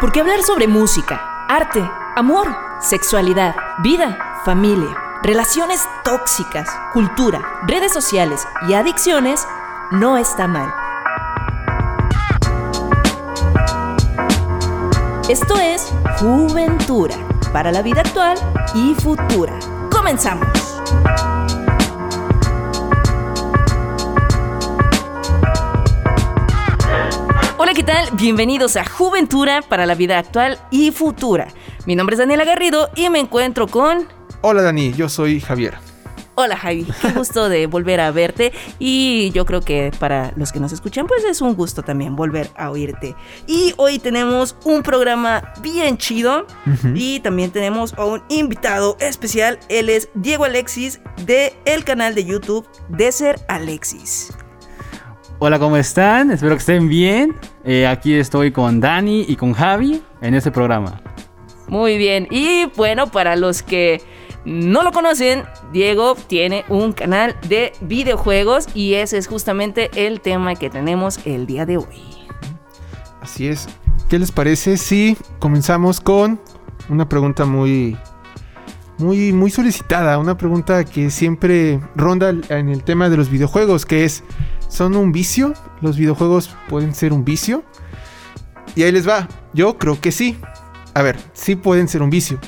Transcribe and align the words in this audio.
Porque 0.00 0.20
hablar 0.20 0.42
sobre 0.44 0.68
música, 0.68 1.46
arte, 1.48 1.82
amor, 2.14 2.46
sexualidad, 2.80 3.56
vida, 3.80 4.40
familia, 4.44 4.96
relaciones 5.24 5.80
tóxicas, 6.04 6.68
cultura, 6.92 7.40
redes 7.66 7.92
sociales 7.92 8.46
y 8.68 8.74
adicciones 8.74 9.44
no 9.90 10.16
está 10.16 10.46
mal. 10.46 10.72
Esto 15.28 15.58
es 15.58 15.92
Juventura 16.20 17.16
para 17.52 17.72
la 17.72 17.82
vida 17.82 18.02
actual 18.02 18.38
y 18.74 18.94
futura. 18.94 19.58
Comenzamos. 19.90 20.57
Hola, 27.60 27.74
¿qué 27.74 27.82
tal? 27.82 28.08
Bienvenidos 28.12 28.76
a 28.76 28.88
Juventura 28.88 29.62
para 29.62 29.84
la 29.84 29.96
vida 29.96 30.16
actual 30.16 30.60
y 30.70 30.92
futura. 30.92 31.48
Mi 31.86 31.96
nombre 31.96 32.14
es 32.14 32.20
Daniela 32.20 32.44
Garrido 32.44 32.88
y 32.94 33.10
me 33.10 33.18
encuentro 33.18 33.66
con... 33.66 34.06
Hola 34.42 34.62
Dani, 34.62 34.92
yo 34.92 35.08
soy 35.08 35.40
Javier. 35.40 35.74
Hola 36.36 36.56
Javi, 36.56 36.86
qué 37.02 37.10
gusto 37.10 37.48
de 37.48 37.66
volver 37.66 37.98
a 37.98 38.12
verte 38.12 38.52
y 38.78 39.32
yo 39.32 39.44
creo 39.44 39.60
que 39.60 39.90
para 39.98 40.32
los 40.36 40.52
que 40.52 40.60
nos 40.60 40.70
escuchan 40.70 41.08
pues 41.08 41.24
es 41.24 41.40
un 41.40 41.56
gusto 41.56 41.82
también 41.82 42.14
volver 42.14 42.48
a 42.56 42.70
oírte. 42.70 43.16
Y 43.48 43.74
hoy 43.76 43.98
tenemos 43.98 44.54
un 44.62 44.84
programa 44.84 45.52
bien 45.60 45.98
chido 45.98 46.46
y 46.94 47.18
también 47.18 47.50
tenemos 47.50 47.92
a 47.94 48.04
un 48.04 48.22
invitado 48.28 48.96
especial, 49.00 49.58
él 49.68 49.88
es 49.88 50.10
Diego 50.14 50.44
Alexis 50.44 51.00
de 51.26 51.54
el 51.64 51.82
canal 51.82 52.14
de 52.14 52.24
YouTube 52.24 52.68
de 52.88 53.10
Ser 53.10 53.40
Alexis. 53.48 54.30
Hola, 55.40 55.60
¿cómo 55.60 55.76
están? 55.76 56.32
Espero 56.32 56.56
que 56.56 56.58
estén 56.58 56.88
bien. 56.88 57.36
Eh, 57.62 57.86
aquí 57.86 58.12
estoy 58.12 58.50
con 58.50 58.80
Dani 58.80 59.24
y 59.28 59.36
con 59.36 59.52
Javi 59.52 60.02
en 60.20 60.34
este 60.34 60.50
programa. 60.50 61.00
Muy 61.68 61.96
bien, 61.96 62.26
y 62.28 62.64
bueno, 62.76 63.06
para 63.06 63.36
los 63.36 63.62
que 63.62 64.02
no 64.44 64.82
lo 64.82 64.90
conocen, 64.90 65.44
Diego 65.72 66.16
tiene 66.26 66.64
un 66.68 66.92
canal 66.92 67.36
de 67.48 67.72
videojuegos 67.82 68.66
y 68.74 68.94
ese 68.94 69.16
es 69.16 69.28
justamente 69.28 69.90
el 69.94 70.20
tema 70.20 70.56
que 70.56 70.70
tenemos 70.70 71.20
el 71.24 71.46
día 71.46 71.66
de 71.66 71.76
hoy. 71.76 72.02
Así 73.20 73.46
es. 73.46 73.68
¿Qué 74.08 74.18
les 74.18 74.32
parece 74.32 74.76
si 74.76 75.16
comenzamos 75.38 76.00
con 76.00 76.40
una 76.88 77.08
pregunta 77.08 77.44
muy 77.44 77.96
muy 78.96 79.32
muy 79.32 79.52
solicitada, 79.52 80.18
una 80.18 80.36
pregunta 80.36 80.84
que 80.84 81.10
siempre 81.10 81.78
ronda 81.94 82.30
en 82.48 82.68
el 82.68 82.82
tema 82.82 83.08
de 83.08 83.16
los 83.16 83.30
videojuegos, 83.30 83.86
que 83.86 84.04
es 84.04 84.24
¿son 84.68 84.96
un 84.96 85.12
vicio? 85.12 85.54
¿Los 85.80 85.96
videojuegos 85.96 86.54
pueden 86.68 86.94
ser 86.94 87.12
un 87.12 87.24
vicio? 87.24 87.64
Y 88.74 88.82
ahí 88.82 88.92
les 88.92 89.08
va. 89.08 89.28
Yo 89.54 89.78
creo 89.78 90.00
que 90.00 90.12
sí. 90.12 90.38
A 90.94 91.02
ver, 91.02 91.16
sí 91.32 91.56
pueden 91.56 91.88
ser 91.88 92.02
un 92.02 92.10
vicio, 92.10 92.40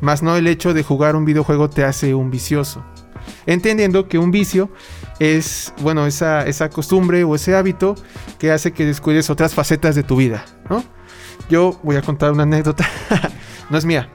más 0.00 0.22
no 0.22 0.36
el 0.36 0.46
hecho 0.46 0.72
de 0.72 0.82
jugar 0.82 1.16
un 1.16 1.24
videojuego 1.24 1.68
te 1.68 1.84
hace 1.84 2.14
un 2.14 2.30
vicioso. 2.30 2.82
Entendiendo 3.44 4.08
que 4.08 4.18
un 4.18 4.30
vicio 4.30 4.70
es, 5.18 5.74
bueno, 5.82 6.06
esa, 6.06 6.46
esa 6.46 6.70
costumbre 6.70 7.24
o 7.24 7.34
ese 7.34 7.54
hábito 7.54 7.94
que 8.38 8.50
hace 8.50 8.72
que 8.72 8.86
descuides 8.86 9.28
otras 9.28 9.54
facetas 9.54 9.94
de 9.94 10.02
tu 10.04 10.16
vida, 10.16 10.44
¿no? 10.70 10.82
Yo 11.50 11.78
voy 11.82 11.96
a 11.96 12.02
contar 12.02 12.32
una 12.32 12.44
anécdota, 12.44 12.88
no 13.70 13.76
es 13.76 13.84
mía, 13.84 14.08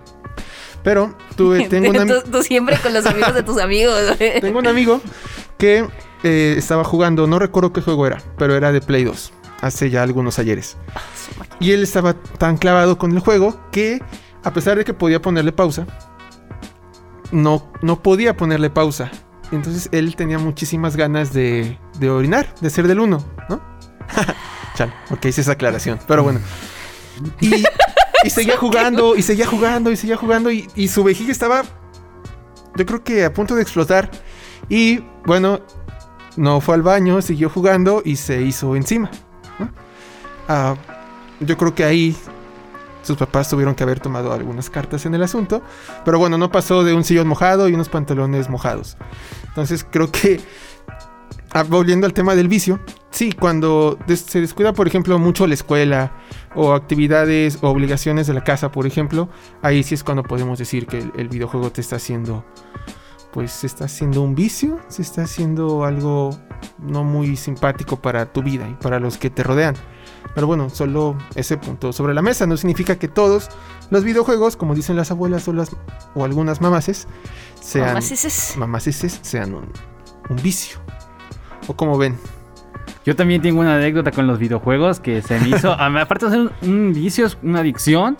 pero 0.83 1.15
tuve, 1.35 1.67
tengo 1.69 1.91
un 1.91 2.07
tú, 2.07 2.31
tú 2.31 2.43
siempre 2.43 2.77
con 2.79 2.93
los 2.93 3.05
amigos 3.05 3.33
de 3.35 3.43
tus 3.43 3.57
amigos. 3.61 3.99
tengo 4.41 4.59
un 4.59 4.67
amigo 4.67 5.01
que 5.57 5.87
eh, 6.23 6.55
estaba 6.57 6.83
jugando, 6.83 7.27
no 7.27 7.37
recuerdo 7.37 7.73
qué 7.73 7.81
juego 7.81 8.07
era, 8.07 8.21
pero 8.37 8.55
era 8.55 8.71
de 8.71 8.81
Play 8.81 9.03
2, 9.03 9.33
hace 9.61 9.89
ya 9.89 10.03
algunos 10.03 10.39
ayeres. 10.39 10.77
Y 11.59 11.71
él 11.71 11.83
estaba 11.83 12.13
tan 12.13 12.57
clavado 12.57 12.97
con 12.97 13.11
el 13.11 13.19
juego 13.19 13.59
que, 13.71 14.01
a 14.43 14.53
pesar 14.53 14.77
de 14.77 14.85
que 14.85 14.93
podía 14.93 15.21
ponerle 15.21 15.51
pausa, 15.51 15.85
no, 17.31 17.71
no 17.81 18.01
podía 18.01 18.37
ponerle 18.37 18.69
pausa. 18.69 19.11
Entonces 19.51 19.89
él 19.91 20.15
tenía 20.15 20.39
muchísimas 20.39 20.95
ganas 20.95 21.33
de, 21.33 21.77
de 21.99 22.09
orinar, 22.09 22.53
de 22.61 22.69
ser 22.69 22.87
del 22.87 22.99
uno, 22.99 23.23
¿no? 23.49 23.61
Chal, 24.75 24.93
porque 25.09 25.29
hice 25.29 25.41
esa 25.41 25.51
aclaración. 25.51 25.99
Pero 26.07 26.23
bueno. 26.23 26.39
Y, 27.39 27.63
y 28.23 28.29
seguía 28.29 28.57
jugando, 28.59 29.15
y 29.15 29.21
seguía 29.21 29.45
jugando, 29.45 29.91
y 29.91 29.97
seguía 29.97 30.17
jugando, 30.17 30.51
y, 30.51 30.67
y 30.75 30.87
su 30.87 31.03
vejiga 31.03 31.31
estaba, 31.31 31.63
yo 32.75 32.85
creo 32.85 33.03
que 33.03 33.25
a 33.25 33.33
punto 33.33 33.55
de 33.55 33.61
explotar. 33.61 34.09
Y 34.69 35.03
bueno, 35.25 35.61
no 36.35 36.61
fue 36.61 36.75
al 36.75 36.81
baño, 36.81 37.21
siguió 37.21 37.49
jugando 37.49 38.01
y 38.03 38.15
se 38.15 38.41
hizo 38.41 38.75
encima. 38.75 39.09
Ah, 40.47 40.75
yo 41.39 41.57
creo 41.57 41.73
que 41.73 41.83
ahí 41.83 42.17
sus 43.03 43.17
papás 43.17 43.49
tuvieron 43.49 43.75
que 43.75 43.83
haber 43.83 43.99
tomado 43.99 44.33
algunas 44.33 44.69
cartas 44.69 45.05
en 45.05 45.13
el 45.13 45.23
asunto. 45.23 45.61
Pero 46.03 46.19
bueno, 46.19 46.37
no 46.37 46.51
pasó 46.51 46.83
de 46.83 46.93
un 46.93 47.03
sillón 47.03 47.27
mojado 47.27 47.69
y 47.69 47.73
unos 47.73 47.89
pantalones 47.89 48.49
mojados. 48.49 48.97
Entonces 49.47 49.85
creo 49.89 50.11
que, 50.11 50.41
ah, 51.51 51.63
volviendo 51.63 52.07
al 52.07 52.13
tema 52.13 52.35
del 52.35 52.47
vicio, 52.47 52.79
sí, 53.11 53.31
cuando 53.33 53.99
se 54.07 54.41
descuida, 54.41 54.73
por 54.73 54.87
ejemplo, 54.87 55.19
mucho 55.19 55.45
la 55.47 55.53
escuela 55.53 56.13
o 56.55 56.73
actividades 56.73 57.59
o 57.61 57.69
obligaciones 57.69 58.27
de 58.27 58.33
la 58.33 58.43
casa, 58.43 58.71
por 58.71 58.87
ejemplo, 58.87 59.29
ahí 59.61 59.83
sí 59.83 59.95
es 59.95 60.03
cuando 60.03 60.23
podemos 60.23 60.57
decir 60.57 60.87
que 60.87 61.09
el 61.15 61.29
videojuego 61.29 61.71
te 61.71 61.81
está 61.81 61.97
haciendo, 61.97 62.45
pues 63.33 63.51
se 63.51 63.67
está 63.67 63.85
haciendo 63.85 64.21
un 64.21 64.35
vicio, 64.35 64.79
se 64.87 65.01
está 65.01 65.23
haciendo 65.23 65.83
algo 65.85 66.37
no 66.79 67.03
muy 67.03 67.35
simpático 67.35 67.97
para 67.97 68.31
tu 68.31 68.43
vida 68.43 68.69
y 68.69 68.73
para 68.75 68.99
los 68.99 69.17
que 69.17 69.29
te 69.29 69.43
rodean. 69.43 69.75
Pero 70.35 70.47
bueno, 70.47 70.69
solo 70.69 71.17
ese 71.35 71.57
punto 71.57 71.91
sobre 71.93 72.13
la 72.13 72.21
mesa. 72.21 72.45
No 72.47 72.55
significa 72.57 72.95
que 72.97 73.07
todos 73.07 73.49
los 73.89 74.03
videojuegos, 74.03 74.55
como 74.55 74.73
dicen 74.75 74.95
las 74.95 75.11
abuelas 75.11 75.47
o, 75.47 75.53
las, 75.53 75.75
o 76.15 76.23
algunas 76.25 76.61
mamaces, 76.61 77.07
sean, 77.59 77.87
Mamaceses. 77.87 78.55
mamaceses, 78.57 79.19
sean 79.21 79.53
un, 79.53 79.65
un 80.29 80.35
vicio. 80.43 80.79
O 81.67 81.75
como 81.75 81.97
ven. 81.97 82.17
Yo 83.05 83.15
también 83.15 83.41
tengo 83.41 83.59
una 83.61 83.75
anécdota 83.75 84.11
con 84.11 84.27
los 84.27 84.39
videojuegos 84.39 84.99
que 84.99 85.21
se 85.21 85.39
me 85.39 85.49
hizo, 85.49 85.71
a- 85.79 86.01
aparte 86.01 86.25
de 86.25 86.31
ser 86.31 86.39
un, 86.41 86.51
un 86.69 86.93
vicio, 86.93 87.25
es 87.25 87.37
una 87.43 87.59
adicción, 87.59 88.17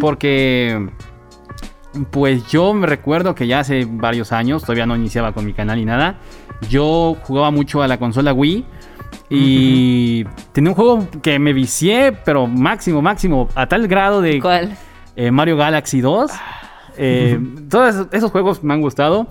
porque 0.00 0.88
pues 2.10 2.46
yo 2.48 2.74
me 2.74 2.86
recuerdo 2.86 3.34
que 3.34 3.46
ya 3.46 3.60
hace 3.60 3.86
varios 3.88 4.32
años, 4.32 4.62
todavía 4.62 4.86
no 4.86 4.96
iniciaba 4.96 5.32
con 5.32 5.44
mi 5.44 5.52
canal 5.54 5.78
ni 5.78 5.84
nada, 5.84 6.16
yo 6.68 7.16
jugaba 7.22 7.50
mucho 7.50 7.82
a 7.82 7.88
la 7.88 7.98
consola 7.98 8.32
Wii 8.32 8.64
y 9.30 10.24
tenía 10.52 10.70
un 10.70 10.74
juego 10.76 11.06
que 11.22 11.38
me 11.38 11.52
vicié, 11.52 12.12
pero 12.24 12.46
máximo, 12.46 13.02
máximo, 13.02 13.48
a 13.54 13.66
tal 13.66 13.86
grado 13.88 14.20
de 14.20 14.40
¿Cuál? 14.40 14.76
eh, 15.16 15.30
Mario 15.30 15.56
Galaxy 15.56 16.00
2. 16.00 16.30
Eh, 16.96 17.38
Todos 17.70 17.94
esos, 17.94 18.08
esos 18.12 18.30
juegos 18.30 18.62
me 18.64 18.74
han 18.74 18.80
gustado. 18.80 19.28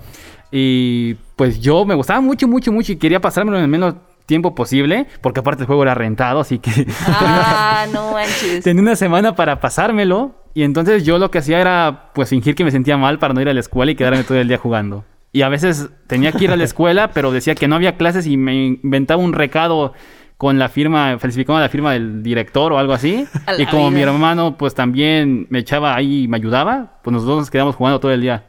Y 0.50 1.14
pues 1.36 1.60
yo 1.60 1.84
me 1.84 1.94
gustaba 1.94 2.20
mucho, 2.20 2.48
mucho, 2.48 2.72
mucho. 2.72 2.92
Y 2.92 2.96
quería 2.96 3.20
pasármelo 3.20 3.58
en 3.58 3.64
el 3.64 3.68
menos 3.68 3.94
tiempo 4.24 4.54
posible. 4.54 5.06
Porque 5.20 5.40
aparte 5.40 5.62
el 5.62 5.66
juego 5.66 5.82
era 5.82 5.94
rentado. 5.94 6.40
Así 6.40 6.58
que 6.58 6.86
Ah, 7.06 7.84
no 7.92 8.12
manches. 8.12 8.64
tenía 8.64 8.82
una 8.82 8.96
semana 8.96 9.34
para 9.34 9.60
pasármelo. 9.60 10.37
Y 10.54 10.62
entonces 10.62 11.04
yo 11.04 11.18
lo 11.18 11.30
que 11.30 11.38
hacía 11.38 11.60
era 11.60 12.10
pues 12.14 12.30
fingir 12.30 12.54
que 12.54 12.64
me 12.64 12.70
sentía 12.70 12.96
mal 12.96 13.18
para 13.18 13.34
no 13.34 13.40
ir 13.40 13.48
a 13.48 13.54
la 13.54 13.60
escuela 13.60 13.92
y 13.92 13.94
quedarme 13.94 14.24
todo 14.24 14.38
el 14.38 14.48
día 14.48 14.58
jugando. 14.58 15.04
Y 15.32 15.42
a 15.42 15.48
veces 15.48 15.88
tenía 16.06 16.32
que 16.32 16.44
ir 16.44 16.50
a 16.50 16.56
la 16.56 16.64
escuela, 16.64 17.10
pero 17.12 17.30
decía 17.30 17.54
que 17.54 17.68
no 17.68 17.76
había 17.76 17.96
clases 17.96 18.26
y 18.26 18.36
me 18.36 18.66
inventaba 18.82 19.22
un 19.22 19.32
recado 19.34 19.92
con 20.36 20.58
la 20.58 20.68
firma, 20.68 21.18
falsificaba 21.18 21.60
la 21.60 21.68
firma 21.68 21.92
del 21.92 22.22
director 22.22 22.72
o 22.72 22.78
algo 22.78 22.92
así. 22.92 23.26
Y 23.58 23.66
como 23.66 23.90
mi 23.90 24.00
hermano 24.00 24.56
pues 24.56 24.74
también 24.74 25.46
me 25.50 25.58
echaba 25.60 25.94
ahí 25.94 26.24
y 26.24 26.28
me 26.28 26.36
ayudaba, 26.38 26.98
pues 27.04 27.12
nosotros 27.12 27.38
nos 27.38 27.50
quedamos 27.50 27.76
jugando 27.76 28.00
todo 28.00 28.12
el 28.12 28.20
día. 28.20 28.44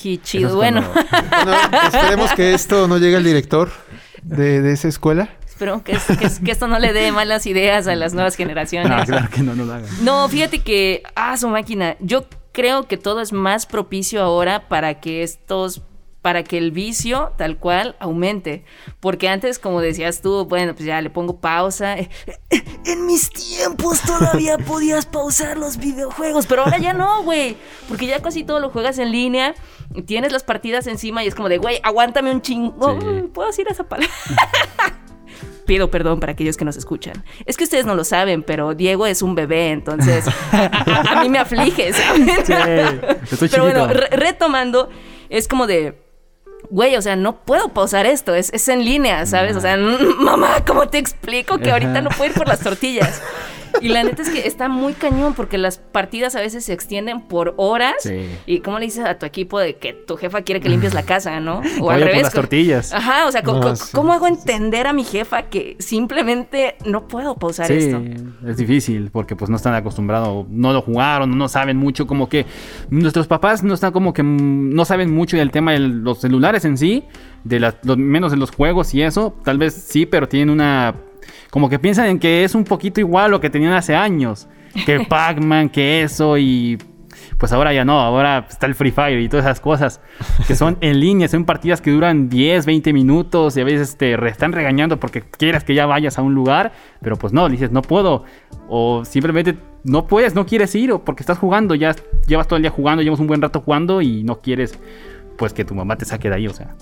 Qué 0.00 0.18
chido. 0.18 0.48
es 0.50 0.54
Bueno, 0.54 0.82
cuando- 0.92 1.10
Bueno, 1.44 1.56
esperemos 1.92 2.32
que 2.34 2.54
esto 2.54 2.86
no 2.88 2.98
llegue 2.98 3.16
al 3.16 3.24
director 3.24 3.70
de, 4.22 4.60
de 4.62 4.72
esa 4.72 4.88
escuela. 4.88 5.30
Espero 5.60 5.84
que, 5.84 5.92
es- 5.92 6.18
que 6.18 6.24
es- 6.26 6.40
que 6.40 6.50
esto 6.52 6.66
no 6.68 6.78
le 6.78 6.92
dé 6.94 7.12
malas 7.12 7.44
ideas 7.44 7.86
a 7.86 7.94
las 7.94 8.14
nuevas 8.14 8.34
generaciones. 8.36 8.90
Ah, 8.90 9.04
claro 9.04 9.28
que 9.30 9.42
no 9.42 9.54
nos 9.54 9.66
lo 9.66 9.74
hagan. 9.74 9.88
No, 10.04 10.26
fíjate 10.28 10.60
que, 10.60 11.02
ah, 11.14 11.36
su 11.36 11.48
máquina, 11.48 11.96
yo 12.00 12.24
creo 12.52 12.86
que 12.88 12.96
todo 12.96 13.20
es 13.20 13.32
más 13.34 13.66
propicio 13.66 14.22
ahora 14.22 14.68
para 14.68 15.00
que 15.00 15.22
estos, 15.22 15.82
para 16.22 16.42
que 16.44 16.56
el 16.58 16.70
vicio 16.70 17.32
tal 17.36 17.58
cual 17.58 17.94
aumente. 18.00 18.64
Porque 19.00 19.28
antes, 19.28 19.58
como 19.58 19.80
decías 19.82 20.22
tú, 20.22 20.46
bueno, 20.46 20.72
pues 20.74 20.86
ya 20.86 21.00
le 21.02 21.10
pongo 21.10 21.40
pausa. 21.40 21.98
Eh, 21.98 22.08
eh, 22.50 22.64
En 22.86 23.04
mis 23.06 23.28
tiempos 23.30 24.00
todavía 24.00 24.56
podías 24.66 25.04
pausar 25.06 25.58
los 25.58 25.76
videojuegos, 25.76 26.46
pero 26.46 26.62
ahora 26.64 26.78
ya 26.78 26.94
no, 26.94 27.22
güey. 27.22 27.56
Porque 27.86 28.06
ya 28.06 28.20
casi 28.22 28.44
todo 28.44 28.60
lo 28.60 28.70
juegas 28.70 28.98
en 28.98 29.12
línea, 29.12 29.54
tienes 30.06 30.32
las 30.32 30.42
partidas 30.42 30.86
encima 30.86 31.22
y 31.22 31.26
es 31.28 31.34
como 31.34 31.48
de, 31.50 31.58
güey, 31.58 31.80
aguántame 31.82 32.30
un 32.32 32.40
chingo. 32.40 32.98
Sí. 33.00 33.06
Ay, 33.06 33.22
¿Puedo 33.32 33.48
decir 33.48 33.66
esa 33.70 33.84
palabra? 33.84 34.10
Pido 35.70 35.88
perdón 35.88 36.18
para 36.18 36.32
aquellos 36.32 36.56
que 36.56 36.64
nos 36.64 36.76
escuchan. 36.76 37.22
Es 37.46 37.56
que 37.56 37.62
ustedes 37.62 37.86
no 37.86 37.94
lo 37.94 38.02
saben, 38.02 38.42
pero 38.42 38.74
Diego 38.74 39.06
es 39.06 39.22
un 39.22 39.36
bebé, 39.36 39.70
entonces 39.70 40.26
a, 40.52 40.64
a- 40.64 41.12
a 41.12 41.22
mí 41.22 41.28
me 41.28 41.38
aflige, 41.38 41.92
¿saben? 41.92 42.26
Sí, 42.44 42.52
estoy 43.30 43.48
pero 43.48 43.62
bueno, 43.62 43.86
re- 43.86 44.08
retomando, 44.10 44.90
es 45.28 45.46
como 45.46 45.68
de, 45.68 45.94
güey, 46.70 46.96
o 46.96 47.02
sea, 47.02 47.14
no 47.14 47.36
puedo 47.44 47.68
pausar 47.68 48.04
esto, 48.06 48.34
es, 48.34 48.52
es 48.52 48.68
en 48.68 48.84
línea, 48.84 49.24
¿sabes? 49.26 49.54
O 49.54 49.60
sea, 49.60 49.76
mamá, 50.18 50.64
¿cómo 50.66 50.88
te 50.88 50.98
explico 50.98 51.58
que 51.58 51.70
ahorita 51.70 52.00
no 52.00 52.10
puedo 52.10 52.32
ir 52.32 52.36
por 52.36 52.48
las 52.48 52.58
tortillas? 52.58 53.22
Y 53.80 53.88
la 53.88 54.02
neta 54.04 54.22
es 54.22 54.30
que 54.30 54.46
está 54.46 54.68
muy 54.68 54.92
cañón 54.94 55.34
porque 55.34 55.58
las 55.58 55.78
partidas 55.78 56.34
a 56.36 56.40
veces 56.40 56.64
se 56.64 56.72
extienden 56.72 57.20
por 57.22 57.54
horas. 57.56 57.94
Sí. 58.00 58.26
Y 58.46 58.60
cómo 58.60 58.78
le 58.78 58.86
dices 58.86 59.04
a 59.04 59.18
tu 59.18 59.26
equipo 59.26 59.58
de 59.58 59.76
que 59.76 59.92
tu 59.92 60.16
jefa 60.16 60.42
quiere 60.42 60.60
que 60.60 60.68
limpies 60.68 60.94
la 60.94 61.02
casa, 61.04 61.40
¿no? 61.40 61.60
O 61.80 61.86
Vaya 61.86 61.94
al 61.96 62.00
por 62.00 62.08
revés. 62.08 62.22
las 62.22 62.34
co- 62.34 62.40
tortillas. 62.40 62.92
Ajá, 62.92 63.26
o 63.26 63.32
sea, 63.32 63.42
No, 63.42 63.76
sí, 63.76 63.90
¿cómo 63.92 64.12
hago 64.12 64.26
entender 64.26 64.86
a 64.86 64.92
mi 64.92 65.04
jefa 65.04 65.42
que 65.44 65.76
simplemente 65.78 66.76
no 66.84 67.06
puedo 67.08 67.34
pausar 67.36 67.66
Sí, 67.66 67.74
esto? 67.74 68.02
es 68.46 68.56
difícil 68.56 69.10
porque 69.10 69.36
pues 69.36 69.50
no 69.50 69.56
están 69.56 69.74
acostumbrados, 69.74 70.46
no 70.48 70.72
lo 70.72 70.82
jugaron, 70.82 71.36
no 71.36 71.48
saben 71.48 71.76
mucho, 71.76 72.06
como 72.06 72.28
que 72.28 72.46
nuestros 72.90 73.26
papás 73.26 73.62
no 73.62 73.74
están 73.74 73.92
como 73.92 74.12
que 74.12 74.22
mm, 74.22 74.74
no 74.74 74.84
saben 74.84 75.12
mucho 75.14 75.36
del 75.36 75.50
tema 75.50 75.72
de 75.72 75.78
los 75.80 76.20
celulares 76.20 76.64
en 76.64 76.76
sí, 76.78 77.04
de 77.44 77.60
las- 77.60 77.76
los, 77.82 77.96
menos 77.96 78.30
de 78.32 78.36
los 78.38 78.50
juegos 78.50 78.94
y 78.94 79.02
eso, 79.02 79.34
tal 79.44 79.58
vez 79.58 79.74
sí, 79.74 80.06
pero 80.06 80.28
tienen 80.28 80.50
una, 80.50 80.94
como 81.50 81.68
que 81.68 81.78
piensan 81.78 82.06
en 82.06 82.18
que 82.18 82.44
es 82.44 82.54
un 82.54 82.64
poquito 82.64 83.00
igual 83.00 83.30
lo 83.30 83.40
que 83.40 83.50
tenían 83.50 83.72
hace 83.72 83.94
años, 83.94 84.48
que 84.86 85.00
Pac-Man, 85.08 85.68
que 85.70 86.02
eso 86.02 86.38
y 86.38 86.78
pues 87.38 87.52
ahora 87.52 87.72
ya 87.72 87.84
no, 87.84 87.98
ahora 88.00 88.46
está 88.48 88.66
el 88.66 88.74
Free 88.74 88.90
Fire 88.90 89.18
y 89.18 89.28
todas 89.28 89.46
esas 89.46 89.60
cosas 89.60 90.00
que 90.46 90.54
son 90.54 90.76
en 90.80 91.00
línea, 91.00 91.26
son 91.28 91.44
partidas 91.44 91.80
que 91.80 91.90
duran 91.90 92.28
10, 92.28 92.66
20 92.66 92.92
minutos 92.92 93.56
y 93.56 93.60
a 93.60 93.64
veces 93.64 93.96
te 93.96 94.16
re- 94.16 94.30
están 94.30 94.52
regañando 94.52 95.00
porque 95.00 95.22
quieres 95.22 95.64
que 95.64 95.74
ya 95.74 95.86
vayas 95.86 96.18
a 96.18 96.22
un 96.22 96.34
lugar, 96.34 96.72
pero 97.00 97.16
pues 97.16 97.32
no, 97.32 97.48
dices 97.48 97.72
no 97.72 97.80
puedo 97.82 98.24
o 98.68 99.04
simplemente 99.04 99.56
no 99.84 100.06
puedes, 100.06 100.34
no 100.34 100.44
quieres 100.44 100.74
ir 100.74 100.92
o 100.92 101.02
porque 101.04 101.22
estás 101.22 101.38
jugando, 101.38 101.74
ya 101.74 101.94
llevas 102.26 102.46
todo 102.46 102.56
el 102.58 102.62
día 102.62 102.70
jugando, 102.70 103.02
llevas 103.02 103.20
un 103.20 103.26
buen 103.26 103.40
rato 103.40 103.60
jugando 103.60 104.02
y 104.02 104.22
no 104.22 104.40
quieres 104.40 104.78
pues 105.38 105.54
que 105.54 105.64
tu 105.64 105.74
mamá 105.74 105.96
te 105.96 106.04
saque 106.04 106.28
de 106.28 106.36
ahí, 106.36 106.46
o 106.46 106.52
sea. 106.52 106.74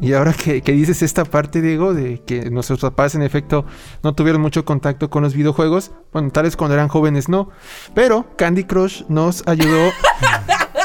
Y 0.00 0.12
ahora 0.12 0.32
que, 0.32 0.62
que 0.62 0.72
dices 0.72 1.02
esta 1.02 1.24
parte, 1.24 1.60
Diego, 1.60 1.92
de 1.92 2.22
que 2.24 2.50
nuestros 2.50 2.80
papás 2.80 3.14
en 3.16 3.22
efecto 3.22 3.64
no 4.04 4.14
tuvieron 4.14 4.40
mucho 4.40 4.64
contacto 4.64 5.10
con 5.10 5.22
los 5.24 5.34
videojuegos, 5.34 5.90
bueno, 6.12 6.30
tal 6.30 6.44
vez 6.44 6.56
cuando 6.56 6.74
eran 6.74 6.86
jóvenes 6.88 7.28
no, 7.28 7.50
pero 7.94 8.26
Candy 8.36 8.64
Crush 8.64 9.02
nos 9.08 9.42
ayudó 9.48 9.90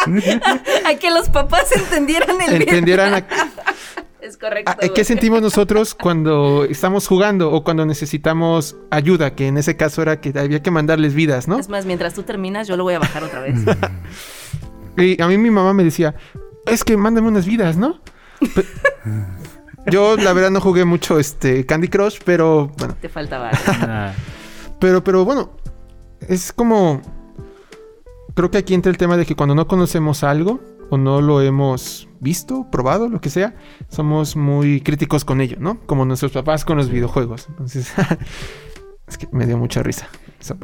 A 0.85 0.95
que 0.95 1.11
los 1.11 1.29
papás 1.29 1.71
entendieran 1.75 2.41
el 2.41 2.61
entendieran 2.61 3.13
a, 3.13 3.17
Es 4.21 4.37
correcto. 4.37 4.71
a- 4.71 4.87
qué 4.93 5.03
sentimos 5.03 5.41
nosotros 5.41 5.93
cuando 5.95 6.65
estamos 6.65 7.07
jugando 7.07 7.51
o 7.51 7.63
cuando 7.63 7.85
necesitamos 7.85 8.75
ayuda, 8.89 9.35
que 9.35 9.47
en 9.47 9.57
ese 9.57 9.75
caso 9.77 10.01
era 10.01 10.19
que 10.21 10.37
había 10.39 10.61
que 10.63 10.71
mandarles 10.71 11.13
vidas, 11.13 11.47
¿no? 11.47 11.59
Es 11.59 11.69
más, 11.69 11.85
mientras 11.85 12.13
tú 12.13 12.23
terminas, 12.23 12.67
yo 12.67 12.77
lo 12.77 12.83
voy 12.83 12.93
a 12.95 12.99
bajar 12.99 13.23
otra 13.23 13.41
vez. 13.41 13.55
Y 14.95 15.19
a 15.21 15.27
mí 15.27 15.39
mi 15.39 15.49
mamá 15.49 15.73
me 15.73 15.83
decía, 15.83 16.13
es 16.67 16.83
que 16.83 16.95
mándame 16.97 17.27
unas 17.27 17.47
vidas, 17.47 17.77
¿no? 17.77 17.99
Yo 19.87 20.15
la 20.15 20.33
verdad 20.33 20.49
no 20.51 20.61
jugué 20.61 20.85
mucho 20.85 21.19
este 21.19 21.65
Candy 21.65 21.89
Crush, 21.89 22.19
pero 22.23 22.71
bueno, 22.77 22.95
Te 23.01 23.09
faltaba. 23.09 23.51
ah, 23.67 24.13
pero 24.79 25.03
pero 25.03 25.25
bueno, 25.25 25.51
es 26.27 26.53
como 26.53 27.01
creo 28.33 28.49
que 28.49 28.57
aquí 28.57 28.73
entra 28.73 28.89
el 28.91 28.97
tema 28.97 29.17
de 29.17 29.25
que 29.25 29.35
cuando 29.35 29.55
no 29.55 29.67
conocemos 29.67 30.23
algo 30.23 30.61
o 30.89 30.97
no 30.97 31.21
lo 31.21 31.41
hemos 31.41 32.07
visto, 32.19 32.67
probado, 32.71 33.09
lo 33.09 33.19
que 33.19 33.29
sea, 33.29 33.55
somos 33.89 34.35
muy 34.35 34.81
críticos 34.81 35.25
con 35.25 35.41
ello, 35.41 35.57
¿no? 35.59 35.79
Como 35.85 36.05
nuestros 36.05 36.31
papás 36.31 36.65
con 36.65 36.77
los 36.77 36.89
videojuegos. 36.89 37.47
Entonces, 37.49 37.91
es 39.07 39.17
que 39.17 39.27
me 39.31 39.45
dio 39.45 39.57
mucha 39.57 39.83
risa. 39.83 40.07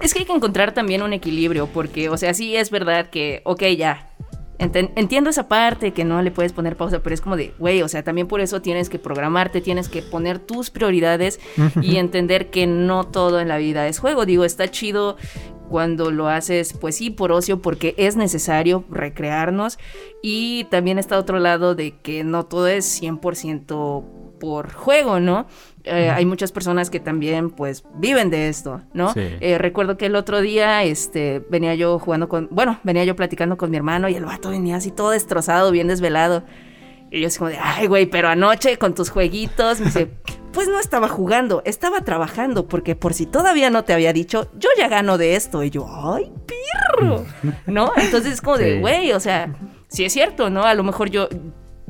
Es 0.01 0.13
que 0.13 0.19
hay 0.19 0.25
que 0.25 0.33
encontrar 0.33 0.73
también 0.73 1.01
un 1.01 1.13
equilibrio, 1.13 1.67
porque, 1.67 2.09
o 2.09 2.17
sea, 2.17 2.33
sí 2.33 2.55
es 2.55 2.69
verdad 2.69 3.09
que, 3.09 3.41
ok, 3.45 3.63
ya. 3.77 4.09
Entiendo 4.59 5.29
esa 5.29 5.47
parte 5.47 5.94
que 5.94 6.03
no 6.03 6.21
le 6.21 6.31
puedes 6.31 6.53
poner 6.53 6.75
pausa, 6.75 7.01
pero 7.01 7.13
es 7.13 7.21
como 7.21 7.38
de, 7.38 7.53
güey, 7.57 7.81
o 7.81 7.88
sea, 7.88 8.03
también 8.03 8.27
por 8.27 8.41
eso 8.41 8.61
tienes 8.61 8.89
que 8.89 9.00
programarte, 9.00 9.61
tienes 9.61 9.88
que 9.88 10.01
poner 10.01 10.39
tus 10.39 10.69
prioridades 10.69 11.39
y 11.81 11.95
entender 11.95 12.50
que 12.50 12.67
no 12.67 13.06
todo 13.06 13.39
en 13.39 13.47
la 13.47 13.57
vida 13.57 13.88
es 13.88 14.00
juego. 14.00 14.25
Digo, 14.25 14.44
está 14.44 14.69
chido 14.69 15.17
cuando 15.69 16.11
lo 16.11 16.27
haces, 16.27 16.73
pues 16.73 16.95
sí, 16.95 17.09
por 17.09 17.31
ocio, 17.31 17.61
porque 17.61 17.94
es 17.97 18.17
necesario 18.17 18.83
recrearnos. 18.89 19.79
Y 20.21 20.65
también 20.65 21.00
está 21.00 21.17
otro 21.17 21.39
lado 21.39 21.75
de 21.75 21.97
que 21.97 22.23
no 22.23 22.45
todo 22.45 22.67
es 22.67 23.01
100% 23.01 24.03
por 24.39 24.73
juego, 24.73 25.19
¿no? 25.19 25.47
Eh, 25.83 26.09
hay 26.09 26.25
muchas 26.25 26.51
personas 26.51 26.89
que 26.89 26.99
también 26.99 27.49
pues 27.51 27.83
viven 27.95 28.29
de 28.29 28.49
esto, 28.49 28.81
¿no? 28.93 29.13
Sí. 29.13 29.21
Eh, 29.39 29.57
recuerdo 29.57 29.97
que 29.97 30.07
el 30.07 30.15
otro 30.15 30.41
día 30.41 30.83
este, 30.83 31.43
venía 31.49 31.75
yo 31.75 31.99
jugando 31.99 32.27
con, 32.27 32.47
bueno, 32.51 32.79
venía 32.83 33.03
yo 33.05 33.15
platicando 33.15 33.57
con 33.57 33.71
mi 33.71 33.77
hermano 33.77 34.09
y 34.09 34.15
el 34.15 34.25
vato 34.25 34.49
venía 34.49 34.75
así 34.75 34.91
todo 34.91 35.11
destrozado, 35.11 35.71
bien 35.71 35.87
desvelado. 35.87 36.43
Y 37.11 37.21
yo 37.21 37.27
así 37.27 37.39
como 37.39 37.49
de, 37.49 37.57
ay, 37.57 37.87
güey, 37.87 38.05
pero 38.05 38.27
anoche 38.27 38.77
con 38.77 38.93
tus 38.93 39.09
jueguitos, 39.09 39.79
me 39.79 39.87
dice, 39.87 40.11
pues 40.51 40.67
no 40.67 40.79
estaba 40.79 41.07
jugando, 41.07 41.61
estaba 41.65 42.01
trabajando, 42.01 42.67
porque 42.67 42.95
por 42.95 43.13
si 43.13 43.25
todavía 43.25 43.69
no 43.69 43.83
te 43.83 43.93
había 43.93 44.13
dicho, 44.13 44.51
yo 44.57 44.69
ya 44.77 44.87
gano 44.87 45.17
de 45.17 45.35
esto. 45.35 45.63
Y 45.63 45.69
yo, 45.69 45.87
ay, 45.89 46.31
pirro, 46.45 47.25
¿no? 47.65 47.91
Entonces 47.95 48.33
es 48.33 48.41
como 48.41 48.57
de, 48.57 48.79
güey, 48.79 49.11
o 49.13 49.19
sea, 49.19 49.55
sí 49.87 50.05
es 50.05 50.13
cierto, 50.13 50.49
¿no? 50.49 50.63
A 50.63 50.73
lo 50.75 50.83
mejor 50.83 51.09
yo, 51.09 51.29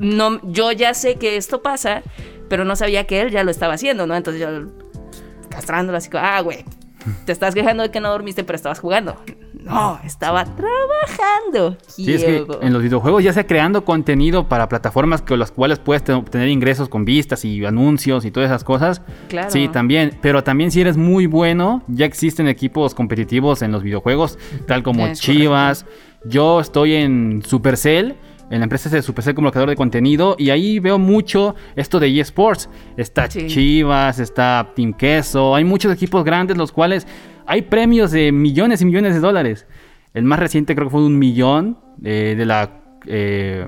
no, 0.00 0.40
yo 0.50 0.72
ya 0.72 0.94
sé 0.94 1.14
que 1.16 1.36
esto 1.36 1.62
pasa, 1.62 2.02
pero 2.48 2.64
no 2.64 2.74
sabía 2.74 3.06
que 3.06 3.20
él 3.20 3.30
ya 3.30 3.44
lo 3.44 3.50
estaba 3.52 3.74
haciendo, 3.74 4.06
¿no? 4.06 4.16
Entonces 4.16 4.40
yo, 4.42 4.48
castrándolo 5.50 5.98
así 5.98 6.10
como, 6.10 6.24
ah, 6.24 6.40
güey, 6.40 6.64
te 7.26 7.32
estás 7.32 7.54
quejando 7.54 7.82
de 7.84 7.90
que 7.90 8.00
no 8.00 8.10
dormiste, 8.10 8.42
pero 8.44 8.56
estabas 8.56 8.78
jugando. 8.80 9.16
No, 9.62 10.00
estaba 10.04 10.44
trabajando. 10.44 11.76
Sí, 11.86 12.12
es 12.14 12.24
que 12.24 12.44
en 12.62 12.72
los 12.72 12.82
videojuegos 12.82 13.22
ya 13.22 13.32
sea 13.32 13.46
creando 13.46 13.84
contenido 13.84 14.48
para 14.48 14.68
plataformas 14.68 15.20
con 15.22 15.38
las 15.38 15.50
cuales 15.50 15.78
puedes 15.78 16.02
te- 16.02 16.12
obtener 16.12 16.48
ingresos 16.48 16.88
con 16.88 17.04
vistas 17.04 17.44
y 17.44 17.64
anuncios 17.64 18.24
y 18.24 18.30
todas 18.30 18.48
esas 18.48 18.64
cosas. 18.64 19.02
Claro. 19.28 19.50
Sí, 19.50 19.68
también. 19.68 20.18
Pero 20.22 20.42
también 20.42 20.70
si 20.70 20.80
eres 20.80 20.96
muy 20.96 21.26
bueno, 21.26 21.82
ya 21.88 22.06
existen 22.06 22.48
equipos 22.48 22.94
competitivos 22.94 23.60
en 23.62 23.70
los 23.72 23.82
videojuegos, 23.82 24.38
tal 24.66 24.82
como 24.82 25.06
Es 25.06 25.20
Chivas. 25.20 25.84
Yo 26.24 26.60
estoy 26.60 26.94
en 26.94 27.42
Supercell. 27.46 28.16
En 28.50 28.58
la 28.58 28.64
empresa 28.64 28.90
de 28.90 29.00
Supercell 29.00 29.34
como 29.34 29.50
creador 29.50 29.70
de 29.70 29.76
contenido 29.76 30.34
y 30.36 30.50
ahí 30.50 30.80
veo 30.80 30.98
mucho 30.98 31.54
esto 31.76 32.00
de 32.00 32.20
eSports. 32.20 32.68
Está 32.96 33.30
Sí. 33.30 33.46
Chivas, 33.46 34.18
está 34.18 34.72
Team 34.74 34.92
Queso, 34.92 35.54
hay 35.54 35.64
muchos 35.64 35.92
equipos 35.92 36.24
grandes 36.24 36.56
los 36.56 36.72
cuales 36.72 37.06
hay 37.46 37.62
premios 37.62 38.10
de 38.10 38.32
millones 38.32 38.82
y 38.82 38.86
millones 38.86 39.14
de 39.14 39.20
dólares. 39.20 39.66
El 40.12 40.24
más 40.24 40.40
reciente 40.40 40.74
creo 40.74 40.88
que 40.88 40.92
fue 40.92 41.04
un 41.04 41.18
millón 41.18 41.78
eh, 42.02 42.34
de 42.36 42.44
la... 42.44 42.70
eh, 43.06 43.66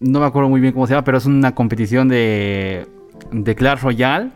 no 0.00 0.20
me 0.20 0.26
acuerdo 0.26 0.48
muy 0.48 0.60
bien 0.60 0.72
cómo 0.72 0.86
se 0.86 0.92
llama, 0.94 1.04
pero 1.04 1.18
es 1.18 1.26
una 1.26 1.54
competición 1.54 2.08
de, 2.08 2.86
de 3.32 3.54
Clash 3.54 3.80
Royale. 3.80 4.30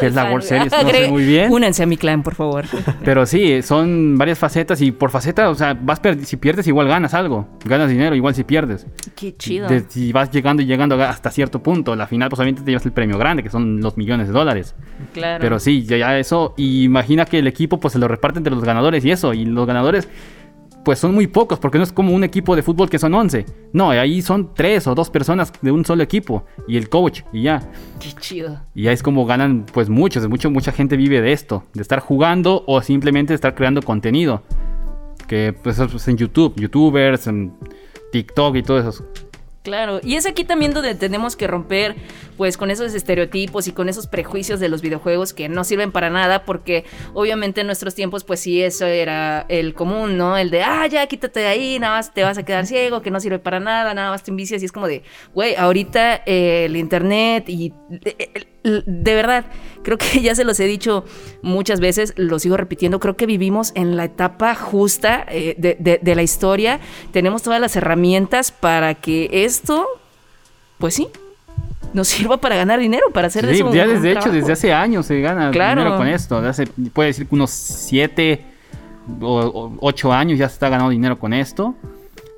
Que 0.00 0.06
es 0.06 0.14
la 0.14 0.24
World. 0.24 0.42
Series, 0.42 0.72
no 0.72 0.90
sé 0.90 1.08
muy 1.08 1.24
bien. 1.24 1.52
Únanse 1.52 1.82
a 1.82 1.86
mi 1.86 1.96
clan, 1.96 2.22
por 2.22 2.34
favor. 2.34 2.64
Pero 3.04 3.26
sí, 3.26 3.62
son 3.62 4.16
varias 4.18 4.38
facetas 4.38 4.80
y 4.80 4.90
por 4.92 5.10
faceta, 5.10 5.50
o 5.50 5.54
sea, 5.54 5.74
vas 5.80 6.00
si 6.24 6.36
pierdes 6.36 6.66
igual 6.66 6.88
ganas 6.88 7.14
algo. 7.14 7.46
Ganas 7.64 7.90
dinero 7.90 8.14
igual 8.14 8.34
si 8.34 8.44
pierdes. 8.44 8.86
Qué 9.14 9.36
chido. 9.36 9.68
De- 9.68 9.84
si 9.88 10.12
vas 10.12 10.30
llegando 10.30 10.62
y 10.62 10.66
llegando 10.66 11.00
hasta 11.02 11.30
cierto 11.30 11.62
punto, 11.62 11.94
la 11.94 12.06
final 12.06 12.28
pues 12.30 12.38
obviamente 12.40 12.62
te 12.62 12.70
llevas 12.70 12.86
el 12.86 12.92
premio 12.92 13.18
grande, 13.18 13.42
que 13.42 13.50
son 13.50 13.80
los 13.80 13.96
millones 13.96 14.28
de 14.28 14.32
dólares. 14.32 14.74
Claro. 15.12 15.40
Pero 15.40 15.58
sí, 15.58 15.84
ya, 15.84 15.96
ya 15.96 16.18
eso, 16.18 16.54
y 16.56 16.84
imagina 16.84 17.24
que 17.24 17.38
el 17.38 17.46
equipo 17.46 17.78
pues 17.80 17.92
se 17.92 17.98
lo 17.98 18.08
reparte 18.08 18.38
entre 18.38 18.54
los 18.54 18.64
ganadores 18.64 19.04
y 19.04 19.10
eso, 19.10 19.34
y 19.34 19.44
los 19.44 19.66
ganadores 19.66 20.08
pues 20.84 20.98
son 20.98 21.14
muy 21.14 21.26
pocos, 21.26 21.58
porque 21.58 21.78
no 21.78 21.84
es 21.84 21.92
como 21.92 22.12
un 22.12 22.24
equipo 22.24 22.56
de 22.56 22.62
fútbol 22.62 22.88
que 22.88 22.98
son 22.98 23.14
11. 23.14 23.44
No, 23.72 23.90
ahí 23.90 24.22
son 24.22 24.54
tres 24.54 24.86
o 24.86 24.94
dos 24.94 25.10
personas 25.10 25.52
de 25.60 25.70
un 25.70 25.84
solo 25.84 26.02
equipo, 26.02 26.44
y 26.66 26.76
el 26.76 26.88
coach, 26.88 27.22
y 27.32 27.42
ya. 27.42 27.60
Qué 27.98 28.12
chido. 28.18 28.60
Y 28.74 28.84
ya 28.84 28.92
es 28.92 29.02
como 29.02 29.26
ganan 29.26 29.66
pues 29.72 29.88
muchos, 29.88 30.26
mucho, 30.28 30.50
mucha 30.50 30.72
gente 30.72 30.96
vive 30.96 31.20
de 31.20 31.32
esto, 31.32 31.64
de 31.74 31.82
estar 31.82 32.00
jugando 32.00 32.64
o 32.66 32.80
simplemente 32.82 33.32
de 33.32 33.36
estar 33.36 33.54
creando 33.54 33.82
contenido. 33.82 34.42
Que 35.26 35.54
pues 35.62 35.78
en 36.08 36.16
YouTube, 36.16 36.54
youtubers, 36.56 37.26
en 37.26 37.52
TikTok 38.10 38.56
y 38.56 38.62
todo 38.62 38.78
eso. 38.80 39.04
Claro, 39.62 40.00
y 40.02 40.14
es 40.16 40.24
aquí 40.24 40.44
también 40.44 40.72
donde 40.72 40.94
tenemos 40.94 41.36
que 41.36 41.46
romper 41.46 41.94
pues 42.38 42.56
con 42.56 42.70
esos 42.70 42.94
estereotipos 42.94 43.68
y 43.68 43.72
con 43.72 43.90
esos 43.90 44.06
prejuicios 44.06 44.58
de 44.58 44.70
los 44.70 44.80
videojuegos 44.80 45.34
que 45.34 45.50
no 45.50 45.64
sirven 45.64 45.92
para 45.92 46.08
nada 46.08 46.46
porque 46.46 46.86
obviamente 47.12 47.60
en 47.60 47.66
nuestros 47.66 47.94
tiempos 47.94 48.24
pues 48.24 48.40
sí 48.40 48.62
eso 48.62 48.86
era 48.86 49.44
el 49.50 49.74
común, 49.74 50.16
¿no? 50.16 50.38
El 50.38 50.48
de, 50.48 50.62
ah, 50.62 50.86
ya 50.86 51.06
quítate 51.08 51.40
de 51.40 51.46
ahí, 51.48 51.78
nada 51.78 51.96
más 51.98 52.14
te 52.14 52.22
vas 52.22 52.38
a 52.38 52.42
quedar 52.42 52.64
ciego, 52.64 53.02
que 53.02 53.10
no 53.10 53.20
sirve 53.20 53.38
para 53.38 53.60
nada, 53.60 53.92
nada 53.92 54.08
más 54.12 54.22
te 54.22 54.30
envicias 54.30 54.62
y 54.62 54.64
es 54.64 54.72
como 54.72 54.88
de, 54.88 55.02
güey, 55.34 55.54
ahorita 55.54 56.22
eh, 56.24 56.64
el 56.64 56.76
internet 56.78 57.44
y 57.50 57.74
de, 57.90 58.00
de- 58.00 58.46
de 58.62 59.14
verdad, 59.14 59.46
creo 59.82 59.96
que 59.98 60.20
ya 60.22 60.34
se 60.34 60.44
los 60.44 60.58
he 60.60 60.64
dicho 60.64 61.04
muchas 61.42 61.80
veces, 61.80 62.12
lo 62.16 62.38
sigo 62.38 62.56
repitiendo, 62.56 63.00
creo 63.00 63.16
que 63.16 63.26
vivimos 63.26 63.72
en 63.74 63.96
la 63.96 64.04
etapa 64.04 64.54
justa 64.54 65.24
eh, 65.28 65.54
de, 65.58 65.76
de- 65.80 65.98
de 66.02 66.14
la 66.14 66.22
historia, 66.22 66.80
tenemos 67.12 67.42
todas 67.42 67.60
las 67.60 67.74
herramientas 67.76 68.52
para 68.52 68.94
que 68.94 69.28
esto, 69.44 69.86
pues 70.78 70.94
sí, 70.94 71.08
nos 71.94 72.08
sirva 72.08 72.36
para 72.38 72.56
ganar 72.56 72.78
dinero, 72.80 73.06
para 73.12 73.28
hacer 73.28 73.46
Sí, 73.46 73.56
eso 73.56 73.72
ya 73.72 73.84
un 73.84 73.94
desde 73.94 74.12
hecho, 74.12 74.30
desde 74.30 74.52
hace 74.52 74.72
años 74.72 75.06
se 75.06 75.20
gana 75.20 75.50
Claro. 75.50 75.80
dinero 75.82 75.96
con 75.96 76.06
esto. 76.08 76.36
Hace, 76.38 76.66
puede 76.92 77.08
decir 77.08 77.26
que 77.26 77.34
unos 77.34 77.50
7 77.50 78.44
o 79.20 79.72
8 79.80 80.12
años 80.12 80.38
ya 80.38 80.48
se 80.48 80.54
está 80.54 80.68
ganando 80.68 80.90
dinero 80.90 81.18
con 81.18 81.32
esto. 81.32 81.74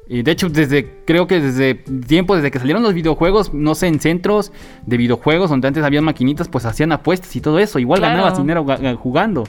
Y 0.08 0.22
de 0.22 0.30
hecho, 0.32 0.48
desde 0.48 0.98
creo 1.06 1.26
que 1.26 1.40
desde 1.40 1.74
tiempo, 1.74 2.34
desde 2.34 2.50
que 2.50 2.58
salieron 2.58 2.82
los 2.82 2.92
videojuegos, 2.92 3.54
no 3.54 3.74
sé, 3.74 3.86
en 3.86 4.00
centros 4.00 4.52
de 4.84 4.96
videojuegos 4.96 5.48
donde 5.48 5.68
antes 5.68 5.84
había 5.84 6.02
maquinitas, 6.02 6.48
pues 6.48 6.64
hacían 6.64 6.90
apuestas 6.92 7.34
y 7.36 7.40
todo 7.40 7.58
eso. 7.60 7.78
Igual 7.78 8.00
Claro. 8.00 8.14
ganabas 8.16 8.36
dinero 8.38 8.64
ga- 8.64 8.78
ga- 8.80 8.96
jugando. 8.96 9.44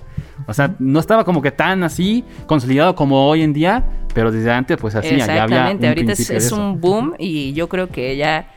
O 0.48 0.54
sea, 0.54 0.76
no 0.80 1.00
estaba 1.00 1.24
como 1.26 1.42
que 1.42 1.52
tan 1.52 1.84
así 1.84 2.24
consolidado 2.46 2.96
como 2.96 3.28
hoy 3.28 3.42
en 3.42 3.52
día, 3.54 3.84
pero 4.14 4.32
desde 4.32 4.52
antes, 4.52 4.78
pues 4.78 4.96
así, 4.96 5.18
ya 5.18 5.44
había. 5.44 5.68
Ahorita 5.68 6.12
es, 6.14 6.52
un 6.52 6.80
boom 6.80 7.14
y 7.18 7.54
yo 7.54 7.68
creo 7.68 7.88
que 7.90 8.16
ya 8.16 8.52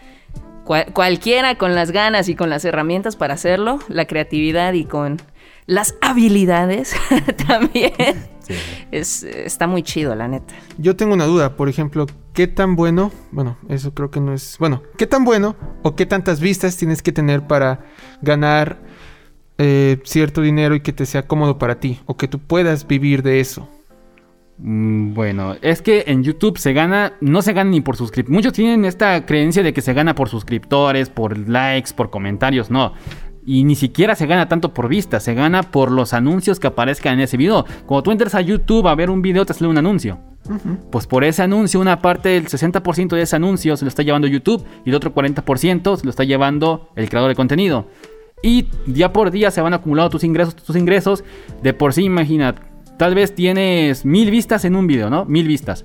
cual- 0.65 0.87
cualquiera 0.93 1.55
con 1.57 1.75
las 1.75 1.93
ganas 1.93 2.29
y 2.29 2.35
con 2.35 2.50
las 2.50 2.65
herramientas 2.67 3.17
para 3.17 3.35
hacerlo, 3.35 3.79
la 3.88 4.05
creatividad 4.05 4.75
y 4.75 4.85
con 4.85 5.17
las 5.66 5.96
habilidades 6.00 6.94
también, 7.46 7.92
es, 8.90 9.23
está 9.23 9.66
muy 9.66 9.82
chido, 9.82 10.14
la 10.14 10.28
neta. 10.28 10.54
Yo 10.78 10.96
tengo 10.96 11.14
una 11.14 11.26
duda, 11.26 11.56
por 11.56 11.68
ejemplo, 11.68 12.06
¿qué 12.32 12.46
tan 12.46 12.76
bueno? 12.76 13.11
Bueno, 13.32 13.56
eso 13.68 13.92
creo 13.92 14.11
que 14.11 14.20
no 14.20 14.32
es. 14.32 14.56
Bueno, 14.58 14.82
¿qué 14.96 15.06
tan 15.06 15.25
bueno 15.25 15.56
o 15.82 15.96
qué 15.96 16.06
tantas 16.06 16.40
vistas 16.40 16.76
tienes 16.76 17.02
que 17.02 17.12
tener 17.12 17.46
para 17.46 17.85
ganar 18.23 18.80
eh, 19.58 19.99
cierto 20.04 20.42
dinero 20.42 20.75
y 20.75 20.80
que 20.80 20.92
te 20.92 21.06
sea 21.06 21.26
cómodo 21.26 21.58
para 21.58 21.80
ti? 21.80 22.00
O 22.06 22.16
que 22.16 22.28
tú 22.28 22.38
puedas 22.38 22.87
vivir 22.87 23.23
de 23.23 23.40
eso. 23.40 23.68
Mm, 24.58 25.14
Bueno, 25.14 25.54
es 25.61 25.82
que 25.82 26.04
en 26.06 26.23
YouTube 26.23 26.58
se 26.58 26.73
gana, 26.73 27.14
no 27.20 27.42
se 27.42 27.52
gana 27.52 27.70
ni 27.70 27.80
por 27.80 27.96
suscriptores. 27.96 28.35
Muchos 28.35 28.52
tienen 28.52 28.85
esta 28.85 29.26
creencia 29.26 29.62
de 29.62 29.73
que 29.73 29.82
se 29.82 29.92
gana 29.92 30.14
por 30.14 30.28
suscriptores, 30.28 31.11
por 31.11 31.37
likes, 31.49 31.92
por 31.94 32.11
comentarios. 32.11 32.70
No. 32.70 32.94
Y 33.47 33.62
ni 33.62 33.76
siquiera 33.76 34.17
se 34.17 34.26
gana 34.26 34.49
tanto 34.49 34.75
por 34.75 34.88
vistas, 34.88 35.23
se 35.23 35.33
gana 35.33 35.62
por 35.62 35.93
los 35.93 36.12
anuncios 36.12 36.59
que 36.59 36.67
aparezcan 36.67 37.15
en 37.15 37.21
ese 37.21 37.37
video. 37.37 37.65
Cuando 37.87 38.03
tú 38.03 38.11
entras 38.11 38.35
a 38.35 38.41
YouTube 38.41 38.88
a 38.88 38.95
ver 38.97 39.09
un 39.09 39.23
video, 39.23 39.47
te 39.47 39.55
sale 39.55 39.71
un 39.71 39.79
anuncio. 39.79 40.19
Pues 40.91 41.07
por 41.07 41.23
ese 41.25 41.43
anuncio, 41.43 41.81
una 41.81 42.00
parte 42.00 42.29
del 42.31 42.47
60% 42.47 43.15
de 43.15 43.23
ese 43.23 43.37
anuncio 43.37 43.76
se 43.76 43.85
lo 43.85 43.88
está 43.88 44.03
llevando 44.03 44.26
YouTube 44.26 44.65
y 44.85 44.91
el 44.91 44.97
otro 44.97 45.15
40% 45.15 45.97
se 45.97 46.05
lo 46.05 46.11
está 46.11 46.25
llevando 46.25 46.91
el 46.97 47.09
creador 47.09 47.29
de 47.29 47.37
contenido. 47.37 47.88
Y 48.43 48.67
día 48.87 49.12
por 49.12 49.31
día 49.31 49.50
se 49.50 49.61
van 49.61 49.75
acumulando 49.75 50.11
tus 50.11 50.25
ingresos, 50.25 50.57
tus 50.57 50.76
ingresos. 50.76 51.25
De 51.62 51.73
por 51.73 51.93
sí, 51.93 52.03
imagina, 52.03 52.55
tal 52.99 53.15
vez 53.15 53.35
tienes 53.35 54.05
mil 54.05 54.31
vistas 54.31 54.65
en 54.65 54.75
un 54.76 54.87
video, 54.87 55.09
¿no? 55.09 55.25
Mil 55.25 55.47
vistas. 55.47 55.85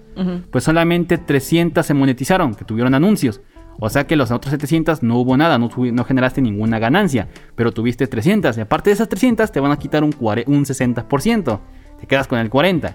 Pues 0.52 0.64
solamente 0.64 1.18
300 1.18 1.86
se 1.86 1.94
monetizaron, 1.94 2.56
que 2.56 2.66
tuvieron 2.66 2.94
anuncios. 2.94 3.42
O 3.80 3.90
sea 3.90 4.06
que 4.06 4.16
los 4.16 4.30
otros 4.32 4.52
700 4.52 5.02
no 5.02 5.18
hubo 5.18 5.36
nada, 5.38 5.58
no, 5.58 5.70
generaste 6.04 6.42
ninguna 6.42 6.78
ganancia. 6.80 7.28
Pero 7.56 7.72
tuviste 7.72 8.06
300. 8.08 8.58
Y 8.58 8.62
aparte 8.62 8.90
de 8.92 8.94
esas 8.94 9.10
300 9.10 9.52
te 9.52 9.60
van 9.60 9.72
a 9.72 9.78
quitar 9.78 10.04
un, 10.04 10.12
cuare- 10.12 10.44
un 10.48 10.66
60%. 10.66 11.60
Te 12.00 12.08
quedas 12.08 12.28
con 12.28 12.40
el 12.40 12.50
40%. 12.50 12.94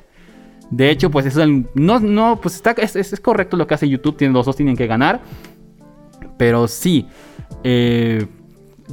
De 0.70 0.90
hecho, 0.90 1.10
pues 1.12 1.26
eso 1.26 1.44
no, 1.74 2.00
no, 2.00 2.40
pues 2.40 2.56
está, 2.56 2.72
es, 2.72 3.20
correcto 3.20 3.56
lo 3.56 3.66
que 3.66 3.74
hace 3.74 3.88
YouTube. 3.88 4.16
Los 4.32 4.46
dos 4.46 4.56
tienen 4.56 4.76
que 4.76 4.86
ganar. 4.86 5.20
Pero 6.38 6.68
sí. 6.68 7.06
eh, 7.64 8.26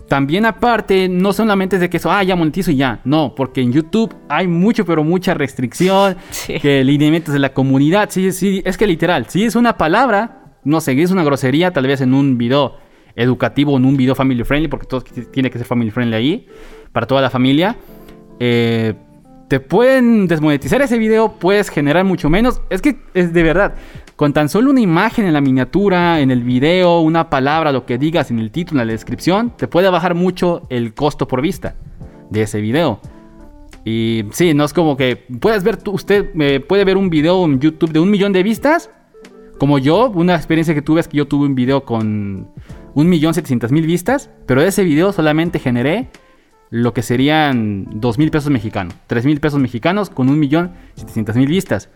también 0.08 0.46
aparte, 0.46 1.08
no 1.10 1.34
solamente 1.34 1.76
es 1.76 1.80
de 1.82 1.90
que 1.90 1.98
eso, 1.98 2.12
ah, 2.12 2.24
ya 2.24 2.36
monetizo 2.36 2.72
y 2.72 2.78
ya. 2.78 3.00
No, 3.04 3.34
porque 3.36 3.62
en 3.62 3.72
YouTube 3.72 4.16
hay 4.30 4.48
mucho, 4.48 4.86
pero 4.86 5.04
mucha 5.04 5.34
restricción. 5.34 6.16
Sí. 6.32 6.60
Que 6.60 6.84
lineamientos 6.84 7.34
de 7.34 7.40
la 7.40 7.54
comunidad. 7.54 8.10
Sí, 8.10 8.32
sí, 8.32 8.62
es 8.66 8.78
que 8.78 8.88
literal, 8.88 9.28
si 9.30 9.44
es 9.44 9.56
una 9.56 9.78
palabra, 9.78 10.43
no 10.64 10.82
sé, 10.82 11.02
es 11.02 11.12
una 11.12 11.24
grosería, 11.24 11.72
tal 11.72 11.88
vez 11.88 12.02
en 12.02 12.14
un 12.14 12.38
video 12.38 12.78
educativo, 13.16 13.78
en 13.78 13.86
un 13.86 13.96
video 13.98 14.16
family 14.16 14.44
friendly, 14.44 14.68
porque 14.68 14.88
todo 14.88 15.02
tiene 15.02 15.50
que 15.50 15.58
ser 15.58 15.68
family 15.68 15.92
friendly 15.92 16.16
ahí, 16.16 16.48
para 16.92 17.06
toda 17.06 17.22
la 17.22 17.30
familia. 17.30 17.76
eh, 18.40 18.94
te 19.48 19.60
pueden 19.60 20.26
desmonetizar 20.28 20.82
ese 20.82 20.98
video, 20.98 21.34
puedes 21.34 21.70
generar 21.70 22.04
mucho 22.06 22.28
menos. 22.28 22.62
Es 22.72 22.82
que 22.82 22.98
es 23.14 23.34
de 23.34 23.44
verdad, 23.44 23.76
con 24.16 24.34
tan 24.34 24.50
solo 24.50 24.72
una 24.72 24.82
imagen 24.82 25.26
en 25.26 25.34
la 25.34 25.42
miniatura, 25.42 26.22
en 26.22 26.32
el 26.32 26.44
video, 26.44 27.02
una 27.02 27.30
palabra, 27.30 27.72
lo 27.72 27.86
que 27.86 28.00
digas 28.00 28.32
en 28.32 28.40
el 28.40 28.50
título, 28.50 28.82
en 28.82 28.88
la 28.88 28.94
descripción, 28.94 29.54
te 29.56 29.68
puede 29.68 29.90
bajar 29.92 30.16
mucho 30.16 30.66
el 30.70 30.96
costo 30.96 31.28
por 31.28 31.42
vista 31.42 31.76
de 32.32 32.42
ese 32.42 32.62
video. 32.62 33.00
Y 33.86 34.24
sí, 34.32 34.56
no 34.56 34.64
es 34.64 34.74
como 34.74 34.98
que 34.98 35.18
puedes 35.40 35.64
ver, 35.64 35.78
usted 35.86 36.32
eh, 36.40 36.60
puede 36.60 36.84
ver 36.84 36.98
un 36.98 37.12
video 37.12 37.46
en 37.46 37.60
YouTube 37.60 37.92
de 37.92 38.00
un 38.00 38.10
millón 38.10 38.34
de 38.34 38.42
vistas. 38.42 38.90
Como 39.58 39.78
yo, 39.80 40.10
una 40.10 40.36
experiencia 40.36 40.74
que 40.74 40.82
tuve 40.82 41.00
es 41.00 41.08
que 41.08 41.18
yo 41.18 41.28
tuve 41.28 41.46
un 41.46 41.56
video 41.56 41.86
con 41.86 42.50
un 42.96 43.10
millón 43.10 43.34
setecientas 43.34 43.72
mil 43.72 43.86
vistas, 43.88 44.30
pero 44.46 44.62
de 44.62 44.68
ese 44.68 44.84
video 44.84 45.12
solamente 45.14 45.60
generé 45.60 46.10
lo 46.70 46.94
que 46.94 47.02
serían 47.02 47.86
dos 48.02 48.18
mil 48.18 48.32
pesos 48.32 48.50
mexicanos, 48.50 48.94
tres 49.08 49.26
mil 49.26 49.40
pesos 49.40 49.60
mexicanos 49.60 50.10
con 50.10 50.30
un 50.30 50.40
millón 50.40 50.74
setecientas 50.96 51.36
mil 51.36 51.48
vistas. 51.48 51.90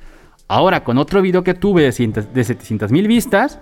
Ahora, 0.47 0.83
con 0.83 0.97
otro 0.97 1.21
video 1.21 1.43
que 1.43 1.53
tuve 1.55 1.81
de, 1.83 1.91
cientos- 1.91 2.31
de 2.33 2.43
700 2.43 2.89
mil 2.91 3.05
vistas, 3.07 3.59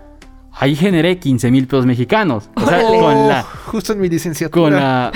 ahí 0.52 0.76
generé 0.76 1.18
15 1.18 1.50
mil 1.50 1.66
pesos 1.66 1.88
mexicanos. 1.88 2.52
O 2.56 2.62
sea, 2.62 2.78
Órale. 2.86 3.00
con 3.00 3.28
la, 3.28 3.42
Justo 3.44 3.94
en 3.94 4.02
mi 4.02 4.10
licenciatura. 4.10 4.62
con 4.70 4.76
la. 4.76 5.12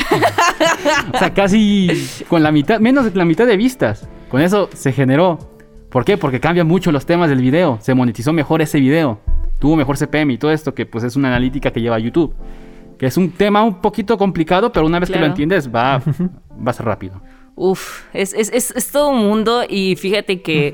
o 1.13 1.17
sea, 1.19 1.31
casi 1.33 1.89
con 2.27 2.41
la 2.41 2.51
mitad, 2.51 2.79
menos 2.79 3.05
de 3.05 3.11
la 3.13 3.23
mitad 3.25 3.45
de 3.45 3.55
vistas. 3.55 4.07
Con 4.31 4.41
eso 4.41 4.67
se 4.73 4.91
generó. 4.93 5.37
¿Por 5.89 6.05
qué? 6.05 6.17
Porque 6.17 6.39
cambian 6.39 6.67
mucho 6.67 6.91
los 6.91 7.05
temas 7.05 7.29
del 7.29 7.41
video. 7.41 7.79
Se 7.81 7.93
monetizó 7.93 8.31
mejor 8.31 8.61
ese 8.61 8.79
video. 8.79 9.19
Tuvo 9.59 9.75
mejor 9.75 9.97
CPM 9.97 10.31
y 10.31 10.37
todo 10.37 10.51
esto, 10.51 10.73
que 10.73 10.85
pues 10.85 11.03
es 11.03 11.15
una 11.15 11.29
analítica 11.29 11.71
que 11.71 11.81
lleva 11.81 11.99
YouTube. 11.99 12.33
Que 12.97 13.07
es 13.07 13.17
un 13.17 13.31
tema 13.31 13.63
un 13.63 13.81
poquito 13.81 14.17
complicado, 14.17 14.71
pero 14.71 14.85
una 14.85 14.99
vez 14.99 15.09
que 15.09 15.19
lo 15.19 15.25
entiendes, 15.25 15.73
va, 15.73 15.97
va 15.97 16.71
a 16.71 16.73
ser 16.73 16.85
rápido. 16.85 17.21
Uf, 17.55 18.03
es, 18.13 18.33
es, 18.33 18.49
es, 18.53 18.71
es 18.71 18.91
todo 18.91 19.09
un 19.09 19.19
mundo 19.19 19.63
y 19.67 19.95
fíjate 19.95 20.41
que 20.41 20.73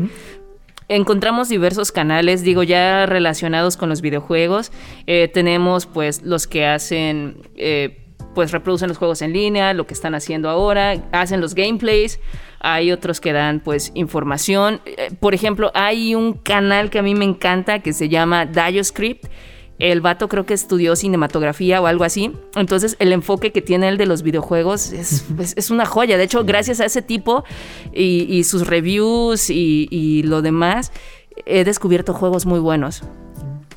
encontramos 0.88 1.50
diversos 1.50 1.91
canales, 1.91 2.43
digo, 2.43 2.63
ya 2.63 3.05
relacionados 3.05 3.77
con 3.77 3.89
los 3.89 4.01
videojuegos. 4.01 4.72
Eh, 5.07 5.29
tenemos 5.34 5.86
pues 5.86 6.22
los 6.24 6.48
que 6.48 6.65
hacen, 6.65 7.38
eh, 7.55 8.05
pues 8.34 8.51
reproducen 8.51 8.89
los 8.89 8.98
juegos 8.98 9.22
en 9.22 9.34
línea, 9.34 9.74
lo 9.74 9.88
que 9.88 9.93
están 9.93 10.13
haciendo 10.13 10.50
ahora, 10.50 10.95
hacen 11.12 11.41
los 11.41 11.55
gameplays. 11.55 12.19
Hay 12.67 12.91
otros 12.91 13.22
que 13.22 13.31
dan 13.31 13.60
pues 13.60 13.91
información. 13.93 14.81
Eh, 14.86 15.12
por 15.19 15.34
ejemplo, 15.36 15.72
hay 15.75 16.15
un 16.15 16.34
canal 16.34 16.89
que 16.89 16.98
a 17.00 17.03
mí 17.03 17.13
me 17.13 17.25
encanta 17.25 17.79
que 17.79 17.93
se 17.93 18.10
llama 18.10 18.45
DioScript. 18.48 19.25
El 19.77 20.00
vato 20.01 20.29
creo 20.29 20.45
que 20.45 20.53
estudió 20.53 20.95
cinematografía 20.95 21.81
o 21.81 21.86
algo 21.86 22.05
así. 22.05 22.31
Entonces 22.55 22.95
el 23.00 23.12
enfoque 23.12 23.51
que 23.51 23.62
tiene 23.62 23.89
él 23.89 23.98
de 23.98 24.05
los 24.05 24.24
videojuegos 24.24 24.91
es, 24.93 25.25
es- 25.39 25.53
es 25.57 25.69
una 25.69 25.86
joya. 25.86 26.17
De 26.17 26.24
hecho, 26.24 26.43
gracias 26.43 26.79
a 26.79 26.86
ese 26.86 27.01
tipo 27.01 27.43
y, 27.93 28.25
y 28.29 28.43
sus 28.45 28.65
reviews 28.65 29.50
y, 29.50 29.88
y 29.91 30.24
lo 30.24 30.41
demás, 30.41 30.91
he 31.45 31.65
descubierto 31.65 32.13
juegos 32.13 32.45
muy 32.45 32.60
buenos. 32.60 33.03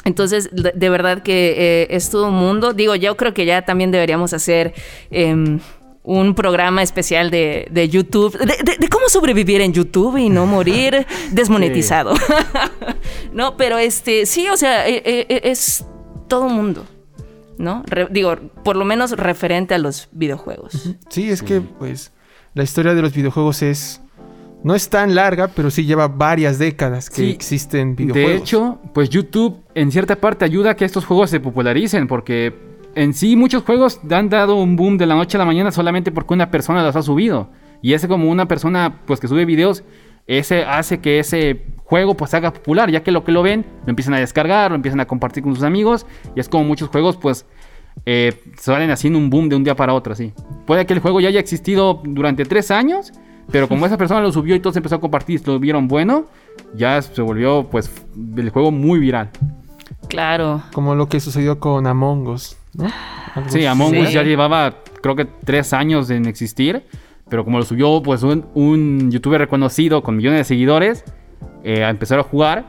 Entonces, 0.04 0.48
de, 0.52 0.72
de 0.74 0.88
verdad 0.88 1.22
que 1.22 1.54
eh, 1.82 1.88
es 1.90 2.08
todo 2.08 2.28
un 2.28 2.34
mundo. 2.36 2.72
Digo, 2.72 2.94
yo 2.94 3.16
creo 3.18 3.34
que 3.34 3.44
ya 3.44 3.62
también 3.62 3.90
deberíamos 3.90 4.32
hacer 4.32 4.72
em, 5.10 5.58
un 6.10 6.34
programa 6.34 6.82
especial 6.82 7.30
de, 7.30 7.68
de 7.70 7.88
YouTube, 7.90 8.32
de, 8.38 8.46
de- 8.64 8.76
de 8.78 8.88
cómo 8.88 9.10
sobrevivir 9.10 9.60
en 9.60 9.74
YouTube 9.74 10.16
y 10.16 10.30
no 10.30 10.46
morir 10.46 11.06
desmonetizado. 11.32 12.14
no, 13.32 13.56
pero 13.58 13.76
este, 13.78 14.24
sí, 14.24 14.48
o 14.48 14.56
sea, 14.56 14.88
eh, 14.88 15.02
eh, 15.04 15.40
es 15.44 15.84
todo 16.26 16.44
un 16.44 16.54
mundo, 16.54 16.86
¿no? 17.58 17.82
Re- 17.86 18.08
digo, 18.10 18.36
por 18.64 18.76
lo 18.76 18.84
menos 18.86 19.12
referente 19.12 19.74
a 19.74 19.78
los 19.78 20.08
videojuegos. 20.12 20.94
Sí, 21.10 21.28
es 21.28 21.42
que 21.42 21.60
pues 21.60 22.12
la 22.54 22.62
historia 22.62 22.94
de 22.94 23.02
los 23.02 23.12
videojuegos 23.12 23.60
es 23.62 24.00
no 24.64 24.74
es 24.74 24.88
tan 24.88 25.14
larga, 25.14 25.48
pero 25.48 25.70
sí 25.70 25.84
lleva 25.84 26.08
varias 26.08 26.58
décadas 26.58 27.10
que 27.10 27.16
Sí. 27.16 27.30
existen 27.30 27.94
videojuegos. 27.94 28.30
De 28.32 28.36
hecho, 28.38 28.78
pues 28.94 29.08
YouTube 29.10 29.62
en 29.74 29.92
cierta 29.92 30.16
parte 30.16 30.44
ayuda 30.44 30.70
a 30.70 30.74
que 30.76 30.84
estos 30.84 31.04
juegos 31.04 31.30
se 31.30 31.38
popularicen, 31.38 32.08
porque 32.08 32.52
en 32.94 33.14
sí 33.14 33.36
muchos 33.36 33.62
juegos 33.62 34.00
han 34.10 34.28
dado 34.28 34.56
un 34.56 34.76
boom 34.76 34.98
de 34.98 35.06
la 35.06 35.14
noche 35.14 35.36
a 35.36 35.40
la 35.40 35.44
mañana 35.44 35.70
solamente 35.70 36.12
porque 36.12 36.34
una 36.34 36.50
persona 36.50 36.82
los 36.82 36.96
ha 36.96 37.02
subido. 37.02 37.50
Y 37.82 37.92
ese 37.92 38.08
como 38.08 38.30
una 38.30 38.48
persona 38.48 39.00
pues 39.06 39.20
que 39.20 39.28
sube 39.28 39.44
videos, 39.44 39.84
ese 40.26 40.64
hace 40.64 40.98
que 40.98 41.18
ese 41.18 41.64
juego 41.84 42.14
pues 42.14 42.30
se 42.30 42.36
haga 42.36 42.52
popular, 42.52 42.90
ya 42.90 43.02
que 43.02 43.10
lo 43.10 43.24
que 43.24 43.32
lo 43.32 43.42
ven, 43.42 43.64
lo 43.84 43.90
empiezan 43.90 44.14
a 44.14 44.18
descargar, 44.18 44.70
lo 44.70 44.76
empiezan 44.76 45.00
a 45.00 45.06
compartir 45.06 45.42
con 45.42 45.54
sus 45.54 45.64
amigos, 45.64 46.06
y 46.36 46.40
es 46.40 46.48
como 46.48 46.64
muchos 46.64 46.90
juegos 46.90 47.16
pues 47.16 47.46
eh, 48.04 48.38
salen 48.58 48.90
haciendo 48.90 49.18
un 49.18 49.30
boom 49.30 49.48
de 49.48 49.56
un 49.56 49.64
día 49.64 49.74
para 49.74 49.94
otro, 49.94 50.12
así. 50.12 50.34
Puede 50.66 50.84
que 50.84 50.92
el 50.92 51.00
juego 51.00 51.20
ya 51.20 51.28
haya 51.28 51.40
existido 51.40 52.02
durante 52.04 52.44
tres 52.44 52.70
años, 52.70 53.12
pero 53.50 53.68
como 53.68 53.86
esa 53.86 53.96
persona 53.96 54.20
lo 54.20 54.30
subió 54.30 54.54
y 54.54 54.60
todos 54.60 54.76
empezó 54.76 54.96
a 54.96 55.00
compartir, 55.00 55.40
lo 55.46 55.58
vieron 55.58 55.88
bueno, 55.88 56.26
ya 56.74 57.00
se 57.00 57.22
volvió 57.22 57.66
pues 57.70 57.90
el 58.36 58.50
juego 58.50 58.70
muy 58.70 58.98
viral. 58.98 59.30
Claro. 60.08 60.62
Como 60.74 60.94
lo 60.94 61.08
que 61.08 61.20
sucedió 61.20 61.58
con 61.58 61.86
Among 61.86 62.28
Us, 62.28 62.57
¿no? 62.78 62.88
Algo 63.34 63.50
Sí. 63.50 63.66
Among 63.66 63.96
Us 63.98 64.08
Sí. 64.08 64.14
ya 64.14 64.22
llevaba 64.22 64.76
creo 65.02 65.14
que 65.14 65.26
tres 65.44 65.72
años 65.72 66.10
en 66.10 66.26
existir, 66.26 66.82
pero 67.28 67.44
como 67.44 67.58
lo 67.58 67.64
subió 67.64 68.02
pues 68.02 68.22
un, 68.22 68.46
un 68.54 69.10
youtuber 69.10 69.40
reconocido 69.40 70.02
con 70.02 70.16
millones 70.16 70.40
de 70.40 70.44
seguidores, 70.44 71.04
eh, 71.62 71.84
a 71.84 71.90
empezar 71.90 72.18
a 72.18 72.22
jugar, 72.22 72.64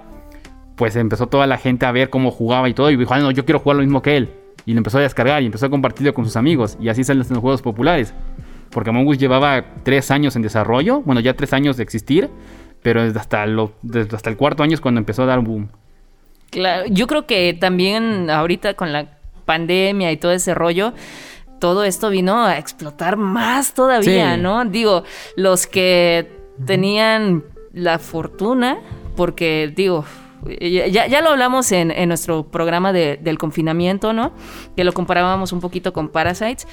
pues 0.75 0.96
empezó 0.96 1.28
toda 1.28 1.48
la 1.48 1.58
gente 1.58 1.86
a 1.86 1.92
ver 1.92 2.10
cómo 2.10 2.32
jugaba 2.32 2.70
y 2.70 2.74
todo, 2.74 2.92
y 2.92 2.98
dijo, 2.98 3.13
ah, 3.13 3.20
no, 3.20 3.32
yo 3.32 3.46
quiero 3.46 3.60
jugar 3.60 3.78
lo 3.78 3.84
mismo 3.84 4.01
que 4.01 4.18
él. 4.18 4.30
Y 4.66 4.74
lo 4.74 4.78
empezó 4.80 4.98
a 4.98 5.01
descargar 5.01 5.42
y 5.42 5.46
empezó 5.46 5.66
a 5.66 5.70
compartirlo 5.70 6.13
con 6.13 6.25
sus 6.25 6.36
amigos, 6.36 6.78
y 6.80 6.89
así 6.89 7.04
salen 7.04 7.20
los 7.20 7.28
juegos 7.39 7.62
populares. 7.62 8.13
Porque 8.70 8.89
Among 8.92 9.08
Us 9.08 9.18
llevaba 9.18 9.66
tres 9.84 10.12
años 10.12 10.36
en 10.36 10.42
desarrollo, 10.42 11.01
bueno, 11.01 11.22
ya 11.22 11.34
tres 11.34 11.54
años 11.54 11.75
de 11.78 11.84
existir, 11.84 12.30
pero 12.84 13.04
desde 13.04 13.20
hasta, 13.20 13.46
lo, 13.48 13.74
desde 13.82 14.16
hasta 14.16 14.30
el 14.30 14.38
cuarto 14.38 14.62
año 14.63 14.74
es 14.75 14.82
cuando 14.82 15.00
empezó 15.00 15.24
a 15.24 15.25
dar 15.25 15.39
un 15.39 15.46
boom. 15.46 15.70
Claro, 16.51 16.86
yo 16.89 17.08
creo 17.08 17.25
que 17.25 17.54
también 17.60 18.30
ahorita 18.30 18.75
con 18.75 18.94
la 18.94 19.19
pandemia 19.53 20.12
y 20.12 20.18
todo 20.18 20.32
ese 20.32 20.53
rollo, 20.53 20.94
todo 21.60 21.84
esto 21.84 22.10
vino 22.12 22.46
a 22.46 22.58
explotar 22.60 23.18
más 23.18 23.74
todavía, 23.74 24.36
Sí. 24.36 24.41
¿no? 24.41 24.63
Digo, 24.65 25.03
los 25.36 25.65
que 25.65 26.32
tenían 26.65 27.44
la 27.74 27.98
fortuna, 27.98 28.77
porque 29.15 29.74
digo, 29.75 30.06
ya, 30.62 31.08
ya 31.08 31.22
lo 31.22 31.29
hablamos 31.32 31.72
en, 31.72 31.89
en 31.91 32.08
nuestro 32.10 32.44
programa 32.44 32.94
de- 32.94 33.18
del 33.18 33.38
confinamiento, 33.38 34.13
¿no? 34.13 34.32
Que 34.75 34.84
lo 34.84 34.94
comparábamos 34.94 35.51
un 35.51 35.60
poquito 35.62 35.91
con 35.94 36.10
Parasites. 36.10 36.68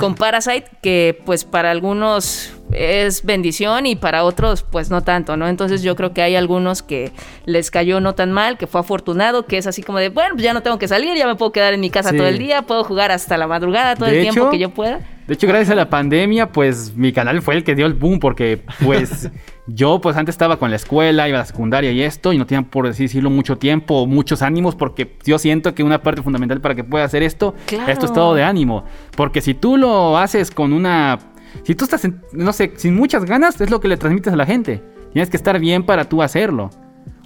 Con 0.00 0.14
Parasite, 0.22 0.68
que 0.82 1.20
pues 1.26 1.44
para 1.44 1.70
algunos 1.70 2.52
es 2.72 3.24
bendición 3.24 3.86
y 3.86 3.96
para 3.96 4.24
otros 4.24 4.62
pues 4.62 4.90
no 4.90 5.02
tanto, 5.02 5.36
¿no? 5.36 5.48
Entonces 5.48 5.82
yo 5.82 5.96
creo 5.96 6.12
que 6.12 6.22
hay 6.22 6.36
algunos 6.36 6.82
que 6.82 7.12
les 7.46 7.70
cayó 7.70 8.00
no 8.00 8.14
tan 8.14 8.32
mal, 8.32 8.58
que 8.58 8.66
fue 8.66 8.80
afortunado, 8.80 9.46
que 9.46 9.58
es 9.58 9.66
así 9.66 9.82
como 9.82 9.98
de, 9.98 10.08
bueno, 10.10 10.30
pues 10.34 10.42
ya 10.44 10.52
no 10.54 10.62
tengo 10.62 10.78
que 10.78 10.88
salir, 10.88 11.16
ya 11.16 11.26
me 11.26 11.34
puedo 11.36 11.52
quedar 11.52 11.74
en 11.74 11.80
mi 11.80 11.90
casa 11.90 12.10
Sí. 12.10 12.16
todo 12.16 12.26
el 12.26 12.38
día, 12.38 12.62
puedo 12.62 12.84
jugar 12.84 13.10
hasta 13.10 13.36
la 13.36 13.46
madrugada 13.46 13.96
todo 13.96 14.08
De 14.08 14.16
el 14.16 14.22
tiempo 14.22 14.50
que 14.50 14.58
yo 14.58 14.70
pueda. 14.70 15.00
De 15.26 15.34
hecho, 15.34 15.46
gracias 15.46 15.68
a 15.70 15.74
la 15.74 15.90
pandemia, 15.90 16.52
pues 16.52 16.94
mi 16.96 17.12
canal 17.12 17.42
fue 17.42 17.54
el 17.56 17.62
que 17.62 17.74
dio 17.74 17.84
el 17.84 17.92
boom 17.92 18.18
porque 18.18 18.62
pues 18.82 19.30
yo 19.66 20.00
pues 20.00 20.16
antes 20.16 20.32
estaba 20.32 20.56
con 20.58 20.70
la 20.70 20.76
escuela, 20.76 21.28
iba 21.28 21.36
a 21.36 21.40
la 21.40 21.44
secundaria 21.44 21.92
y 21.92 22.00
esto 22.02 22.32
y 22.32 22.38
no 22.38 22.46
tenía 22.46 22.62
por 22.62 22.86
así 22.86 23.02
decirlo 23.02 23.28
mucho 23.28 23.58
tiempo 23.58 24.06
muchos 24.06 24.40
ánimos 24.40 24.74
porque 24.74 25.16
yo 25.26 25.38
siento 25.38 25.74
que 25.74 25.82
una 25.82 26.02
parte 26.02 26.22
fundamental 26.22 26.62
para 26.62 26.74
que 26.74 26.82
pueda 26.82 27.04
hacer 27.04 27.22
esto 27.22 27.54
Claro. 27.66 27.92
es 27.92 27.98
tu 27.98 28.06
estado 28.06 28.34
de 28.34 28.42
ánimo. 28.42 28.84
Porque 29.16 29.42
si 29.42 29.52
tú 29.52 29.76
lo 29.76 30.16
haces 30.16 30.50
con 30.50 30.72
una... 30.72 31.18
Si 31.64 31.74
tú 31.74 31.84
estás, 31.84 32.04
en- 32.04 32.20
no 32.32 32.52
sé, 32.52 32.72
sin 32.76 32.94
muchas 32.94 33.24
ganas, 33.24 33.60
es 33.60 33.70
lo 33.70 33.80
que 33.80 33.88
le 33.88 33.96
transmites 33.96 34.32
a 34.32 34.36
la 34.36 34.46
gente. 34.46 34.82
Tienes 35.12 35.30
que 35.30 35.36
estar 35.36 35.58
bien 35.58 35.84
para 35.84 36.04
tú 36.04 36.22
hacerlo. 36.22 36.70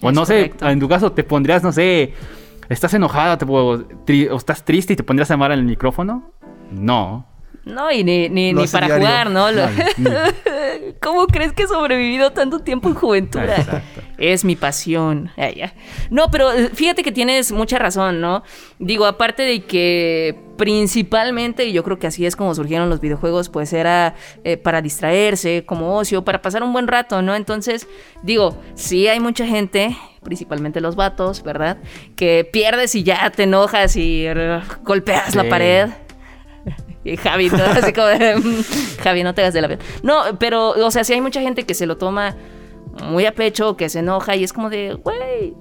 O 0.02 0.08
Es 0.10 0.14
no 0.14 0.22
correcto. 0.24 0.64
sé, 0.66 0.72
en 0.72 0.80
tu 0.80 0.88
caso 0.88 1.12
te 1.12 1.24
pondrías, 1.24 1.62
no 1.62 1.72
sé, 1.72 2.12
estás 2.68 2.94
enojada 2.94 3.38
te, 3.38 3.44
o, 3.48 3.78
tri- 4.06 4.28
o 4.30 4.36
estás 4.36 4.64
triste 4.64 4.92
y 4.92 4.96
te 4.96 5.02
pondrías 5.04 5.30
a 5.30 5.34
llamar 5.34 5.52
al 5.52 5.64
micrófono. 5.64 6.30
No. 6.70 7.26
No, 7.64 7.92
y 7.92 8.02
ni, 8.02 8.28
ni, 8.28 8.52
para 8.66 8.86
diario. 8.86 9.06
jugar, 9.06 9.30
¿no? 9.30 9.52
Lo- 9.52 9.68
¿Cómo 11.00 11.26
crees 11.26 11.52
que 11.52 11.62
he 11.62 11.66
sobrevivido 11.68 12.32
tanto 12.32 12.58
tiempo 12.60 12.88
en 12.88 12.94
juventud? 12.94 13.40
Es 14.18 14.44
mi 14.44 14.56
pasión. 14.56 15.30
Ay, 15.36 15.54
ya. 15.56 15.74
No, 16.10 16.28
pero 16.30 16.52
eh, 16.52 16.70
fíjate 16.74 17.02
que 17.02 17.12
tienes 17.12 17.52
mucha 17.52 17.78
razón, 17.78 18.20
¿no? 18.20 18.42
Digo, 18.78 19.06
aparte 19.06 19.42
de 19.42 19.64
que 19.64 20.36
principalmente, 20.58 21.64
y 21.66 21.72
yo 21.72 21.82
creo 21.84 21.98
que 21.98 22.06
así 22.08 22.26
es 22.26 22.34
como 22.36 22.54
surgieron 22.54 22.88
los 22.90 23.00
videojuegos, 23.00 23.48
pues 23.48 23.72
era 23.72 24.14
eh, 24.44 24.56
para 24.56 24.82
distraerse, 24.82 25.64
como 25.64 25.96
ocio, 25.96 26.24
para 26.24 26.42
pasar 26.42 26.62
un 26.62 26.72
buen 26.72 26.88
rato, 26.88 27.22
¿no? 27.22 27.34
Entonces, 27.34 27.86
digo, 28.22 28.56
sí 28.74 29.06
hay 29.08 29.20
mucha 29.20 29.46
gente, 29.46 29.96
principalmente 30.22 30.80
los 30.80 30.96
vatos, 30.96 31.42
¿verdad? 31.42 31.78
Que 32.16 32.48
pierdes 32.52 32.94
y 32.96 33.02
ya 33.04 33.30
te 33.30 33.44
enojas 33.44 33.96
y 33.96 34.24
eh, 34.26 34.60
golpeas 34.82 35.34
la 35.36 35.48
pared. 35.48 35.88
Y 37.04 37.16
Javi, 37.16 37.48
¿no? 37.50 37.56
así 37.64 37.92
como 37.92 38.06
de, 38.06 38.36
"Mm, 38.36 38.62
Javi, 39.02 39.24
no 39.24 39.34
te 39.34 39.40
hagas 39.42 39.54
de 39.54 39.60
la 39.60 39.66
vida. 39.68 39.80
No, 40.04 40.22
pero, 40.38 40.70
o 40.70 40.90
sea, 40.92 41.02
sí 41.02 41.12
hay 41.12 41.20
mucha 41.20 41.40
gente 41.40 41.64
que 41.64 41.74
se 41.74 41.84
lo 41.86 41.96
toma 41.96 42.36
muy 43.04 43.26
a 43.26 43.32
pecho, 43.32 43.76
que 43.76 43.88
se 43.88 43.98
enoja 44.00 44.36
y 44.36 44.44
es 44.44 44.52
como 44.52 44.70
de, 44.70 44.94
güey, 45.02 45.54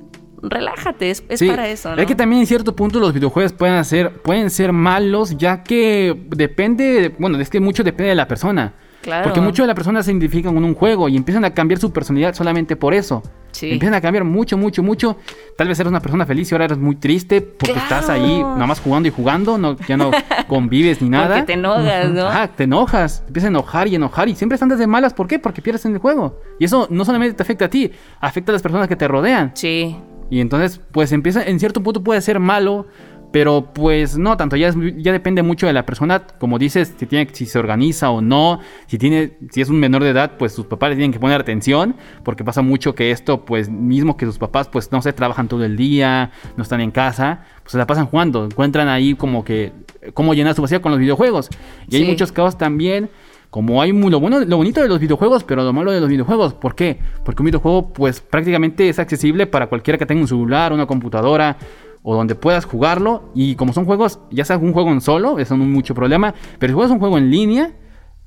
relájate, 0.44 1.10
es, 1.10 1.24
es 1.30 1.40
Sí, 1.40 1.48
para 1.48 1.68
eso, 1.68 1.96
¿no? 1.96 2.02
Es 2.02 2.08
que 2.08 2.16
también 2.16 2.42
en 2.42 2.48
cierto 2.48 2.76
punto 2.76 3.00
los 3.00 3.14
videojuegos 3.14 3.54
pueden 3.54 3.84
ser, 3.86 4.22
pueden 4.22 4.50
ser 4.50 4.72
malos, 4.72 5.36
ya 5.38 5.64
que 5.64 6.16
depende, 6.30 7.16
bueno, 7.18 7.40
es 7.40 7.50
que 7.50 7.60
mucho 7.60 7.84
depende 7.84 8.10
de 8.10 8.16
la 8.16 8.28
persona. 8.28 8.74
Claro. 9.02 9.24
Porque 9.24 9.42
muchos 9.42 9.64
de 9.64 9.68
las 9.68 9.76
personas 9.76 10.06
se 10.06 10.12
identifican 10.12 10.54
con 10.54 10.64
un 10.64 10.76
juego 10.76 11.10
y 11.10 11.18
empiezan 11.18 11.44
a 11.46 11.54
cambiar 11.54 11.80
su 11.80 11.92
personalidad 11.92 12.34
solamente 12.36 12.76
por 12.76 12.94
eso. 12.94 13.24
Sí. 13.52 13.72
Empiezan 13.72 13.96
a 13.96 14.02
cambiar 14.02 14.24
mucho, 14.24 14.58
mucho, 14.58 14.82
mucho. 14.84 15.18
Tal 15.58 15.68
vez 15.68 15.80
eres 15.80 15.90
una 15.90 16.00
persona 16.00 16.26
feliz 16.26 16.50
y 16.52 16.56
ahora 16.56 16.66
eres 16.66 16.78
muy 16.78 16.96
triste 16.96 17.42
porque 17.42 17.74
Claro. 17.74 17.82
estás 17.82 18.10
ahí 18.10 18.40
nada 18.42 18.66
más 18.68 18.80
jugando 18.80 19.10
y 19.10 19.12
jugando, 19.12 19.58
no, 19.58 19.76
ya 19.88 19.98
no 19.98 20.12
convives 20.48 21.02
ni 21.02 21.10
nada. 21.10 21.28
Porque 21.38 21.48
te 21.48 21.54
enojas, 21.54 22.10
¿no? 22.12 22.28
Ajá, 22.28 22.48
te 22.48 22.64
enojas, 22.64 23.22
te 23.22 23.28
empiezas 23.28 23.48
a 23.48 23.50
enojar 23.50 23.88
y 23.88 23.96
enojar 23.96 24.30
y 24.30 24.36
siempre 24.36 24.56
estás 24.56 24.78
de 24.80 24.88
malas. 24.88 25.14
¿Por 25.14 25.28
qué? 25.28 25.40
Porque 25.40 25.62
pierdes 25.62 25.84
en 25.86 25.94
el 25.94 26.00
juego. 26.00 26.40
Y 26.60 26.66
eso 26.66 26.88
no 26.90 27.04
solamente 27.04 27.34
te 27.36 27.44
afecta 27.44 27.66
a 27.66 27.70
ti, 27.70 27.92
afecta 28.20 28.52
a 28.52 28.54
las 28.54 28.62
personas 28.62 28.88
que 28.88 28.96
te 28.96 29.08
rodean. 29.08 29.52
Sí, 29.56 29.96
Y 30.30 30.40
entonces, 30.40 30.80
pues 30.94 31.12
empieza, 31.12 31.44
en 31.44 31.60
cierto 31.60 31.84
punto 31.84 32.02
puede 32.04 32.22
ser 32.22 32.40
malo, 32.40 32.86
pero 33.32 33.70
pues 33.74 34.18
no 34.18 34.36
tanto, 34.38 34.56
ya, 34.56 34.68
es- 34.70 34.76
ya 34.98 35.12
depende 35.12 35.42
mucho 35.44 35.68
de 35.68 35.74
la 35.74 35.86
persona, 35.86 36.24
como 36.40 36.60
dices, 36.60 36.94
si, 36.98 37.06
tiene, 37.06 37.28
si 37.34 37.46
se 37.46 37.60
organiza 37.60 38.10
o 38.10 38.22
no, 38.22 38.60
si, 38.88 38.98
tiene, 38.98 39.38
si 39.52 39.62
es 39.62 39.70
un 39.70 39.80
menor 39.80 40.04
de 40.04 40.10
edad, 40.10 40.34
pues 40.38 40.54
sus 40.54 40.66
papás 40.66 40.90
le 40.90 40.96
tienen 40.98 41.12
que 41.12 41.20
poner 41.20 41.40
atención, 41.40 41.96
porque 42.24 42.44
pasa 42.44 42.62
mucho 42.62 42.94
que 42.96 43.12
esto, 43.12 43.46
pues 43.46 43.70
mismo 43.70 44.18
que 44.18 44.26
sus 44.26 44.38
papás, 44.38 44.68
pues 44.68 44.92
no 44.92 45.02
sé, 45.02 45.14
trabajan 45.14 45.48
todo 45.48 45.64
el 45.64 45.78
día, 45.78 46.32
no 46.58 46.64
están 46.64 46.82
en 46.82 46.92
casa, 46.92 47.46
pues 47.64 47.72
se 47.72 47.78
la 47.78 47.88
pasan 47.88 48.06
jugando, 48.08 48.46
encuentran 48.46 48.88
ahí 48.88 49.16
como 49.16 49.44
que, 49.44 49.72
cómo 50.14 50.34
llenar 50.34 50.56
su 50.56 50.62
vacío 50.62 50.82
con 50.82 50.92
los 50.92 51.00
videojuegos. 51.00 51.50
Y 51.90 51.96
hay 51.98 52.06
muchos 52.06 52.32
casos 52.32 52.58
también 52.58 53.10
como 53.50 53.82
hay 53.82 53.92
lo 53.92 54.20
bueno, 54.22 54.40
lo 54.40 54.56
bonito 54.58 54.82
de 54.82 54.88
los 54.88 55.00
videojuegos, 55.02 55.44
pero 55.44 55.62
lo 55.66 55.74
malo 55.74 55.92
de 55.92 56.00
los 56.00 56.08
videojuegos, 56.08 56.54
¿por 56.54 56.74
qué? 56.74 57.00
Porque 57.26 57.42
un 57.42 57.48
videojuego, 57.48 57.92
pues 57.92 58.22
prácticamente 58.22 58.88
es 58.88 58.98
accesible 58.98 59.46
para 59.46 59.68
cualquiera 59.68 59.98
que 59.98 60.06
tenga 60.06 60.22
un 60.22 60.28
celular, 60.30 60.72
una 60.72 60.86
computadora 60.86 61.58
o 62.04 62.16
donde 62.16 62.36
puedas 62.36 62.66
jugarlo. 62.66 63.32
Y 63.34 63.56
como 63.56 63.74
son 63.74 63.86
juegos, 63.86 64.20
ya 64.32 64.46
sea 64.46 64.58
un 64.58 64.74
juego 64.74 64.92
en 64.92 65.02
solo, 65.02 65.40
eso 65.40 65.58
no 65.58 65.64
es 65.64 65.70
mucho 65.70 65.94
problema. 65.94 66.34
Pero 66.60 66.72
si 66.72 66.76
juegas 66.76 66.92
un 66.92 67.00
juego 67.00 67.18
en 67.18 67.30
línea, 67.30 67.72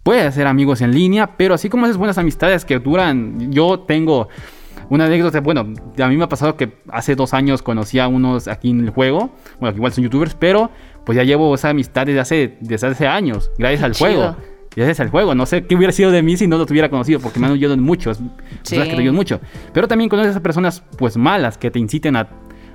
puedes 0.03 0.25
hacer 0.27 0.47
amigos 0.47 0.81
en 0.81 0.93
línea. 0.93 1.37
Pero 1.37 1.55
así 1.55 1.69
como 1.69 1.87
esas 1.87 1.97
buenas 1.97 2.19
amistades 2.19 2.65
que 2.65 2.79
duran, 2.79 3.53
yo 3.53 3.81
tengo 3.81 4.29
una 4.91 5.07
anécdota. 5.07 5.41
Bueno, 5.41 5.61
a 5.99 6.09
mí 6.09 6.17
me 6.17 6.25
ha 6.25 6.29
pasado 6.29 6.57
que 6.57 6.79
hace 6.89 7.15
dos 7.15 7.35
años 7.35 7.63
conocí 7.63 7.99
a 7.99 8.09
unos 8.09 8.49
aquí 8.49 8.71
en 8.71 8.81
el 8.81 8.91
juego. 8.91 9.31
Bueno, 9.61 9.73
que 9.73 9.79
igual 9.79 9.93
son 9.93 10.05
youtubers, 10.05 10.35
pero 10.35 10.71
pues 11.05 11.17
ya 11.17 11.25
llevo 11.25 11.55
esa 11.55 11.71
amistad 11.71 12.07
desde 12.07 12.21
hace, 12.21 12.59
desde 12.61 12.87
hace 12.87 13.07
años, 13.07 13.51
gracias 13.59 13.83
al 13.83 13.93
Chido. 13.93 14.11
juego. 14.11 14.37
Gracias 14.77 15.01
al 15.01 15.09
juego. 15.09 15.35
No 15.37 15.47
sé 15.47 15.67
qué 15.67 15.77
hubiera 15.77 15.93
sido 15.93 16.11
de 16.11 16.23
mí 16.23 16.37
si 16.37 16.49
no 16.49 16.59
lo 16.59 16.67
tuviera 16.67 16.89
conocido, 16.89 17.21
porque 17.21 17.39
me 17.39 17.47
han 17.47 17.53
ayudado 17.53 17.77
mucho. 17.77 18.11
Personas 18.11 18.89
que 18.89 18.95
te 18.95 19.01
ayudan 19.01 19.15
mucho. 19.15 19.41
Pero 19.73 19.87
también 19.87 20.11
conoces 20.11 20.35
a 20.35 20.43
personas, 20.43 20.83
pues, 20.99 21.17
malas, 21.17 21.57
que 21.57 21.71
te 21.71 21.79
inciten 21.79 22.17
a 22.17 22.29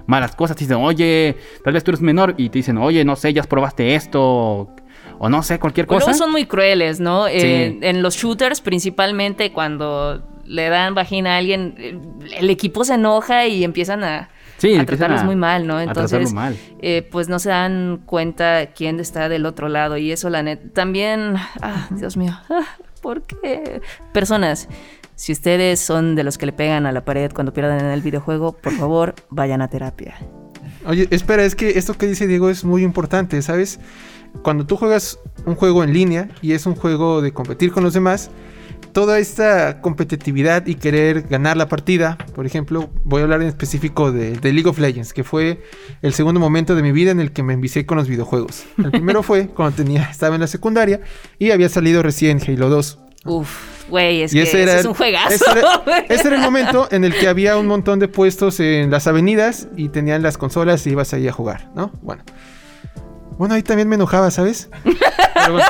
malas 0.09 0.35
cosas. 0.35 0.57
Te 0.57 0.63
dicen, 0.65 0.77
oye, 0.77 1.37
tal 1.63 1.73
vez 1.73 1.83
tú 1.83 1.91
eres 1.91 2.01
menor. 2.01 2.33
Y 2.37 2.49
te 2.49 2.59
dicen, 2.59 2.77
oye, 2.77 3.05
no 3.05 3.15
sé, 3.15 3.31
ya 3.33 3.43
probaste 3.43 3.95
esto. 3.95 4.69
O, 5.19 5.29
no 5.29 5.43
sé, 5.43 5.59
cualquier 5.59 5.85
cosa. 5.85 6.05
luego 6.07 6.17
son 6.17 6.31
muy 6.31 6.45
crueles, 6.45 6.99
¿no? 6.99 7.27
Sí. 7.27 7.33
Eh, 7.35 7.79
en 7.81 8.01
los 8.01 8.15
shooters, 8.15 8.61
principalmente 8.61 9.51
cuando 9.51 10.23
le 10.45 10.69
dan 10.69 10.95
vagina 10.95 11.35
a 11.35 11.37
alguien, 11.37 11.75
el 12.37 12.49
equipo 12.49 12.83
se 12.83 12.93
enoja 12.95 13.45
y 13.47 13.63
empiezan 13.63 14.03
a, 14.03 14.29
Sí, 14.57 14.75
a 14.75 14.85
tratarlos 14.85 15.21
a- 15.21 15.23
muy 15.25 15.35
mal, 15.35 15.67
¿no? 15.67 15.79
Entonces, 15.79 16.33
mal. 16.33 16.57
eh, 16.81 17.07
pues 17.11 17.27
no 17.29 17.37
se 17.39 17.49
dan 17.49 18.01
cuenta 18.05 18.67
quién 18.73 18.99
está 18.99 19.29
del 19.29 19.45
otro 19.45 19.69
lado 19.69 19.97
y 19.97 20.11
eso, 20.11 20.29
la 20.29 20.41
neta, 20.41 20.67
también, 20.73 21.35
ah, 21.61 21.87
Dios 21.91 22.17
mío, 22.17 22.37
ah, 22.49 22.65
¿por 23.01 23.21
qué? 23.23 23.81
Personas, 24.13 24.67
si 25.19 25.33
ustedes 25.33 25.81
son 25.81 26.15
de 26.15 26.23
los 26.23 26.37
que 26.37 26.45
le 26.45 26.53
pegan 26.53 26.85
a 26.85 26.93
la 26.93 27.03
pared 27.03 27.29
cuando 27.33 27.51
pierden 27.51 27.81
en 27.81 27.91
el 27.91 28.01
videojuego, 28.01 28.53
por 28.53 28.71
favor, 28.71 29.15
vayan 29.29 29.61
a 29.61 29.67
terapia. 29.67 30.15
Oye, 30.85 31.09
espera, 31.11 31.43
es 31.43 31.55
que 31.55 31.77
esto 31.77 31.93
que 31.97 32.07
dice 32.07 32.25
Diego 32.25 32.49
es 32.49 32.63
muy 32.63 32.83
importante, 32.83 33.41
¿sabes? 33.41 33.81
Cuando 34.43 34.65
tú 34.65 34.77
juegas 34.77 35.19
un 35.45 35.55
juego 35.55 35.83
en 35.83 35.91
línea 35.91 36.29
y 36.41 36.53
es 36.53 36.65
un 36.65 36.73
juego 36.73 37.21
de 37.21 37.33
competir 37.33 37.73
con 37.73 37.83
los 37.83 37.93
demás, 37.93 38.31
toda 38.93 39.19
esta 39.19 39.81
competitividad 39.81 40.65
y 40.67 40.75
querer 40.75 41.23
ganar 41.23 41.57
la 41.57 41.67
partida, 41.67 42.17
por 42.33 42.45
ejemplo, 42.45 42.89
voy 43.03 43.19
a 43.19 43.23
hablar 43.25 43.41
en 43.41 43.49
específico 43.49 44.13
de, 44.13 44.37
de 44.37 44.53
League 44.53 44.69
of 44.69 44.79
Legends, 44.79 45.11
que 45.11 45.25
fue 45.25 45.61
el 46.01 46.13
segundo 46.13 46.39
momento 46.39 46.75
de 46.75 46.81
mi 46.81 46.93
vida 46.93 47.11
en 47.11 47.19
el 47.19 47.33
que 47.33 47.43
me 47.43 47.51
envicié 47.51 47.85
con 47.85 47.97
los 47.97 48.07
videojuegos. 48.07 48.63
El 48.77 48.91
primero 48.91 49.21
fue 49.23 49.49
cuando 49.49 49.75
tenía, 49.75 50.03
estaba 50.03 50.35
en 50.35 50.41
la 50.41 50.47
secundaria 50.47 51.01
y 51.37 51.51
había 51.51 51.67
salido 51.67 52.03
recién 52.03 52.39
Halo 52.41 52.69
2. 52.69 52.99
Uf, 53.25 53.89
güey, 53.89 54.21
es 54.23 54.33
Y 54.33 54.37
que 54.37 54.43
ese 54.43 54.63
ese 54.63 54.79
es 54.79 54.85
un 54.85 54.93
juegazo. 54.93 55.33
ese 55.35 55.45
era- 55.59 55.83
ese 56.09 56.27
era 56.27 56.35
el 56.37 56.41
momento 56.41 56.87
en 56.91 57.03
el 57.03 57.13
que 57.13 57.27
había 57.27 57.57
un 57.57 57.67
montón 57.67 57.99
de 57.99 58.07
puestos 58.07 58.59
en 58.59 58.89
las 58.91 59.07
avenidas 59.07 59.67
y 59.75 59.89
tenían 59.89 60.21
las 60.23 60.37
consolas 60.37 60.85
y 60.87 60.91
ibas 60.91 61.13
ahí 61.13 61.27
a 61.27 61.31
jugar, 61.33 61.69
¿no? 61.75 61.91
Bueno. 62.01 62.23
Bueno, 63.37 63.55
ahí 63.55 63.63
también 63.63 63.87
me 63.87 63.95
enojaba, 63.95 64.31
¿sabes? 64.31 64.69
Pero, 64.83 65.53
bueno, 65.53 65.65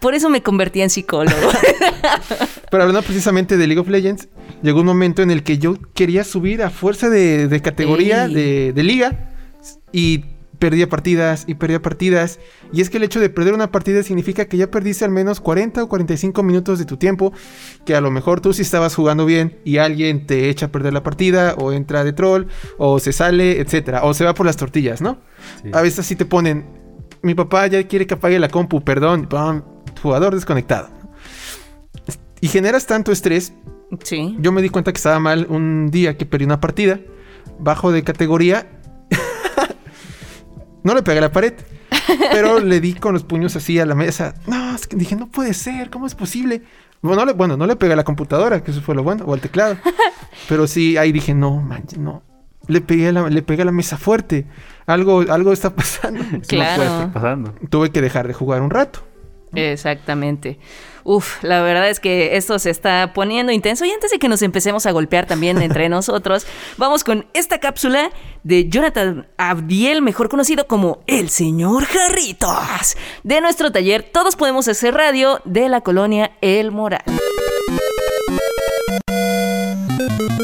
Por 0.00 0.14
eso 0.14 0.28
me 0.28 0.42
convertí 0.42 0.80
en 0.80 0.90
psicólogo. 0.90 1.36
pero 2.70 2.82
hablando 2.82 3.02
precisamente 3.02 3.56
de 3.56 3.66
League 3.68 3.80
of 3.80 3.88
Legends, 3.88 4.28
llegó 4.62 4.80
un 4.80 4.86
momento 4.86 5.22
en 5.22 5.30
el 5.30 5.44
que 5.44 5.58
yo 5.58 5.76
quería 5.94 6.24
subir 6.24 6.62
a 6.64 6.70
fuerza 6.70 7.08
de, 7.10 7.46
de 7.46 7.60
categoría, 7.62 8.26
de, 8.26 8.72
de 8.72 8.82
liga, 8.82 9.30
y 9.92 10.24
perdía 10.62 10.88
partidas 10.88 11.42
y 11.48 11.56
perdía 11.56 11.82
partidas. 11.82 12.38
Y 12.72 12.82
es 12.82 12.88
que 12.88 12.98
el 12.98 13.02
hecho 13.02 13.18
de 13.18 13.28
perder 13.28 13.52
una 13.52 13.72
partida 13.72 14.00
significa 14.04 14.44
que 14.44 14.56
ya 14.56 14.70
perdiste 14.70 15.04
al 15.04 15.10
menos 15.10 15.40
40 15.40 15.82
o 15.82 15.88
45 15.88 16.40
minutos 16.44 16.78
de 16.78 16.84
tu 16.84 16.98
tiempo, 16.98 17.32
que 17.84 17.96
a 17.96 18.00
lo 18.00 18.12
mejor 18.12 18.40
tú 18.40 18.52
sí 18.52 18.62
estabas 18.62 18.94
jugando 18.94 19.26
bien 19.26 19.58
y 19.64 19.78
alguien 19.78 20.24
te 20.24 20.50
echa 20.50 20.66
a 20.66 20.68
perder 20.68 20.92
la 20.92 21.02
partida, 21.02 21.56
o 21.58 21.72
entra 21.72 22.04
de 22.04 22.12
troll, 22.12 22.44
o 22.78 23.00
se 23.00 23.12
sale, 23.12 23.60
etcétera, 23.60 24.04
o 24.04 24.14
se 24.14 24.24
va 24.24 24.34
por 24.34 24.46
las 24.46 24.56
tortillas, 24.56 25.00
¿no? 25.00 25.18
Sí. 25.64 25.70
A 25.72 25.82
veces 25.82 26.06
sí 26.06 26.14
te 26.14 26.26
ponen, 26.26 26.64
mi 27.22 27.34
papá 27.34 27.66
ya 27.66 27.82
quiere 27.88 28.06
que 28.06 28.14
apague 28.14 28.38
la 28.38 28.48
compu, 28.48 28.84
perdón, 28.84 29.26
pam, 29.26 29.64
jugador 30.00 30.32
desconectado. 30.32 30.90
Y 32.40 32.46
generas 32.46 32.86
tanto 32.86 33.10
estrés 33.10 33.52
sí. 34.04 34.36
yo 34.38 34.52
me 34.52 34.62
di 34.62 34.68
cuenta 34.68 34.92
que 34.92 34.98
estaba 34.98 35.18
mal 35.18 35.48
un 35.50 35.90
día 35.90 36.16
que 36.16 36.24
perdí 36.24 36.44
una 36.44 36.60
partida. 36.60 37.00
bajo 37.58 37.90
de 37.90 38.04
categoría. 38.04 38.78
No 40.84 40.94
le 40.94 41.02
pegué 41.02 41.18
a 41.18 41.22
la 41.22 41.32
pared. 41.32 41.54
Pero 42.32 42.58
le 42.60 42.80
di 42.80 42.94
con 42.94 43.14
los 43.14 43.24
puños 43.24 43.54
así 43.56 43.78
a 43.78 43.86
la 43.86 43.94
mesa. 43.94 44.34
No, 44.46 44.74
es 44.74 44.86
que 44.86 44.96
dije, 44.96 45.16
no 45.16 45.28
puede 45.28 45.54
ser, 45.54 45.90
¿cómo 45.90 46.06
es 46.06 46.14
posible? 46.14 46.62
Bueno, 47.00 47.20
no 47.20 47.26
le, 47.26 47.32
bueno, 47.32 47.56
no 47.56 47.66
le 47.66 47.76
pegué 47.76 47.92
a 47.94 47.96
la 47.96 48.04
computadora, 48.04 48.62
que 48.62 48.70
eso 48.70 48.80
fue 48.80 48.94
lo 48.94 49.02
bueno, 49.02 49.24
o 49.26 49.34
al 49.34 49.40
teclado. 49.40 49.76
Pero 50.48 50.66
sí, 50.66 50.96
ahí 50.96 51.12
dije, 51.12 51.34
no, 51.34 51.60
manches, 51.60 51.98
no. 51.98 52.22
Le 52.68 52.80
pegué, 52.80 53.08
a 53.08 53.12
la, 53.12 53.28
le 53.28 53.42
pegué 53.42 53.62
a 53.62 53.64
la 53.64 53.72
mesa 53.72 53.96
fuerte. 53.96 54.46
Algo, 54.86 55.20
algo 55.28 55.52
está 55.52 55.74
pasando. 55.74 56.20
Eso 56.20 56.32
no 56.36 56.40
Claro. 56.42 56.76
puede 56.76 56.88
estar 56.90 57.12
pasando. 57.12 57.54
Tuve 57.70 57.90
que 57.90 58.00
dejar 58.00 58.28
de 58.28 58.34
jugar 58.34 58.62
un 58.62 58.70
rato. 58.70 59.00
Exactamente. 59.54 60.58
Uf, 61.04 61.42
la 61.42 61.62
verdad 61.62 61.88
es 61.88 62.00
que 62.00 62.36
esto 62.36 62.58
se 62.58 62.70
está 62.70 63.12
poniendo 63.12 63.52
intenso 63.52 63.84
y 63.84 63.90
antes 63.90 64.10
de 64.10 64.18
que 64.18 64.28
nos 64.28 64.42
empecemos 64.42 64.86
a 64.86 64.92
golpear 64.92 65.26
también 65.26 65.60
entre 65.60 65.88
nosotros, 65.88 66.46
vamos 66.76 67.04
con 67.04 67.26
esta 67.34 67.58
cápsula 67.58 68.10
de 68.42 68.68
Jonathan 68.68 69.26
Abdiel, 69.36 70.02
mejor 70.02 70.28
conocido 70.28 70.66
como 70.66 71.02
el 71.06 71.28
señor 71.28 71.84
Jarritos, 71.84 72.96
de 73.22 73.40
nuestro 73.40 73.72
taller 73.72 74.02
Todos 74.02 74.36
Podemos 74.36 74.68
Hacer 74.68 74.94
Radio 74.94 75.40
de 75.44 75.68
la 75.68 75.80
colonia 75.80 76.32
El 76.40 76.70
Moral. 76.70 77.02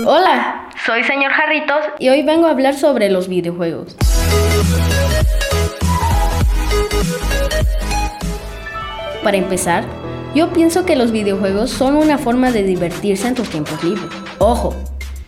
Hola, 0.06 0.70
soy 0.86 1.04
señor 1.04 1.32
Jarritos 1.32 1.84
y 1.98 2.08
hoy 2.08 2.22
vengo 2.22 2.46
a 2.46 2.50
hablar 2.50 2.74
sobre 2.74 3.10
los 3.10 3.28
videojuegos. 3.28 3.96
Para 9.22 9.36
empezar, 9.36 9.84
yo 10.34 10.52
pienso 10.52 10.84
que 10.84 10.96
los 10.96 11.10
videojuegos 11.10 11.70
son 11.70 11.96
una 11.96 12.18
forma 12.18 12.50
de 12.50 12.62
divertirse 12.62 13.28
en 13.28 13.34
tus 13.34 13.48
tiempos 13.48 13.82
libres. 13.82 14.08
Ojo, 14.38 14.74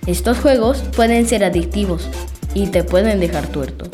estos 0.06 0.38
juegos 0.38 0.82
pueden 0.94 1.26
ser 1.26 1.44
adictivos 1.44 2.08
y 2.54 2.68
te 2.68 2.84
pueden 2.84 3.20
dejar 3.20 3.46
tuerto. 3.46 3.84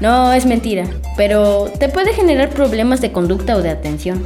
No, 0.00 0.32
es 0.32 0.46
mentira, 0.46 0.84
pero 1.16 1.70
te 1.78 1.88
puede 1.88 2.12
generar 2.12 2.50
problemas 2.50 3.00
de 3.00 3.12
conducta 3.12 3.56
o 3.56 3.62
de 3.62 3.70
atención. 3.70 4.24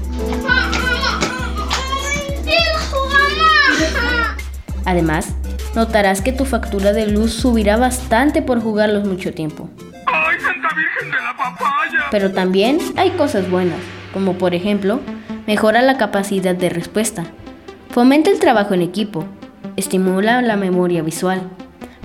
Además, 4.84 5.34
notarás 5.74 6.20
que 6.20 6.32
tu 6.32 6.44
factura 6.44 6.92
de 6.92 7.08
luz 7.08 7.32
subirá 7.32 7.76
bastante 7.76 8.42
por 8.42 8.60
jugarlos 8.60 9.04
mucho 9.04 9.32
tiempo. 9.32 9.68
Pero 12.10 12.32
también 12.32 12.78
hay 12.96 13.10
cosas 13.10 13.50
buenas, 13.50 13.78
como 14.12 14.38
por 14.38 14.54
ejemplo, 14.54 15.00
mejora 15.46 15.82
la 15.82 15.96
capacidad 15.96 16.54
de 16.54 16.68
respuesta, 16.68 17.24
fomenta 17.90 18.30
el 18.30 18.38
trabajo 18.38 18.74
en 18.74 18.82
equipo, 18.82 19.24
estimula 19.76 20.42
la 20.42 20.56
memoria 20.56 21.02
visual, 21.02 21.42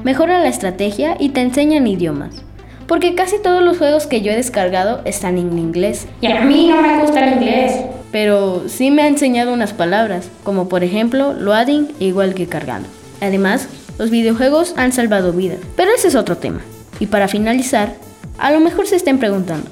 mejora 0.03 0.39
la 0.39 0.47
estrategia 0.47 1.15
y 1.19 1.29
te 1.29 1.41
enseñan 1.41 1.87
idiomas. 1.87 2.43
Porque 2.87 3.15
casi 3.15 3.39
todos 3.41 3.63
los 3.63 3.77
juegos 3.77 4.05
que 4.05 4.21
yo 4.21 4.31
he 4.31 4.35
descargado 4.35 5.01
están 5.05 5.37
en 5.37 5.57
inglés. 5.57 6.07
Y 6.19 6.27
a 6.27 6.41
mí 6.41 6.67
no 6.67 6.81
me 6.81 7.01
gusta 7.01 7.25
el 7.25 7.35
inglés. 7.35 7.73
Pero 8.11 8.65
sí 8.67 8.91
me 8.91 9.03
ha 9.03 9.07
enseñado 9.07 9.53
unas 9.53 9.71
palabras, 9.71 10.29
como 10.43 10.67
por 10.67 10.83
ejemplo 10.83 11.33
loading 11.33 11.87
igual 11.99 12.33
que 12.33 12.47
cargando. 12.47 12.89
Además, 13.21 13.69
los 13.97 14.09
videojuegos 14.09 14.73
han 14.75 14.91
salvado 14.91 15.31
vidas. 15.31 15.59
Pero 15.77 15.91
ese 15.95 16.09
es 16.09 16.15
otro 16.15 16.37
tema. 16.37 16.59
Y 16.99 17.05
para 17.05 17.29
finalizar, 17.29 17.95
a 18.37 18.51
lo 18.51 18.59
mejor 18.59 18.87
se 18.87 18.97
estén 18.97 19.19
preguntando, 19.19 19.69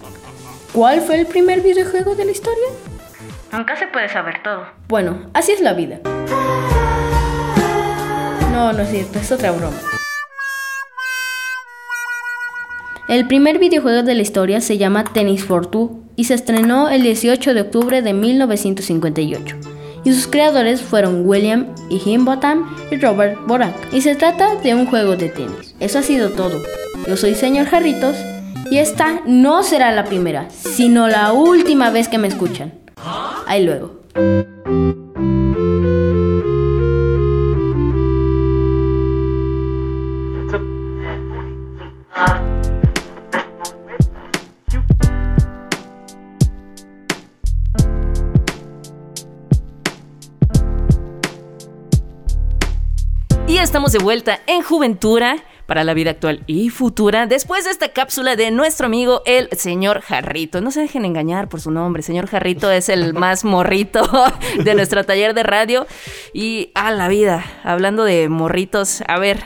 ¿cuál 0.72 1.02
fue 1.02 1.20
el 1.20 1.26
primer 1.26 1.62
videojuego 1.62 2.16
de 2.16 2.26
la 2.26 2.32
historia? 2.32 2.68
Nunca 3.52 3.76
se 3.76 3.88
puede 3.88 4.10
saber 4.10 4.44
todo. 4.44 4.68
Bueno, 4.88 5.30
así 5.34 5.52
es 5.52 5.62
la 5.62 5.74
vida. 5.74 6.00
No, 8.52 8.74
no 8.74 8.82
es 8.82 8.90
cierto, 8.90 9.20
es 9.20 9.32
otra 9.32 9.52
broma. 9.52 9.78
El 13.08 13.26
primer 13.28 13.58
videojuego 13.58 14.04
de 14.04 14.14
la 14.14 14.22
historia 14.22 14.62
se 14.62 14.78
llama 14.78 15.04
Tennis 15.04 15.44
for 15.44 15.66
Two 15.66 16.00
y 16.16 16.26
se 16.26 16.36
estrenó 16.36 16.90
el 16.90 17.02
18 17.02 17.56
de 17.56 17.62
octubre 17.62 18.04
de 18.04 18.14
1958. 18.14 19.56
Y 20.04 20.14
sus 20.14 20.28
creadores 20.28 20.82
fueron 20.84 21.28
William 21.28 21.74
y 21.90 22.00
Himbotham 22.06 22.70
y 22.92 22.98
Robert 22.98 23.40
Borak. 23.48 23.74
Y 23.92 24.02
se 24.02 24.16
trata 24.16 24.56
de 24.58 24.76
un 24.76 24.86
juego 24.86 25.16
de 25.16 25.30
tenis. 25.30 25.74
Eso 25.80 26.00
ha 26.00 26.04
sido 26.04 26.30
todo. 26.30 26.62
Yo 27.08 27.18
soy 27.18 27.34
señor 27.34 27.66
Jarritos 27.66 28.16
y 28.70 28.78
esta 28.78 29.22
no 29.26 29.64
será 29.64 29.92
la 29.92 30.06
primera, 30.06 30.48
sino 30.52 31.08
la 31.08 31.34
última 31.34 31.90
vez 31.90 32.08
que 32.08 32.20
me 32.20 32.28
escuchan. 32.28 32.79
Ahí 33.50 33.66
luego. 33.66 33.96
Y 53.48 53.58
estamos 53.58 53.92
de 53.94 53.98
vuelta 53.98 54.42
en 54.46 54.62
Juventura 54.62 55.38
para 55.70 55.84
la 55.84 55.94
vida 55.94 56.10
actual 56.10 56.42
y 56.48 56.72
futura 56.72 57.28
después 57.28 57.64
de 57.64 57.70
esta 57.70 57.90
cápsula 57.90 58.36
de 58.36 58.50
nuestro 58.50 58.88
amigo 58.88 59.22
el 59.28 59.50
señor 59.52 60.02
Jarrito. 60.02 60.62
No 60.62 60.72
se 60.72 60.82
dejen 60.82 61.06
engañar 61.06 61.48
por 61.48 61.62
su 61.62 61.70
nombre, 61.70 62.02
señor 62.02 62.26
Jarrito 62.26 62.72
es 62.72 62.90
el 62.90 63.14
más 63.20 63.46
morrito 63.46 64.02
de 64.64 64.74
nuestro 64.74 65.04
taller 65.04 65.36
de 65.36 65.44
radio 65.44 65.86
y 66.34 66.72
a 66.74 66.90
la 66.90 67.08
vida, 67.08 67.46
hablando 67.64 68.04
de 68.04 68.30
morritos, 68.30 69.04
a 69.08 69.20
ver, 69.20 69.44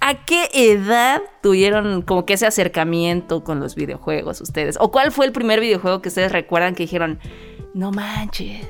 ¿a 0.00 0.24
qué 0.24 0.48
edad 0.54 1.20
tuvieron 1.42 2.00
como 2.00 2.24
que 2.24 2.32
ese 2.32 2.46
acercamiento 2.46 3.44
con 3.44 3.60
los 3.60 3.74
videojuegos 3.74 4.40
ustedes? 4.40 4.78
¿O 4.80 4.90
cuál 4.90 5.12
fue 5.12 5.26
el 5.26 5.32
primer 5.32 5.60
videojuego 5.60 6.00
que 6.00 6.08
ustedes 6.08 6.32
recuerdan 6.32 6.74
que 6.74 6.84
dijeron, 6.84 7.18
no 7.74 7.90
manches? 7.90 8.66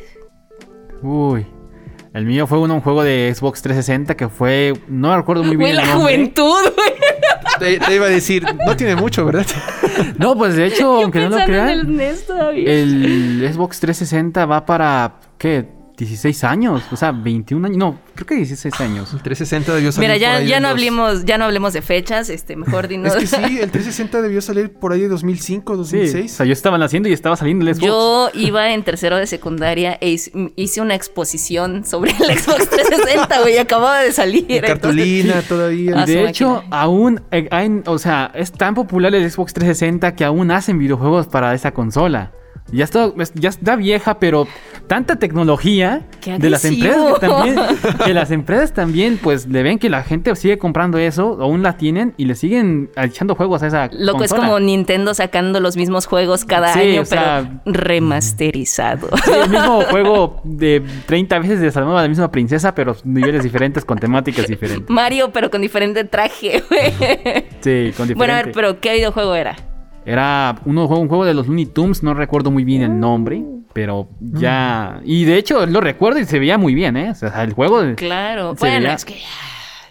Uy. 1.03 1.47
El 2.13 2.27
mío 2.27 2.47
fue 2.49 2.59
uno, 2.59 2.75
un 2.75 2.81
juego 2.81 3.05
de 3.05 3.33
Xbox 3.35 3.63
360 3.63 4.17
que 4.17 4.29
fue. 4.29 4.75
No 4.89 5.17
recuerdo 5.17 5.45
muy 5.45 5.57
bien. 5.57 5.61
Fue 5.61 5.71
el 5.71 5.77
la 5.77 5.95
nombre. 5.95 6.15
juventud, 6.17 6.73
güey. 6.77 6.91
Te, 7.59 7.79
te 7.79 7.95
iba 7.95 8.07
a 8.07 8.09
decir, 8.09 8.45
no 8.67 8.77
tiene 8.77 8.97
mucho, 8.97 9.25
¿verdad? 9.25 9.47
No, 10.19 10.35
pues 10.37 10.57
de 10.57 10.67
hecho, 10.67 10.97
aunque 11.03 11.21
no 11.21 11.29
lo 11.29 11.45
crean, 11.45 11.69
el 11.69 11.97
NES 11.97 12.27
todavía. 12.27 12.73
el 12.73 13.49
Xbox 13.53 13.79
360 13.81 14.47
va 14.47 14.65
para. 14.67 15.15
¿Qué? 15.39 15.69
16 16.01 16.45
años. 16.45 16.83
O 16.91 16.97
sea, 16.97 17.13
21 17.13 17.67
años. 17.67 17.77
No, 17.79 17.99
creo 18.15 18.27
que 18.27 18.35
16 18.37 18.81
años. 18.81 19.13
El 19.13 19.23
360 19.23 19.75
debió 19.75 19.93
salir 19.93 20.09
Mira, 20.09 20.15
por 20.15 20.21
ya, 20.21 20.35
ahí 20.37 20.47
ya 20.49 20.59
no 20.61 20.69
los- 20.69 20.71
hablemos, 20.73 21.25
ya 21.25 21.39
no 21.39 21.45
hablemos 21.45 21.73
de 21.73 21.83
fechas, 21.83 22.29
este, 22.31 22.57
mejor 22.57 22.89
dinos. 22.89 23.15
Es 23.15 23.21
que 23.21 23.27
sí, 23.49 23.59
el 23.61 23.71
360 23.71 24.23
debió 24.23 24.41
salir 24.43 24.73
por 24.73 24.93
ahí 24.93 25.03
de 25.03 25.09
2005, 25.09 25.73
Sí, 25.73 25.75
o 25.75 25.77
2006. 25.77 26.33
sea, 26.33 26.47
yo 26.47 26.53
estaba 26.53 26.79
naciendo 26.79 27.09
y 27.09 27.13
estaba 27.13 27.37
saliendo 27.37 27.67
el 27.69 27.75
Xbox. 27.75 27.87
Yo 27.87 28.31
iba 28.35 28.73
en 28.73 28.83
tercero 28.83 29.17
de 29.17 29.27
secundaria 29.27 29.97
e 30.01 30.11
hice, 30.57 30.81
una 30.81 30.95
exposición 30.95 31.85
sobre 31.85 32.11
el 32.13 32.39
Xbox 32.39 32.69
360, 32.71 33.41
güey, 33.43 33.59
acababa 33.59 34.01
de 34.01 34.13
salir. 34.13 34.63
Cartulina 34.63 35.43
todavía. 35.49 35.93
Ah, 35.97 36.05
Y 36.05 36.13
de 36.13 36.23
su 36.23 36.29
hecho, 36.29 36.51
máquina. 36.55 36.77
aún, 36.81 37.23
eh, 37.31 37.49
hay- 37.51 37.83
o 37.87 37.99
sea, 37.99 38.31
es 38.35 38.53
tan 38.53 38.75
popular 38.75 39.15
el 39.15 39.31
Xbox 39.31 39.53
360 39.55 40.15
que 40.17 40.25
aún 40.25 40.51
hacen 40.51 40.79
videojuegos 40.79 41.27
para 41.27 41.55
esa 41.55 41.73
consola. 41.73 42.33
Ya 42.73 42.85
está, 42.85 43.11
es- 43.19 43.33
ya 43.35 43.49
está 43.49 43.77
vieja, 43.77 44.19
pero 44.19 44.47
tanta 44.87 45.17
tecnología 45.17 46.03
¡Qué 46.21 46.39
de 46.39 46.51
las 46.51 46.65
empresas 46.65 47.15
que 47.19 47.27
también, 47.27 47.57
que 48.05 48.15
las 48.15 48.31
empresas 48.31 48.73
también, 48.75 49.19
pues 49.23 49.47
le 49.47 49.63
ven 49.63 49.79
que 49.79 49.89
la 49.91 50.03
gente 50.03 50.35
sigue 50.37 50.59
comprando 50.59 50.99
eso, 50.99 51.39
aún 51.41 51.63
la 51.63 51.77
tienen 51.77 52.15
y 52.17 52.25
le 52.25 52.35
siguen 52.35 52.91
echando 52.97 53.35
juegos 53.35 53.63
a 53.63 53.69
esa 53.69 53.89
Loco, 53.93 54.23
es 54.25 54.31
consola. 54.31 54.49
como 54.49 54.61
Nintendo 54.61 55.15
sacando 55.15 55.61
los 55.61 55.77
mismos 55.77 56.07
juegos 56.07 56.45
cada 56.45 56.73
Sí, 56.73 56.81
año, 56.81 57.03
o 57.03 57.05
sea- 57.05 57.61
pero 57.65 57.79
remasterizado. 57.79 59.09
Sí, 59.25 59.31
el 59.45 59.51
mismo 59.51 59.83
juego 59.83 60.41
de 60.45 60.83
30 61.07 61.39
veces 61.39 61.61
de 61.61 61.81
la 61.81 62.09
misma 62.09 62.31
princesa, 62.31 62.75
pero 62.75 62.97
niveles 63.05 63.43
diferentes 63.43 63.85
con 63.85 63.99
temáticas 63.99 64.47
diferentes. 64.47 64.89
Mario, 64.91 65.31
pero 65.33 65.51
con 65.51 65.61
diferente 65.61 66.05
traje, 66.05 66.63
güey. 66.69 66.93
Sí, 67.61 67.93
con 67.97 68.09
diferente. 68.09 68.15
Bueno, 68.15 68.33
a 68.35 68.43
ver, 68.43 68.53
pero 68.53 68.81
¿qué 68.81 68.95
videojuego 68.95 69.35
era? 69.35 69.57
Era 70.11 70.57
uno, 70.65 70.87
un 70.87 71.09
juego 71.09 71.25
de 71.25 71.35
los 71.35 71.47
Looney 71.47 71.67
Tunes, 71.67 72.03
no 72.03 72.15
recuerdo 72.15 72.51
muy 72.51 72.65
bien 72.65 72.83
el 72.83 72.99
nombre, 72.99 73.43
pero 73.73 74.09
ya... 74.21 75.01
Y 75.05 75.25
de 75.25 75.37
hecho 75.37 75.67
lo 75.67 75.81
recuerdo 75.81 76.19
y 76.19 76.25
se 76.25 76.39
veía 76.41 76.59
muy 76.59 76.75
bien, 76.75 76.97
¿eh? 76.97 77.11
O 77.11 77.15
sea, 77.15 77.43
el 77.45 77.53
juego... 77.53 77.81
Claro, 77.97 78.55
bueno, 78.59 78.77
veía- 78.87 78.95
es 78.95 79.05
que 79.05 79.15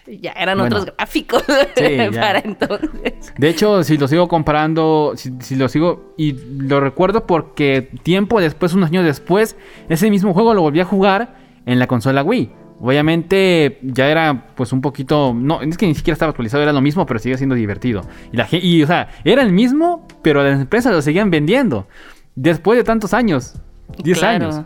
ya, 0.07 0.21
ya 0.21 0.31
eran 0.33 0.57
Bueno. 0.57 0.75
otros 0.75 0.93
gráficos 0.97 1.43
Sí, 1.77 1.97
para 2.19 2.39
entonces. 2.39 3.33
De 3.37 3.47
hecho, 3.49 3.83
si 3.83 3.97
lo 3.97 4.07
sigo 4.09 4.27
comparando, 4.27 5.13
si, 5.15 5.31
si 5.39 5.55
lo 5.55 5.69
sigo... 5.69 6.13
Y 6.17 6.33
lo 6.57 6.81
recuerdo 6.81 7.25
porque 7.25 7.89
tiempo 8.03 8.41
después, 8.41 8.73
unos 8.73 8.89
años 8.89 9.05
después, 9.05 9.55
ese 9.87 10.09
mismo 10.09 10.33
juego 10.33 10.53
lo 10.53 10.61
volví 10.61 10.81
a 10.81 10.85
jugar 10.85 11.37
en 11.65 11.79
la 11.79 11.87
consola 11.87 12.23
Wii. 12.23 12.51
Obviamente 12.81 13.79
ya 13.81 14.07
era 14.09 14.47
pues 14.55 14.71
un 14.73 14.81
poquito... 14.81 15.33
No, 15.35 15.61
es 15.61 15.77
que 15.77 15.85
ni 15.85 15.95
siquiera 15.95 16.13
estaba 16.13 16.29
actualizado, 16.29 16.63
era 16.63 16.71
lo 16.73 16.81
mismo, 16.81 17.05
pero 17.05 17.19
sigue 17.19 17.37
siendo 17.37 17.55
divertido. 17.55 18.01
Y, 18.31 18.37
la, 18.37 18.47
y 18.51 18.81
o 18.83 18.87
sea, 18.87 19.09
era 19.23 19.41
el 19.41 19.51
mismo, 19.51 20.07
pero 20.21 20.43
las 20.43 20.59
empresas 20.61 20.93
lo 20.93 21.01
seguían 21.01 21.29
vendiendo. 21.29 21.87
Después 22.35 22.77
de 22.77 22.83
tantos 22.83 23.13
años. 23.13 23.55
10 24.03 24.19
Claro. 24.19 24.45
años. 24.45 24.61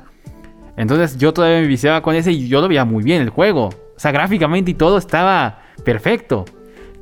Entonces 0.77 1.17
yo 1.17 1.33
todavía 1.33 1.61
me 1.61 1.67
viciaba 1.67 2.01
con 2.01 2.15
ese 2.15 2.31
y 2.31 2.47
yo 2.47 2.61
lo 2.61 2.67
veía 2.67 2.85
muy 2.85 3.03
bien 3.03 3.21
el 3.21 3.29
juego. 3.29 3.67
O 3.67 3.99
sea, 3.99 4.11
gráficamente 4.11 4.71
y 4.71 4.73
todo 4.73 4.97
estaba 4.97 5.59
perfecto. 5.83 6.45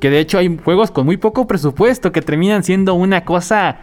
Que 0.00 0.10
de 0.10 0.18
hecho 0.20 0.38
hay 0.38 0.58
juegos 0.64 0.90
con 0.90 1.06
muy 1.06 1.16
poco 1.16 1.46
presupuesto 1.46 2.10
que 2.12 2.22
terminan 2.22 2.62
siendo 2.64 2.94
una 2.94 3.24
cosa 3.24 3.78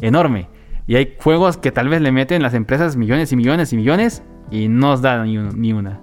enorme. 0.00 0.48
Y 0.86 0.96
hay 0.96 1.14
juegos 1.18 1.56
que 1.56 1.70
tal 1.72 1.88
vez 1.88 2.00
le 2.00 2.12
meten 2.12 2.42
las 2.42 2.54
empresas 2.54 2.96
millones 2.96 3.32
y 3.32 3.36
millones 3.36 3.72
y 3.72 3.76
millones 3.76 4.22
y 4.50 4.68
no 4.68 4.92
os 4.92 5.02
da 5.02 5.24
ni, 5.24 5.38
un- 5.38 5.60
ni 5.60 5.72
una. 5.72 6.00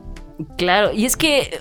Claro, 0.57 0.91
y 0.93 1.05
es 1.05 1.17
que, 1.17 1.59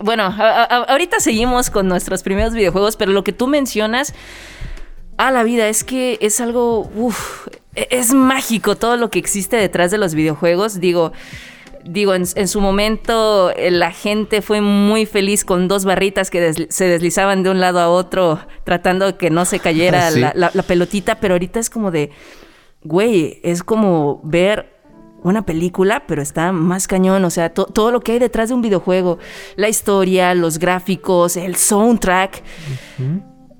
bueno, 0.00 0.24
a- 0.24 0.62
a- 0.64 0.84
ahorita 0.84 1.20
seguimos 1.20 1.70
con 1.70 1.86
nuestros 1.88 2.22
primeros 2.22 2.54
videojuegos, 2.54 2.96
pero 2.96 3.12
lo 3.12 3.22
que 3.24 3.32
tú 3.32 3.46
mencionas 3.46 4.14
a 5.16 5.30
la 5.30 5.42
vida 5.42 5.68
es 5.68 5.84
que 5.84 6.18
es 6.20 6.40
algo, 6.40 6.90
uf, 6.94 7.46
e- 7.74 7.88
es 7.90 8.12
mágico 8.12 8.76
todo 8.76 8.96
lo 8.96 9.10
que 9.10 9.18
existe 9.18 9.56
detrás 9.56 9.90
de 9.90 9.98
los 9.98 10.14
videojuegos. 10.14 10.80
Digo, 10.80 11.12
digo, 11.84 12.14
en, 12.14 12.24
en 12.34 12.48
su 12.48 12.60
momento 12.60 13.52
eh, 13.56 13.70
la 13.70 13.92
gente 13.92 14.42
fue 14.42 14.60
muy 14.60 15.06
feliz 15.06 15.44
con 15.44 15.68
dos 15.68 15.84
barritas 15.84 16.30
que 16.30 16.66
se 16.68 16.84
deslizaban 16.86 17.42
de 17.42 17.50
un 17.50 17.60
lado 17.60 17.80
a 17.80 17.88
otro 17.88 18.40
tratando 18.64 19.06
de 19.06 19.16
que 19.16 19.30
no 19.30 19.44
se 19.44 19.60
cayera 19.60 20.10
Sí. 20.10 20.20
la, 20.20 20.32
la- 20.34 20.50
la 20.52 20.62
pelotita, 20.62 21.20
pero 21.20 21.34
ahorita 21.34 21.60
es 21.60 21.70
como 21.70 21.90
de, 21.90 22.10
güey, 22.82 23.40
es 23.44 23.62
como 23.62 24.20
ver 24.24 24.79
una 25.22 25.42
película, 25.46 26.04
pero 26.06 26.22
está 26.22 26.52
más 26.52 26.86
cañón, 26.88 27.24
o 27.24 27.30
sea, 27.30 27.52
to- 27.52 27.66
todo 27.66 27.90
lo 27.90 28.00
que 28.00 28.12
hay 28.12 28.18
detrás 28.18 28.48
de 28.48 28.54
un 28.54 28.62
videojuego, 28.62 29.18
la 29.56 29.68
historia, 29.68 30.34
los 30.34 30.58
gráficos, 30.58 31.36
el 31.36 31.56
soundtrack, 31.56 32.42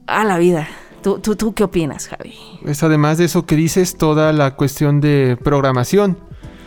a 0.06 0.24
la 0.24 0.38
vida. 0.38 0.68
¿Tú, 1.02 1.18
tú, 1.18 1.34
¿Tú 1.36 1.54
qué 1.54 1.64
opinas, 1.64 2.08
Javi? 2.08 2.34
Es 2.66 2.82
además 2.82 3.16
de 3.18 3.24
eso 3.24 3.46
que 3.46 3.56
dices, 3.56 3.96
toda 3.96 4.32
la 4.32 4.54
cuestión 4.56 5.00
de 5.00 5.38
programación, 5.42 6.18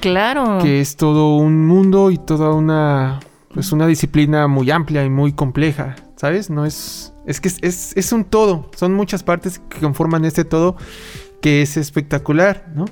Claro. 0.01 0.57
que 0.61 0.81
es 0.81 0.95
todo 0.97 1.37
un 1.37 1.65
mundo 1.67 2.09
y 2.11 2.17
toda 2.17 2.51
una, 2.51 3.19
pues 3.53 3.71
una 3.71 3.85
disciplina 3.87 4.47
muy 4.47 4.69
amplia 4.71 5.05
y 5.05 5.09
muy 5.09 5.33
compleja, 5.33 5.95
¿sabes? 6.15 6.49
No 6.49 6.65
es, 6.65 7.13
es 7.27 7.39
que 7.39 7.47
es, 7.47 7.57
es, 7.61 7.93
es 7.95 8.11
un 8.11 8.25
todo, 8.25 8.69
son 8.75 8.93
muchas 8.95 9.23
partes 9.23 9.59
que 9.59 9.79
conforman 9.79 10.25
este 10.25 10.45
todo 10.45 10.75
que 11.41 11.61
es 11.61 11.77
espectacular, 11.77 12.67
¿no? 12.73 12.85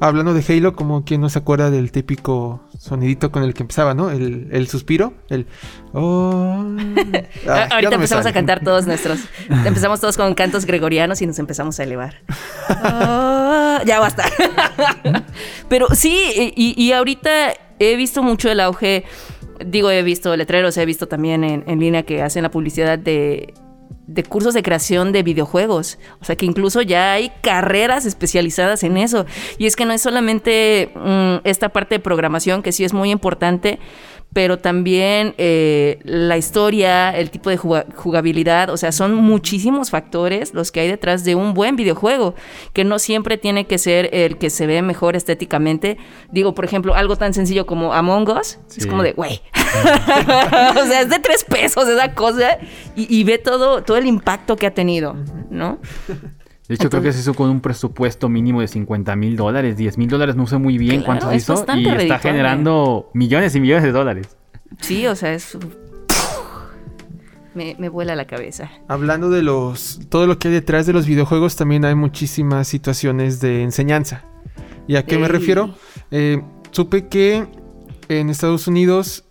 Hablando 0.00 0.32
de 0.32 0.44
Halo, 0.48 0.76
como 0.76 1.04
quien 1.04 1.20
no 1.20 1.28
se 1.28 1.40
acuerda 1.40 1.70
del 1.70 1.90
típico 1.90 2.60
sonidito 2.78 3.32
con 3.32 3.42
el 3.42 3.52
que 3.52 3.64
empezaba, 3.64 3.94
¿no? 3.94 4.10
El, 4.10 4.48
el 4.52 4.68
suspiro, 4.68 5.14
el... 5.28 5.46
oh. 5.92 6.64
Ah, 7.48 7.66
Ahorita 7.70 7.90
no 7.90 7.94
empezamos 7.96 8.22
sale. 8.22 8.30
a 8.30 8.32
cantar 8.32 8.62
todos 8.62 8.86
nuestros. 8.86 9.18
empezamos 9.66 10.00
todos 10.00 10.16
con 10.16 10.34
cantos 10.34 10.66
gregorianos 10.66 11.20
y 11.22 11.26
nos 11.26 11.38
empezamos 11.38 11.78
a 11.80 11.82
elevar. 11.84 12.16
Ah, 12.70 13.82
ya 13.86 13.98
basta. 14.00 14.24
Pero 15.68 15.88
sí, 15.94 16.52
y, 16.56 16.74
y 16.82 16.92
ahorita 16.92 17.54
he 17.78 17.96
visto 17.96 18.22
mucho 18.22 18.50
el 18.50 18.60
auge. 18.60 19.04
Digo, 19.64 19.90
he 19.90 20.02
visto 20.02 20.36
letreros, 20.36 20.76
he 20.76 20.84
visto 20.86 21.08
también 21.08 21.44
en, 21.44 21.64
en 21.66 21.80
línea 21.80 22.02
que 22.04 22.22
hacen 22.22 22.42
la 22.42 22.50
publicidad 22.50 22.98
de, 22.98 23.54
de 24.06 24.22
cursos 24.22 24.54
de 24.54 24.62
creación 24.62 25.12
de 25.12 25.22
videojuegos. 25.22 25.98
O 26.20 26.24
sea 26.24 26.36
que 26.36 26.46
incluso 26.46 26.82
ya 26.82 27.12
hay 27.12 27.30
carreras 27.42 28.06
especializadas 28.06 28.82
en 28.82 28.96
eso. 28.96 29.26
Y 29.58 29.66
es 29.66 29.76
que 29.76 29.84
no 29.84 29.92
es 29.92 30.00
solamente 30.00 30.92
mm, 30.94 31.36
esta 31.44 31.68
parte 31.68 31.96
de 31.96 32.00
programación, 32.00 32.62
que 32.62 32.72
sí 32.72 32.84
es 32.84 32.92
muy 32.92 33.10
importante, 33.10 33.78
pero 34.32 34.58
también 34.58 35.34
eh, 35.38 35.98
la 36.04 36.36
historia, 36.36 37.10
el 37.16 37.30
tipo 37.30 37.50
de 37.50 37.56
juga- 37.56 37.86
jugabilidad, 37.96 38.68
o 38.70 38.76
sea, 38.76 38.92
son 38.92 39.14
muchísimos 39.14 39.90
factores 39.90 40.54
los 40.54 40.70
que 40.70 40.80
hay 40.80 40.88
detrás 40.88 41.24
de 41.24 41.34
un 41.34 41.54
buen 41.54 41.76
videojuego, 41.76 42.34
que 42.72 42.84
no 42.84 42.98
siempre 42.98 43.38
tiene 43.38 43.66
que 43.66 43.78
ser 43.78 44.10
el 44.12 44.36
que 44.38 44.50
se 44.50 44.66
ve 44.66 44.82
mejor 44.82 45.16
estéticamente. 45.16 45.96
Digo, 46.30 46.54
por 46.54 46.64
ejemplo, 46.64 46.94
algo 46.94 47.16
tan 47.16 47.32
sencillo 47.34 47.66
como 47.66 47.94
Among 47.94 48.28
Us, 48.30 48.58
es 48.76 48.86
como 48.86 49.02
de, 49.02 49.12
güey, 49.12 49.40
o 50.76 50.86
sea, 50.86 51.00
es 51.02 51.08
de 51.08 51.18
tres 51.18 51.44
pesos 51.44 51.88
esa 51.88 52.14
cosa 52.14 52.58
y, 52.96 53.12
y 53.14 53.24
ve 53.24 53.38
todo, 53.38 53.82
todo 53.82 53.96
el 53.96 54.06
impacto 54.06 54.56
que 54.56 54.66
ha 54.66 54.74
tenido, 54.74 55.16
¿no? 55.50 55.78
De 56.68 56.74
hecho, 56.74 56.90
creo 56.90 57.02
que 57.02 57.12
se 57.14 57.20
hizo 57.20 57.32
con 57.32 57.48
un 57.48 57.60
presupuesto 57.60 58.28
mínimo 58.28 58.60
de 58.60 58.68
50 58.68 59.16
mil 59.16 59.36
dólares, 59.36 59.78
10 59.78 59.96
mil 59.96 60.08
dólares, 60.08 60.36
no 60.36 60.46
sé 60.46 60.58
muy 60.58 60.76
bien 60.76 61.02
Claro, 61.02 61.20
cuánto 61.20 61.34
hizo. 61.34 61.64
Y 61.74 61.88
está 61.88 62.18
generando 62.18 63.10
millones 63.14 63.54
y 63.54 63.60
millones 63.60 63.84
de 63.84 63.92
dólares. 63.92 64.36
Sí, 64.82 65.06
o 65.06 65.16
sea, 65.16 65.32
es... 65.32 65.56
Me, 67.54 67.74
me 67.78 67.88
vuela 67.88 68.14
la 68.14 68.26
cabeza. 68.26 68.70
Hablando 68.86 69.30
de 69.30 69.42
los 69.42 70.00
todo 70.10 70.26
lo 70.26 70.38
que 70.38 70.48
hay 70.48 70.54
detrás 70.54 70.86
de 70.86 70.92
los 70.92 71.06
videojuegos, 71.06 71.56
también 71.56 71.84
hay 71.86 71.94
muchísimas 71.94 72.68
situaciones 72.68 73.40
de 73.40 73.62
enseñanza. 73.62 74.24
¿Y 74.86 74.96
a 74.96 75.04
qué 75.04 75.18
me 75.18 75.26
refiero? 75.26 75.74
Eh, 76.10 76.42
supe 76.70 77.08
que 77.08 77.46
en 78.08 78.30
Estados 78.30 78.68
Unidos 78.68 79.24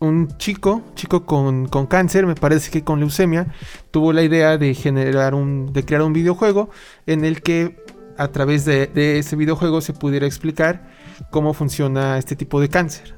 un 0.00 0.36
chico, 0.38 0.82
chico 0.94 1.26
con, 1.26 1.66
con 1.66 1.86
cáncer, 1.86 2.26
me 2.26 2.34
parece 2.34 2.70
que 2.70 2.84
con 2.84 3.00
leucemia, 3.00 3.48
tuvo 3.90 4.12
la 4.12 4.22
idea 4.22 4.56
de 4.58 4.74
generar 4.74 5.34
un, 5.34 5.72
de 5.72 5.84
crear 5.84 6.02
un 6.02 6.12
videojuego 6.12 6.70
en 7.06 7.24
el 7.24 7.42
que 7.42 7.76
a 8.16 8.28
través 8.28 8.64
de, 8.64 8.86
de 8.88 9.18
ese 9.18 9.36
videojuego 9.36 9.80
se 9.80 9.92
pudiera 9.92 10.26
explicar 10.26 10.90
cómo 11.30 11.52
funciona 11.54 12.18
este 12.18 12.36
tipo 12.36 12.60
de 12.60 12.68
cáncer. 12.68 13.16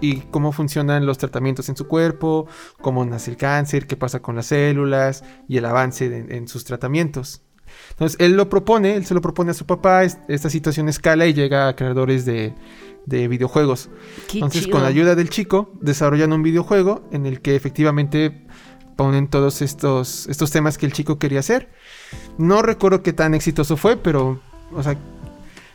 Y, 0.00 0.08
y 0.12 0.20
cómo 0.30 0.52
funcionan 0.52 1.04
los 1.06 1.18
tratamientos 1.18 1.68
en 1.68 1.76
su 1.76 1.88
cuerpo, 1.88 2.46
cómo 2.80 3.04
nace 3.04 3.32
el 3.32 3.36
cáncer, 3.36 3.86
qué 3.88 3.96
pasa 3.96 4.20
con 4.20 4.36
las 4.36 4.46
células 4.46 5.24
y 5.48 5.56
el 5.56 5.64
avance 5.64 6.08
de- 6.08 6.36
en 6.36 6.46
sus 6.46 6.64
tratamientos. 6.64 7.42
Entonces, 7.90 8.16
él 8.20 8.36
lo 8.36 8.48
propone, 8.48 8.94
él 8.96 9.06
se 9.06 9.14
lo 9.14 9.20
propone 9.20 9.50
a 9.50 9.54
su 9.54 9.66
papá, 9.66 10.04
es- 10.04 10.18
esta 10.28 10.50
situación 10.50 10.88
escala 10.88 11.26
y 11.26 11.34
llega 11.34 11.68
a 11.68 11.76
creadores 11.76 12.24
de, 12.24 12.52
de 13.06 13.28
videojuegos. 13.28 13.88
Qué 14.28 14.38
Entonces, 14.38 14.62
chido. 14.64 14.72
con 14.72 14.82
la 14.82 14.88
ayuda 14.88 15.14
del 15.14 15.30
chico, 15.30 15.70
desarrollan 15.80 16.32
un 16.32 16.42
videojuego 16.42 17.02
en 17.12 17.26
el 17.26 17.40
que 17.40 17.56
efectivamente 17.56 18.42
ponen 18.96 19.28
todos 19.28 19.60
estos, 19.62 20.26
estos 20.28 20.50
temas 20.50 20.78
que 20.78 20.86
el 20.86 20.92
chico 20.92 21.18
quería 21.18 21.40
hacer. 21.40 21.68
No 22.38 22.62
recuerdo 22.62 23.02
qué 23.02 23.12
tan 23.12 23.34
exitoso 23.34 23.76
fue, 23.76 23.96
pero, 23.96 24.40
o 24.72 24.82
sea, 24.82 24.96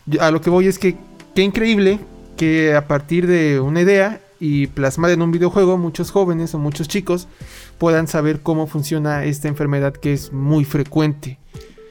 yo- 0.06 0.22
a 0.22 0.32
lo 0.32 0.42
que 0.42 0.50
voy 0.50 0.68
es 0.68 0.80
que 0.80 0.98
qué 1.36 1.44
increíble 1.44 2.00
que 2.38 2.74
a 2.76 2.88
partir 2.88 3.28
de 3.28 3.60
una 3.60 3.82
idea 3.82 4.22
y 4.40 4.66
plasmada 4.66 5.14
en 5.14 5.22
un 5.22 5.32
videojuego, 5.32 5.78
muchos 5.78 6.10
jóvenes 6.10 6.56
o 6.56 6.58
muchos 6.58 6.88
chicos 6.88 7.28
puedan 7.78 8.08
saber 8.08 8.42
cómo 8.42 8.66
funciona 8.66 9.24
esta 9.24 9.48
enfermedad 9.48 9.94
que 9.94 10.14
es 10.14 10.34
muy 10.34 10.66
frecuente, 10.66 11.38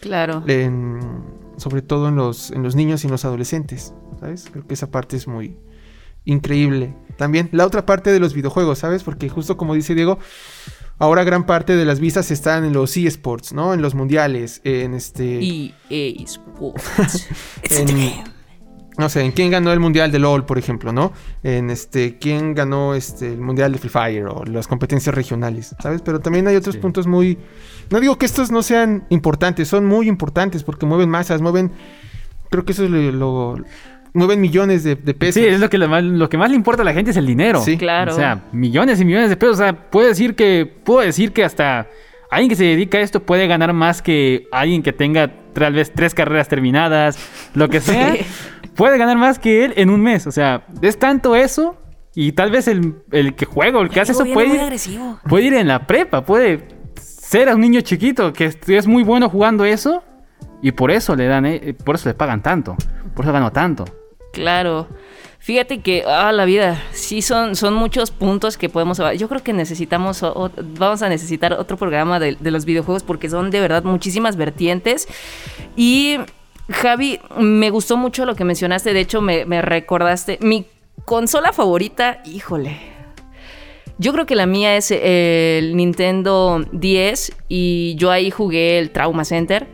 Claro. 0.00 0.42
en- 0.46 1.38
sobre 1.56 1.82
todo 1.82 2.08
en 2.08 2.16
los, 2.16 2.50
en 2.52 2.62
los 2.62 2.74
niños 2.74 3.04
y 3.04 3.06
en 3.06 3.10
los 3.10 3.24
adolescentes, 3.26 3.92
¿sabes? 4.18 4.48
Creo 4.50 4.66
que 4.66 4.72
esa 4.74 4.90
parte 4.90 5.16
es 5.16 5.28
muy 5.28 5.56
increíble. 6.24 6.94
También 7.18 7.48
la 7.52 7.66
otra 7.66 7.84
parte 7.84 8.10
de 8.12 8.18
los 8.20 8.32
videojuegos, 8.34 8.78
¿sabes? 8.78 9.02
Porque 9.02 9.28
justo 9.28 9.56
como 9.58 9.74
dice 9.74 9.94
Diego, 9.94 10.18
ahora 10.98 11.22
gran 11.24 11.44
parte 11.44 11.76
de 11.76 11.84
las 11.84 12.00
vistas 12.00 12.30
están 12.30 12.64
en 12.64 12.72
los 12.72 12.96
eSports, 12.96 13.52
¿no? 13.52 13.74
En 13.74 13.82
los 13.82 13.94
mundiales, 13.94 14.60
en 14.64 14.94
este... 14.94 15.38
EA 15.90 16.24
Sports. 16.24 17.26
En- 17.70 17.86
game. 17.86 18.24
No 18.98 19.08
sé, 19.08 19.22
en 19.22 19.32
quién 19.32 19.50
ganó 19.50 19.72
el 19.72 19.80
mundial 19.80 20.10
de 20.12 20.18
LOL, 20.18 20.44
por 20.44 20.58
ejemplo, 20.58 20.92
¿no? 20.92 21.12
En 21.42 21.70
este, 21.70 22.18
quién 22.18 22.54
ganó 22.54 22.94
este 22.94 23.28
el 23.32 23.40
mundial 23.40 23.72
de 23.72 23.78
Free 23.78 23.88
Fire 23.90 24.26
o 24.26 24.44
las 24.44 24.66
competencias 24.68 25.14
regionales, 25.14 25.74
¿sabes? 25.80 26.02
Pero 26.02 26.20
también 26.20 26.46
hay 26.48 26.56
otros 26.56 26.74
Sí. 26.74 26.80
puntos 26.80 27.06
muy. 27.06 27.38
No 27.90 28.00
digo 28.00 28.18
que 28.18 28.26
estos 28.26 28.50
no 28.50 28.62
sean 28.62 29.04
importantes, 29.08 29.68
son 29.68 29.86
muy 29.86 30.08
importantes 30.08 30.62
porque 30.64 30.86
mueven 30.86 31.08
masas, 31.08 31.40
mueven. 31.40 31.70
Creo 32.50 32.64
que 32.64 32.72
eso 32.72 32.84
es 32.84 32.90
lo. 32.90 33.12
lo- 33.12 33.64
mueven 34.12 34.40
millones 34.40 34.82
de, 34.82 34.96
de 34.96 35.14
pesos. 35.14 35.34
Sí, 35.40 35.46
es 35.48 35.60
lo 35.60 35.70
que, 35.70 35.78
más, 35.78 36.02
lo 36.02 36.28
que 36.28 36.36
más 36.36 36.50
le 36.50 36.56
importa 36.56 36.82
a 36.82 36.84
la 36.84 36.92
gente 36.92 37.12
es 37.12 37.16
el 37.16 37.26
dinero. 37.26 37.60
Sí. 37.62 37.76
Claro. 37.78 38.12
O 38.12 38.16
sea, 38.16 38.42
millones 38.52 39.00
y 39.00 39.04
millones 39.04 39.30
de 39.30 39.36
pesos. 39.36 39.54
O 39.54 39.62
sea, 39.62 39.88
puedo 39.88 40.08
decir 40.08 40.34
que, 40.34 40.66
puedo 40.84 40.98
decir 41.00 41.32
que 41.32 41.44
hasta 41.44 41.86
alguien 42.28 42.48
que 42.48 42.56
se 42.56 42.64
dedica 42.64 42.98
a 42.98 43.02
esto 43.02 43.22
puede 43.22 43.46
ganar 43.46 43.72
más 43.72 44.02
que 44.02 44.48
alguien 44.50 44.82
que 44.82 44.92
tenga 44.92 45.32
tal 45.52 45.74
vez 45.74 45.92
tres 45.94 46.12
carreras 46.14 46.48
terminadas, 46.48 47.18
lo 47.54 47.68
que 47.68 47.80
sea. 47.80 48.14
Sí. 48.16 48.26
Puede 48.76 48.98
ganar 48.98 49.16
más 49.16 49.38
que 49.38 49.64
él 49.64 49.74
en 49.76 49.90
un 49.90 50.00
mes. 50.00 50.26
O 50.26 50.32
sea, 50.32 50.66
es 50.82 50.98
tanto 50.98 51.34
eso. 51.36 51.76
Y 52.14 52.32
tal 52.32 52.50
vez 52.50 52.66
el, 52.66 52.96
el 53.12 53.34
que 53.34 53.44
juega 53.46 53.78
o 53.78 53.82
el 53.82 53.88
que 53.90 54.00
hace 54.00 54.12
eso 54.12 54.24
puede 54.24 54.48
ir, 54.48 54.60
puede 55.28 55.44
ir 55.44 55.54
en 55.54 55.68
la 55.68 55.86
prepa, 55.86 56.24
puede 56.24 56.66
ser 57.00 57.54
un 57.54 57.60
niño 57.60 57.80
chiquito 57.82 58.32
que 58.32 58.46
es- 58.46 58.58
es 58.68 58.86
muy 58.88 59.04
bueno 59.04 59.28
jugando 59.30 59.64
eso 59.64 60.02
y 60.60 60.72
por 60.72 60.90
eso 60.90 61.14
le 61.14 61.26
dan, 61.28 61.46
eh, 61.46 61.72
por 61.84 61.94
eso 61.94 62.08
le 62.08 62.14
pagan 62.14 62.42
tanto, 62.42 62.76
por 63.14 63.24
eso 63.24 63.32
ganó 63.32 63.52
tanto. 63.52 63.84
Claro. 64.32 64.88
Fíjate 65.38 65.80
que, 65.82 66.02
ah, 66.06 66.32
la 66.32 66.44
vida, 66.44 66.82
sí 66.90 67.22
son, 67.22 67.54
son 67.56 67.74
muchos 67.74 68.10
puntos 68.10 68.58
que 68.58 68.68
podemos... 68.68 69.00
Yo 69.16 69.28
creo 69.28 69.42
que 69.42 69.52
necesitamos, 69.52 70.22
o- 70.24 70.32
o- 70.34 70.50
vamos 70.78 71.02
a 71.02 71.08
necesitar 71.08 71.52
otro 71.54 71.76
programa 71.76 72.18
de, 72.18 72.36
de 72.38 72.50
los 72.50 72.64
videojuegos 72.64 73.04
porque 73.04 73.30
son 73.30 73.50
de 73.52 73.60
verdad 73.60 73.84
muchísimas 73.84 74.36
vertientes. 74.36 75.06
Y, 75.76 76.18
Javi, 76.70 77.18
me 77.38 77.70
gustó 77.70 77.96
mucho 77.96 78.24
lo 78.24 78.34
que 78.36 78.44
mencionaste, 78.44 78.92
de 78.92 79.00
hecho 79.00 79.20
me, 79.20 79.44
me 79.44 79.60
recordaste, 79.62 80.38
mi 80.40 80.66
consola 81.04 81.52
favorita, 81.52 82.22
híjole. 82.24 82.76
Yo 83.98 84.12
creo 84.12 84.24
que 84.24 84.34
la 84.36 84.46
mía 84.46 84.76
es 84.76 84.90
el 84.90 85.76
Nintendo 85.76 86.64
10 86.72 87.32
y 87.48 87.94
yo 87.96 88.10
ahí 88.10 88.30
jugué 88.30 88.78
el 88.78 88.90
Trauma 88.92 89.24
Center, 89.26 89.66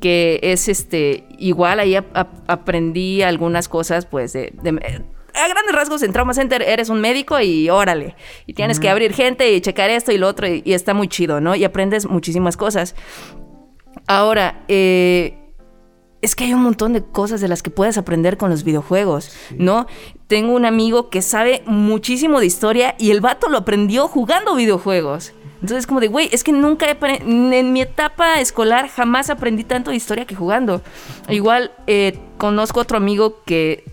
que 0.00 0.40
es 0.42 0.68
este 0.68 1.24
igual 1.38 1.78
ahí 1.80 1.94
ap- 1.96 2.16
ap- 2.16 2.48
aprendí 2.50 3.20
algunas 3.20 3.68
cosas 3.68 4.06
pues 4.06 4.32
de, 4.32 4.54
de- 4.62 5.02
a 5.34 5.48
grandes 5.48 5.74
rasgos 5.74 6.02
en 6.02 6.12
Trauma 6.12 6.32
Center 6.32 6.62
eres 6.62 6.88
un 6.88 7.00
médico 7.02 7.38
y 7.40 7.68
órale. 7.68 8.16
Y 8.46 8.54
tienes 8.54 8.80
que 8.80 8.88
abrir 8.88 9.12
gente 9.12 9.52
y 9.52 9.60
checar 9.60 9.90
esto 9.90 10.12
y 10.12 10.18
lo 10.18 10.26
otro 10.28 10.48
y, 10.48 10.62
y 10.64 10.72
está 10.72 10.94
muy 10.94 11.06
chido, 11.08 11.40
¿no? 11.42 11.54
Y 11.54 11.62
aprendes 11.64 12.06
muchísimas 12.08 12.56
cosas. 12.56 12.94
Ahora, 14.06 14.64
eh, 14.68 15.34
es 16.20 16.34
que 16.34 16.44
hay 16.44 16.54
un 16.54 16.62
montón 16.62 16.92
de 16.92 17.02
cosas 17.02 17.40
de 17.40 17.48
las 17.48 17.62
que 17.62 17.70
puedes 17.70 17.98
aprender 17.98 18.36
con 18.36 18.50
los 18.50 18.64
videojuegos, 18.64 19.30
¿no? 19.56 19.86
Tengo 20.26 20.52
un 20.52 20.64
amigo 20.64 21.10
que 21.10 21.22
sabe 21.22 21.62
muchísimo 21.66 22.40
de 22.40 22.46
historia 22.46 22.94
y 22.98 23.10
el 23.10 23.20
vato 23.20 23.48
lo 23.48 23.58
aprendió 23.58 24.08
jugando 24.08 24.54
videojuegos. 24.54 25.32
Entonces, 25.60 25.86
como 25.86 26.00
de, 26.00 26.08
güey, 26.08 26.28
es 26.32 26.44
que 26.44 26.52
nunca 26.52 26.86
he 26.88 26.96
en 27.00 27.72
mi 27.72 27.80
etapa 27.80 28.40
escolar 28.40 28.88
jamás 28.88 29.28
aprendí 29.28 29.64
tanto 29.64 29.90
de 29.90 29.96
historia 29.96 30.24
que 30.24 30.36
jugando. 30.36 30.82
Igual 31.28 31.72
eh, 31.86 32.18
conozco 32.36 32.80
otro 32.80 32.96
amigo 32.96 33.42
que 33.44 33.84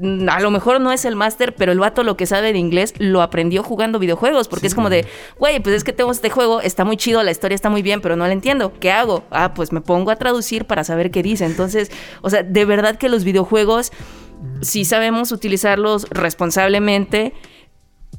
a 0.00 0.40
lo 0.40 0.50
mejor 0.50 0.80
no 0.80 0.92
es 0.92 1.04
el 1.04 1.16
máster, 1.16 1.54
pero 1.56 1.72
el 1.72 1.80
vato 1.80 2.04
lo 2.04 2.16
que 2.16 2.26
sabe 2.26 2.52
de 2.52 2.58
inglés 2.58 2.94
lo 2.98 3.20
aprendió 3.20 3.64
jugando 3.64 3.98
videojuegos, 3.98 4.46
porque 4.46 4.68
es 4.68 4.74
como 4.74 4.90
de, 4.90 5.06
güey, 5.38 5.58
pues 5.60 5.74
es 5.74 5.84
que 5.84 5.92
tengo 5.92 6.12
este 6.12 6.30
juego, 6.30 6.60
está 6.60 6.84
muy 6.84 6.96
chido, 6.96 7.22
la 7.24 7.32
historia 7.32 7.56
está 7.56 7.68
muy 7.68 7.82
bien, 7.82 8.00
pero 8.00 8.14
no 8.14 8.26
la 8.26 8.32
entiendo. 8.32 8.72
¿Qué 8.78 8.92
hago? 8.92 9.24
Ah, 9.30 9.54
pues 9.54 9.72
me 9.72 9.80
pongo 9.80 10.12
a 10.12 10.16
traducir 10.16 10.66
para 10.66 10.84
saber 10.84 11.10
qué 11.10 11.22
dice. 11.22 11.44
Entonces, 11.44 11.90
o 12.22 12.30
sea, 12.30 12.44
de 12.44 12.64
verdad 12.64 12.96
que 12.96 13.08
los 13.08 13.24
videojuegos, 13.24 13.92
si 14.62 14.84
sabemos 14.84 15.32
utilizarlos 15.32 16.06
responsablemente, 16.10 17.34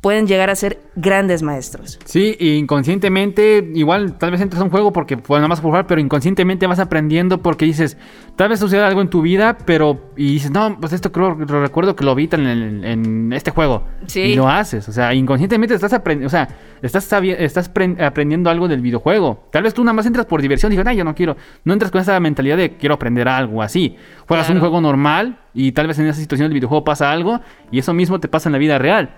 pueden 0.01 0.27
llegar 0.27 0.49
a 0.49 0.55
ser 0.55 0.79
grandes 0.95 1.43
maestros. 1.43 1.99
Sí, 2.05 2.35
y 2.39 2.53
inconscientemente, 2.55 3.69
igual 3.75 4.17
tal 4.17 4.31
vez 4.31 4.41
entras 4.41 4.61
a 4.61 4.63
un 4.63 4.69
juego 4.69 4.93
porque 4.93 5.17
pues 5.17 5.39
nada 5.39 5.47
más 5.47 5.59
jugar, 5.59 5.87
pero 5.87 5.99
inconscientemente 6.01 6.67
vas 6.67 6.79
aprendiendo 6.79 7.39
porque 7.41 7.65
dices, 7.65 7.97
tal 8.35 8.49
vez 8.49 8.59
suceda 8.59 8.87
algo 8.87 9.01
en 9.01 9.09
tu 9.09 9.21
vida, 9.21 9.57
pero 9.65 10.11
y 10.17 10.31
dices, 10.33 10.51
no, 10.51 10.77
pues 10.79 10.93
esto 10.93 11.11
creo, 11.11 11.35
lo 11.35 11.61
recuerdo 11.61 11.95
que 11.95 12.05
lo 12.05 12.15
vi 12.15 12.29
en, 12.31 12.45
el- 12.47 12.85
en 12.85 13.33
este 13.33 13.51
juego. 13.51 13.83
Sí. 14.05 14.21
Y 14.21 14.35
lo 14.35 14.47
haces, 14.47 14.87
o 14.89 14.91
sea, 14.91 15.13
inconscientemente 15.13 15.75
estás 15.75 15.93
aprendiendo, 15.93 16.27
o 16.27 16.29
sea, 16.29 16.47
estás, 16.81 17.07
estás 17.21 17.69
pre- 17.69 17.95
aprendiendo 18.03 18.49
algo 18.49 18.67
del 18.67 18.81
videojuego. 18.81 19.47
Tal 19.51 19.63
vez 19.63 19.73
tú 19.73 19.83
nada 19.83 19.93
más 19.93 20.05
entras 20.05 20.25
por 20.25 20.41
diversión 20.41 20.71
y 20.71 20.75
dices, 20.75 20.87
ay, 20.87 20.97
yo 20.97 21.03
no 21.03 21.13
quiero, 21.15 21.35
no 21.65 21.73
entras 21.73 21.91
con 21.91 22.01
esa 22.01 22.19
mentalidad 22.19 22.57
de 22.57 22.77
quiero 22.77 22.95
aprender 22.95 23.27
algo 23.27 23.61
así. 23.61 23.95
Juegas 24.27 24.47
un 24.49 24.55
Claro. 24.55 24.59
juego 24.69 24.81
normal 24.81 25.39
y 25.53 25.71
tal 25.73 25.87
vez 25.87 25.99
en 25.99 26.07
esa 26.07 26.19
situación 26.19 26.47
del 26.47 26.53
videojuego 26.53 26.83
pasa 26.83 27.11
algo 27.11 27.41
y 27.71 27.79
eso 27.79 27.93
mismo 27.93 28.19
te 28.19 28.27
pasa 28.27 28.49
en 28.49 28.53
la 28.53 28.59
vida 28.59 28.77
real. 28.77 29.09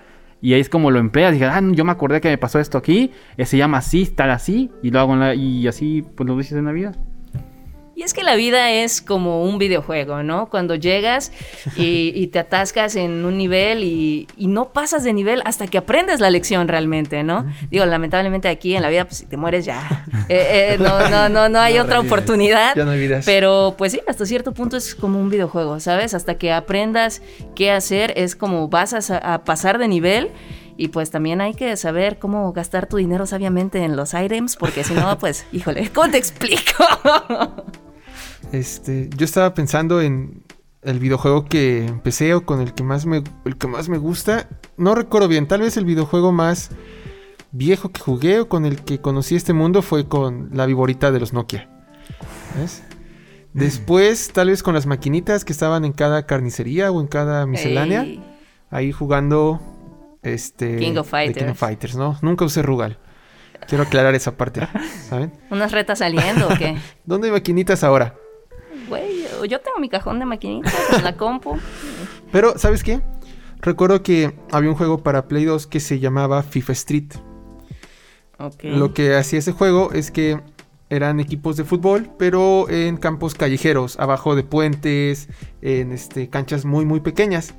Y 0.42 0.54
ahí 0.54 0.62
es 0.62 0.70
como 0.70 0.92
lo 0.92 1.00
empleas. 1.00 1.34
Dije, 1.34 1.46
ah, 1.46 1.62
yo 1.72 1.86
me 1.86 1.92
acordé 1.92 2.20
que 2.22 2.30
me 2.30 2.38
pasó 2.38 2.60
esto 2.60 2.78
aquí. 2.78 3.12
eh, 3.38 3.46
se 3.46 3.58
llama 3.58 3.78
así, 3.78 4.06
tal 4.08 4.32
así. 4.32 4.72
Y 4.82 4.92
lo 4.92 5.00
hago 5.00 5.14
en 5.14 5.20
la, 5.20 5.36
y 5.36 5.68
así, 5.68 6.04
pues 6.16 6.28
lo 6.28 6.38
dices 6.38 6.58
en 6.58 6.66
la 6.66 6.72
vida. 6.72 6.94
Y 8.02 8.04
es 8.04 8.16
que 8.16 8.24
la 8.24 8.34
vida 8.34 8.72
es 8.72 9.00
como 9.00 9.44
un 9.44 9.60
videojuego, 9.60 10.24
¿no? 10.24 10.50
Cuando 10.50 10.74
llegas 10.74 11.32
y, 11.76 12.12
y 12.16 12.28
te 12.28 12.40
atascas 12.40 12.96
en 12.96 13.24
un 13.26 13.38
nivel 13.38 13.84
y, 13.84 14.28
y 14.38 14.48
no 14.48 14.74
pasas 14.74 15.04
de 15.04 15.14
nivel 15.14 15.44
hasta 15.46 15.68
que 15.68 15.78
aprendes 15.78 16.20
la 16.20 16.32
lección 16.32 16.68
realmente, 16.68 17.22
¿no? 17.22 17.46
Digo, 17.70 17.86
lamentablemente 17.86 18.48
aquí 18.48 18.76
en 18.76 18.82
la 18.82 18.90
vida, 18.90 19.06
pues 19.06 19.18
si 19.18 19.28
te 19.28 19.38
mueres 19.38 19.66
ya. 19.66 20.08
Eh, 20.30 20.74
eh, 20.74 20.78
no, 20.80 21.10
no, 21.12 21.30
no, 21.30 21.48
no 21.48 21.60
hay 21.60 21.76
No 21.78 21.84
otra 21.84 21.98
revives, 21.98 22.12
oportunidad. 22.12 22.76
ya 22.76 22.86
no. 22.86 23.22
Pero 23.24 23.76
pues 23.78 23.92
sí, 23.92 24.02
hasta 24.08 24.26
cierto 24.26 24.52
punto 24.52 24.78
es 24.78 24.96
como 24.96 25.20
un 25.20 25.30
videojuego, 25.30 25.80
¿sabes? 25.80 26.16
Hasta 26.16 26.40
que 26.40 26.52
aprendas 26.52 27.22
qué 27.54 27.70
hacer, 27.70 28.14
es 28.16 28.36
como 28.36 28.68
vas 28.68 29.12
a 29.12 29.44
pasar 29.44 29.78
de 29.78 29.88
nivel. 29.88 30.32
Y 30.82 30.88
pues 30.88 31.12
también 31.12 31.42
hay 31.42 31.54
que 31.54 31.78
saber 31.78 32.18
cómo 32.18 32.52
gastar 32.54 32.88
tu 32.88 32.98
dinero 32.98 33.28
sabiamente 33.28 33.84
en 33.84 33.96
los 33.96 34.16
items, 34.16 34.56
porque 34.56 34.84
si 34.84 34.96
no, 34.96 35.16
pues, 35.20 35.46
híjole, 35.52 35.92
¿cómo 35.92 36.10
te 36.10 36.18
explico? 36.18 36.84
Este, 38.52 39.10
yo 39.16 39.26
estaba 39.26 39.54
pensando 39.54 40.02
en 40.02 40.44
el 40.82 41.00
videojuego 41.00 41.46
que 41.46 41.86
empecé 41.86 42.34
o 42.34 42.46
con 42.46 42.60
el 42.62 42.74
que 42.74 42.84
más 42.84 43.06
me, 43.06 43.24
el 43.46 43.58
que 43.58 43.68
más 43.68 43.90
me 43.90 43.98
gusta. 43.98 44.48
No 44.78 44.96
recuerdo 44.96 45.28
bien, 45.28 45.48
tal 45.48 45.62
vez 45.62 45.78
el 45.78 45.86
videojuego 45.86 46.32
más 46.32 46.72
viejo 47.52 47.90
que 47.90 48.02
jugué 48.02 48.40
o 48.40 48.50
con 48.50 48.66
el 48.66 48.82
que 48.84 49.00
conocí 49.00 49.36
este 49.36 49.54
mundo 49.54 49.82
fue 49.82 50.08
con 50.08 50.50
la 50.54 50.66
viborita 50.66 51.12
de 51.12 51.20
los 51.20 51.34
Nokia. 51.34 51.70
¿Ves? 52.58 52.84
Después, 53.54 54.32
tal 54.34 54.48
vez 54.48 54.64
con 54.64 54.74
las 54.74 54.86
maquinitas 54.86 55.44
que 55.44 55.52
estaban 55.52 55.84
en 55.84 55.92
cada 55.92 56.26
carnicería 56.26 56.92
o 56.92 57.02
en 57.02 57.08
cada 57.08 57.46
miscelánea. 57.46 58.06
Ahí 58.70 58.94
jugando 58.94 59.60
este 60.24 60.78
King 60.78 60.96
of 60.98 61.10
Fighters, 61.10 61.96
¿no? 61.96 62.18
Nunca 62.22 62.46
usé 62.46 62.62
Rugal. 62.62 62.98
Quiero 63.68 63.84
aclarar 63.84 64.16
esa 64.16 64.38
parte, 64.38 64.68
¿saben? 65.10 65.34
¿Unas 65.50 65.72
retas 65.72 66.00
saliendo 66.00 66.48
o 66.48 66.58
qué? 66.58 66.78
¿Dónde 67.06 67.28
hay 67.28 67.34
maquinitas 67.34 67.84
ahora? 67.84 68.16
Güey, 68.92 69.24
yo 69.48 69.62
tengo 69.62 69.80
mi 69.80 69.88
cajón 69.88 70.20
de 70.20 70.26
maquinitas 70.26 70.74
en 70.92 71.04
la 71.06 71.16
compu. 71.16 71.58
Pero, 72.30 72.58
¿sabes 72.58 72.84
qué? 72.84 73.00
Recuerdo 73.62 74.04
que 74.04 74.34
había 74.52 74.70
un 74.70 74.76
juego 74.76 75.02
para 75.02 75.30
Play 75.30 75.46
2 75.46 75.66
que 75.68 75.80
se 75.80 76.00
llamaba 76.00 76.44
FIFA 76.44 76.74
Street. 76.74 77.14
Lo 78.64 78.94
que 78.94 79.16
hacía 79.16 79.40
ese 79.40 79.54
juego 79.54 79.94
es 79.94 80.12
que 80.12 80.42
eran 80.90 81.22
equipos 81.22 81.56
de 81.56 81.64
fútbol, 81.64 82.10
pero 82.18 82.70
en 82.70 82.98
campos 82.98 83.34
callejeros, 83.34 83.98
abajo 83.98 84.36
de 84.36 84.44
puentes, 84.44 85.30
en 85.62 85.94
este, 85.94 86.28
canchas 86.28 86.66
muy, 86.66 86.84
muy 86.84 87.00
pequeñas. 87.00 87.54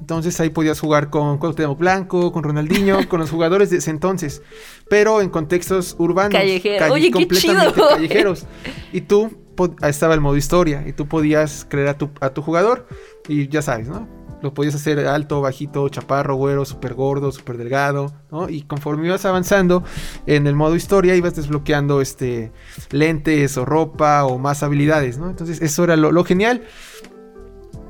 Entonces 0.00 0.40
ahí 0.40 0.48
podías 0.48 0.80
jugar 0.80 1.10
con 1.10 1.36
Cuauhtémoc 1.36 1.78
Blanco, 1.78 2.32
con 2.32 2.44
Ronaldinho, 2.44 3.06
con 3.10 3.20
los 3.20 3.30
jugadores 3.30 3.68
de 3.68 3.78
ese 3.78 3.90
entonces, 3.90 4.40
pero 4.88 5.20
en 5.20 5.28
contextos 5.28 5.96
urbanos, 5.98 6.32
Callejero. 6.32 6.94
Oye, 6.94 7.10
qué 7.10 7.28
chido. 7.28 7.74
callejeros. 7.90 8.46
Y 8.90 9.02
tú 9.02 9.47
estaba 9.82 10.14
el 10.14 10.20
modo 10.20 10.36
historia 10.36 10.84
y 10.86 10.92
tú 10.92 11.06
podías 11.06 11.66
crear 11.68 11.88
a 11.88 11.98
tu, 11.98 12.10
a 12.20 12.30
tu 12.30 12.42
jugador 12.42 12.86
y 13.28 13.48
ya 13.48 13.62
sabes, 13.62 13.88
¿no? 13.88 14.08
Lo 14.40 14.54
podías 14.54 14.74
hacer 14.76 15.00
alto, 15.06 15.40
bajito, 15.40 15.88
chaparro, 15.88 16.36
güero, 16.36 16.64
súper 16.64 16.94
gordo, 16.94 17.32
súper 17.32 17.56
delgado, 17.56 18.12
¿no? 18.30 18.48
Y 18.48 18.62
conforme 18.62 19.06
ibas 19.06 19.24
avanzando 19.24 19.82
en 20.26 20.46
el 20.46 20.54
modo 20.54 20.76
historia, 20.76 21.16
ibas 21.16 21.34
desbloqueando 21.34 22.00
este, 22.00 22.52
lentes 22.90 23.56
o 23.56 23.64
ropa 23.64 24.24
o 24.24 24.38
más 24.38 24.62
habilidades, 24.62 25.18
¿no? 25.18 25.28
Entonces, 25.28 25.60
eso 25.60 25.84
era 25.84 25.96
lo, 25.96 26.12
lo 26.12 26.24
genial. 26.24 26.62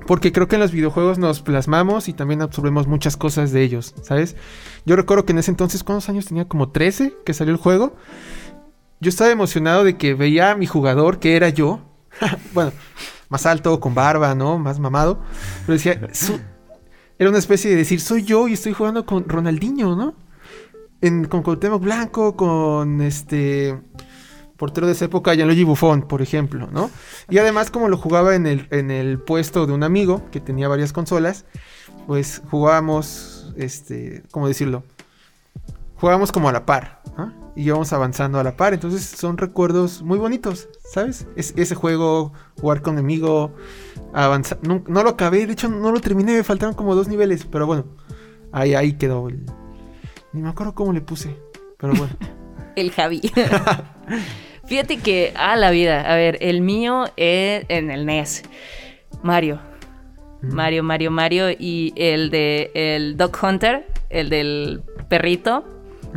Porque 0.06 0.32
creo 0.32 0.48
que 0.48 0.56
en 0.56 0.62
los 0.62 0.72
videojuegos 0.72 1.18
nos 1.18 1.42
plasmamos 1.42 2.08
y 2.08 2.14
también 2.14 2.40
absorbemos 2.40 2.86
muchas 2.86 3.18
cosas 3.18 3.52
de 3.52 3.62
ellos, 3.62 3.94
¿sabes? 4.00 4.36
Yo 4.86 4.96
recuerdo 4.96 5.26
que 5.26 5.32
en 5.32 5.38
ese 5.38 5.50
entonces, 5.50 5.84
¿cuántos 5.84 6.08
años 6.08 6.24
tenía? 6.24 6.48
Como 6.48 6.70
13 6.70 7.14
que 7.26 7.34
salió 7.34 7.52
el 7.52 7.60
juego. 7.60 7.94
Yo 9.00 9.08
estaba 9.08 9.30
emocionado 9.30 9.84
de 9.84 9.96
que 9.96 10.14
veía 10.14 10.50
a 10.50 10.56
mi 10.56 10.66
jugador, 10.66 11.18
que 11.20 11.36
era 11.36 11.48
yo. 11.48 11.80
bueno, 12.52 12.72
más 13.28 13.46
alto, 13.46 13.78
con 13.80 13.94
barba, 13.94 14.34
¿no? 14.34 14.58
Más 14.58 14.80
mamado. 14.80 15.20
Pero 15.66 15.74
decía, 15.74 16.00
era 17.18 17.30
una 17.30 17.38
especie 17.38 17.70
de 17.70 17.76
decir, 17.76 18.00
soy 18.00 18.24
yo 18.24 18.48
y 18.48 18.54
estoy 18.54 18.72
jugando 18.72 19.06
con 19.06 19.28
Ronaldinho, 19.28 19.94
¿no? 19.94 20.14
En, 21.00 21.26
con 21.26 21.42
Cuauhtémoc 21.42 21.82
Blanco, 21.82 22.36
con 22.36 23.00
este 23.00 23.78
portero 24.56 24.88
de 24.88 24.92
esa 24.92 25.04
época, 25.04 25.34
Gianluigi 25.34 25.62
Buffon, 25.62 26.02
por 26.02 26.20
ejemplo, 26.20 26.68
¿no? 26.72 26.90
Y 27.30 27.38
además, 27.38 27.70
como 27.70 27.88
lo 27.88 27.96
jugaba 27.96 28.34
en 28.34 28.46
el, 28.46 28.66
en 28.70 28.90
el 28.90 29.20
puesto 29.20 29.66
de 29.66 29.72
un 29.72 29.84
amigo 29.84 30.28
que 30.32 30.40
tenía 30.40 30.66
varias 30.66 30.92
consolas, 30.92 31.44
pues 32.08 32.42
jugábamos, 32.50 33.54
este, 33.56 34.24
¿cómo 34.32 34.48
decirlo? 34.48 34.82
Jugábamos 35.94 36.32
como 36.32 36.48
a 36.48 36.52
la 36.52 36.66
par, 36.66 37.02
¿no? 37.16 37.47
Y 37.58 37.62
íbamos 37.62 37.92
avanzando 37.92 38.38
a 38.38 38.44
la 38.44 38.56
par, 38.56 38.72
entonces 38.72 39.02
son 39.04 39.36
recuerdos 39.36 40.00
muy 40.00 40.16
bonitos, 40.16 40.68
¿sabes? 40.92 41.26
Es, 41.34 41.54
ese 41.56 41.74
juego, 41.74 42.32
jugar 42.60 42.82
con 42.82 42.98
amigo, 42.98 43.52
avanzar, 44.14 44.60
no, 44.62 44.84
no 44.86 45.02
lo 45.02 45.10
acabé, 45.10 45.44
de 45.44 45.54
hecho 45.54 45.68
no 45.68 45.90
lo 45.90 46.00
terminé, 46.00 46.36
me 46.36 46.44
faltaron 46.44 46.76
como 46.76 46.94
dos 46.94 47.08
niveles, 47.08 47.44
pero 47.50 47.66
bueno, 47.66 47.84
ahí, 48.52 48.74
ahí 48.74 48.92
quedó 48.92 49.28
el... 49.28 49.44
Ni 50.32 50.40
me 50.40 50.50
acuerdo 50.50 50.72
cómo 50.72 50.92
le 50.92 51.00
puse, 51.00 51.36
pero 51.78 51.94
bueno. 51.94 52.14
El 52.76 52.92
Javi. 52.92 53.22
Fíjate 54.66 54.98
que, 54.98 55.32
a 55.34 55.56
la 55.56 55.72
vida. 55.72 56.02
A 56.02 56.14
ver, 56.14 56.38
el 56.40 56.60
mío 56.60 57.06
es 57.16 57.64
en 57.68 57.90
el 57.90 58.06
NES. 58.06 58.44
Mario. 59.24 59.58
Mario, 60.42 60.84
Mario, 60.84 61.10
Mario. 61.10 61.50
Y 61.50 61.92
el 61.96 62.30
de 62.30 62.70
el 62.74 63.16
Dog 63.16 63.32
Hunter, 63.42 63.84
el 64.10 64.28
del 64.28 64.84
perrito, 65.08 65.64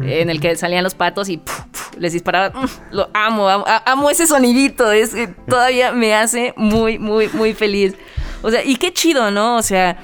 en 0.01 0.29
el 0.29 0.39
que 0.39 0.55
salían 0.55 0.83
los 0.83 0.95
patos 0.95 1.29
y 1.29 1.41
les 1.97 2.13
disparaban. 2.13 2.51
Mm, 2.63 2.67
Lo 2.95 3.09
amo, 3.13 3.47
amo, 3.85 4.09
ese 4.09 4.27
sonidito. 4.27 4.91
Es 4.91 5.13
que 5.13 5.27
todavía 5.27 5.91
me 5.91 6.13
hace 6.15 6.53
muy, 6.57 6.97
muy, 6.99 7.29
muy 7.33 7.53
feliz. 7.53 7.95
O 8.41 8.49
sea, 8.51 8.63
y 8.63 8.75
qué 8.77 8.91
chido, 8.93 9.29
¿no? 9.31 9.57
O 9.57 9.61
sea, 9.61 9.97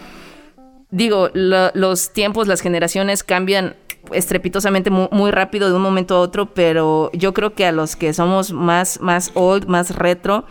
digo, 0.91 1.29
lo- 1.33 1.71
los 1.73 2.13
tiempos, 2.13 2.47
las 2.47 2.61
generaciones 2.61 3.23
cambian 3.23 3.75
estrepitosamente 4.11 4.89
mu- 4.89 5.09
muy, 5.11 5.31
rápido 5.31 5.69
de 5.69 5.75
un 5.75 5.81
momento 5.81 6.15
a 6.15 6.19
otro, 6.19 6.53
pero 6.53 7.09
yo 7.13 7.33
creo 7.33 7.53
que 7.53 7.65
a 7.65 7.71
los 7.71 7.95
que 7.95 8.13
somos 8.13 8.51
más, 8.53 9.01
más 9.01 9.31
old, 9.33 9.65
más 9.67 9.95
retro, 9.95 10.45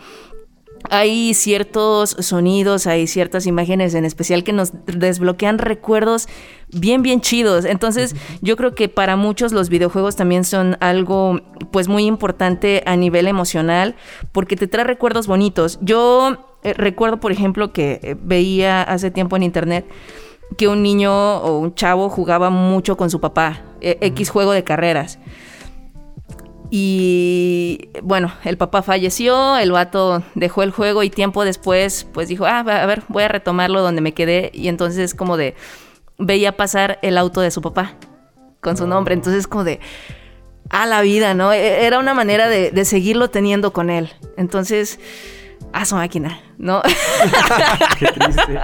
hay 0.89 1.33
ciertos 1.33 2.15
sonidos, 2.19 2.87
hay 2.87 3.07
ciertas 3.07 3.45
imágenes 3.45 3.93
en 3.93 4.05
especial 4.05 4.43
que 4.43 4.53
nos 4.53 4.71
desbloquean 4.85 5.57
recuerdos 5.57 6.27
bien, 6.69 7.01
bien 7.01 7.21
chidos. 7.21 7.65
Entonces, 7.65 8.15
yo 8.41 8.55
creo 8.55 8.75
que 8.75 8.89
para 8.89 9.15
muchos 9.15 9.51
los 9.51 9.69
videojuegos 9.69 10.15
también 10.15 10.43
son 10.43 10.77
algo, 10.79 11.41
pues, 11.71 11.87
muy 11.87 12.05
importante 12.05 12.83
a 12.85 12.95
nivel 12.95 13.27
emocional, 13.27 13.95
porque 14.31 14.55
te 14.55 14.67
trae 14.67 14.83
recuerdos 14.83 15.27
bonitos. 15.27 15.79
Yo 15.81 16.57
eh, 16.63 16.73
recuerdo, 16.73 17.19
por 17.19 17.31
ejemplo, 17.31 17.71
que 17.71 17.99
eh, 18.01 18.15
veía 18.21 18.81
hace 18.81 19.11
tiempo 19.11 19.35
en 19.35 19.43
internet 19.43 19.85
que 20.57 20.67
un 20.67 20.81
niño 20.81 21.37
o 21.37 21.59
un 21.59 21.75
chavo 21.75 22.09
jugaba 22.09 22.49
mucho 22.49 22.95
con 22.95 23.09
su 23.09 23.19
papá, 23.19 23.63
e- 23.81 23.97
X 24.01 24.29
juego 24.29 24.53
de 24.53 24.63
carreras. 24.63 25.19
Y 26.69 27.89
bueno, 28.03 28.31
el 28.43 28.57
papá 28.57 28.81
falleció, 28.81 29.57
el 29.57 29.71
vato 29.71 30.23
dejó 30.35 30.63
el 30.63 30.71
juego 30.71 31.03
y 31.03 31.09
tiempo 31.09 31.45
después 31.45 32.05
pues 32.13 32.27
dijo, 32.27 32.45
ah, 32.45 32.59
a 32.59 32.85
ver, 32.85 33.03
voy 33.07 33.23
a 33.23 33.27
retomarlo 33.29 33.81
donde 33.81 34.01
me 34.01 34.13
quedé. 34.13 34.51
Y 34.53 34.67
entonces 34.67 35.13
como 35.13 35.37
de, 35.37 35.55
veía 36.17 36.57
pasar 36.57 36.99
el 37.01 37.17
auto 37.17 37.41
de 37.41 37.51
su 37.51 37.61
papá 37.61 37.93
con 38.61 38.75
su 38.75 38.85
nombre. 38.85 39.13
Entonces 39.13 39.47
como 39.47 39.63
de, 39.63 39.79
a 40.69 40.85
la 40.85 41.01
vida, 41.01 41.33
¿no? 41.33 41.53
E- 41.53 41.85
Era 41.85 41.99
una 41.99 42.13
manera 42.13 42.49
de, 42.49 42.71
de 42.71 42.85
seguirlo 42.85 43.29
teniendo 43.29 43.71
con 43.71 43.89
él. 43.89 44.11
Entonces, 44.35 44.99
a 45.71 45.85
su 45.85 45.95
máquina, 45.95 46.41
¿no? 46.57 46.81
Qué 47.99 48.07
triste. 48.07 48.59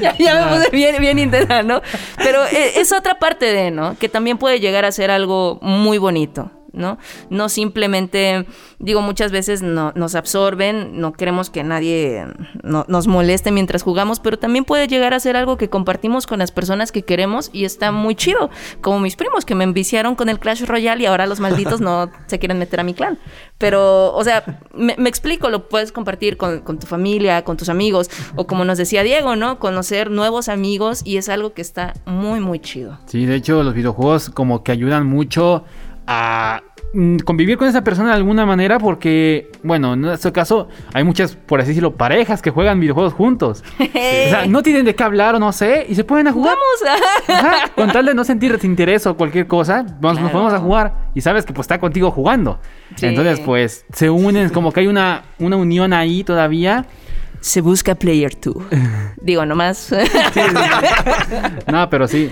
ya, 0.00 0.16
ya 0.18 0.46
me 0.46 0.56
puse 0.56 0.70
bien, 0.70 0.96
bien 1.00 1.18
intensa, 1.20 1.62
¿no? 1.62 1.82
Pero 2.16 2.44
eh, 2.46 2.72
es 2.80 2.92
otra 2.92 3.18
parte 3.20 3.46
de, 3.46 3.70
¿no? 3.70 3.96
Que 3.98 4.08
también 4.08 4.38
puede 4.38 4.58
llegar 4.58 4.84
a 4.84 4.90
ser 4.92 5.10
algo 5.12 5.58
muy 5.62 5.98
bonito. 5.98 6.50
¿No? 6.76 6.98
No 7.30 7.48
simplemente, 7.48 8.46
digo, 8.78 9.00
muchas 9.02 9.32
veces 9.32 9.62
no, 9.62 9.92
nos 9.96 10.14
absorben, 10.14 11.00
no 11.00 11.12
queremos 11.12 11.50
que 11.50 11.64
nadie 11.64 12.24
no- 12.62 12.84
nos 12.88 13.06
moleste 13.06 13.50
mientras 13.50 13.82
jugamos, 13.82 14.20
pero 14.20 14.38
también 14.38 14.64
puede 14.64 14.86
llegar 14.88 15.14
a 15.14 15.20
ser 15.20 15.36
algo 15.36 15.56
que 15.56 15.68
compartimos 15.68 16.26
con 16.26 16.38
las 16.38 16.52
personas 16.52 16.92
que 16.92 17.02
queremos 17.02 17.50
y 17.52 17.64
está 17.64 17.92
muy 17.92 18.14
chido, 18.14 18.50
como 18.80 19.00
mis 19.00 19.16
primos 19.16 19.44
que 19.44 19.54
me 19.54 19.64
enviciaron 19.64 20.14
con 20.14 20.28
el 20.28 20.38
Clash 20.38 20.64
Royale 20.64 21.02
y 21.02 21.06
ahora 21.06 21.26
los 21.26 21.40
malditos 21.40 21.80
no 21.80 22.10
se 22.26 22.38
quieren 22.38 22.58
meter 22.58 22.80
a 22.80 22.84
mi 22.84 22.94
clan. 22.94 23.18
Pero, 23.58 24.12
o 24.14 24.22
sea, 24.22 24.60
me, 24.74 24.94
me 24.98 25.08
explico, 25.08 25.48
lo 25.48 25.68
puedes 25.68 25.90
compartir 25.90 26.36
con, 26.36 26.60
con 26.60 26.78
tu 26.78 26.86
familia, 26.86 27.42
con 27.42 27.56
tus 27.56 27.68
amigos, 27.70 28.10
o 28.34 28.46
como 28.46 28.64
nos 28.66 28.76
decía 28.76 29.02
Diego, 29.02 29.34
¿no? 29.34 29.58
Conocer 29.58 30.10
nuevos 30.10 30.48
amigos 30.50 31.00
y 31.04 31.16
es 31.16 31.28
algo 31.30 31.54
que 31.54 31.62
está 31.62 31.94
muy, 32.04 32.40
muy 32.40 32.58
chido. 32.60 32.98
Sí, 33.06 33.24
de 33.24 33.34
hecho 33.36 33.62
los 33.62 33.72
videojuegos 33.74 34.28
como 34.28 34.62
que 34.62 34.72
ayudan 34.72 35.06
mucho 35.06 35.64
a 36.06 36.62
convivir 37.24 37.58
con 37.58 37.68
esa 37.68 37.84
persona 37.84 38.10
de 38.10 38.16
alguna 38.16 38.46
manera 38.46 38.78
porque, 38.78 39.50
bueno, 39.62 39.94
en 39.94 40.06
este 40.06 40.32
caso 40.32 40.68
hay 40.94 41.04
muchas, 41.04 41.36
por 41.36 41.60
así 41.60 41.68
decirlo, 41.68 41.94
parejas 41.96 42.40
que 42.40 42.50
juegan 42.50 42.80
videojuegos 42.80 43.12
juntos. 43.12 43.64
O 44.26 44.28
sea, 44.28 44.46
no 44.46 44.62
tienen 44.62 44.84
de 44.84 44.94
qué 44.94 45.04
hablar 45.04 45.34
o 45.36 45.38
no 45.38 45.52
sé 45.52 45.86
y 45.88 45.94
se 45.94 46.04
pueden 46.04 46.26
a 46.26 46.32
jugar. 46.32 46.56
Vamos 46.56 46.98
Ajá, 47.28 47.72
con 47.74 47.90
tal 47.92 48.06
de 48.06 48.14
no 48.14 48.24
sentir 48.24 48.52
desinterés 48.52 49.06
o 49.06 49.16
cualquier 49.16 49.46
cosa, 49.46 49.84
vamos, 50.00 50.20
nos 50.20 50.30
ponemos 50.30 50.52
a 50.52 50.58
jugar 50.58 51.10
y 51.14 51.20
sabes 51.20 51.44
que 51.44 51.52
pues 51.52 51.64
está 51.64 51.78
contigo 51.78 52.10
jugando. 52.10 52.60
Sí. 52.96 53.06
Entonces 53.06 53.40
pues 53.40 53.84
se 53.92 54.10
unen, 54.10 54.48
como 54.50 54.72
que 54.72 54.80
hay 54.80 54.86
una, 54.86 55.22
una 55.38 55.56
unión 55.56 55.92
ahí 55.92 56.24
todavía. 56.24 56.86
Se 57.40 57.60
busca 57.60 57.94
Player 57.94 58.32
2. 58.40 58.54
Digo, 59.20 59.46
nomás. 59.46 59.94
No, 61.70 61.88
pero 61.88 62.08
sí. 62.08 62.30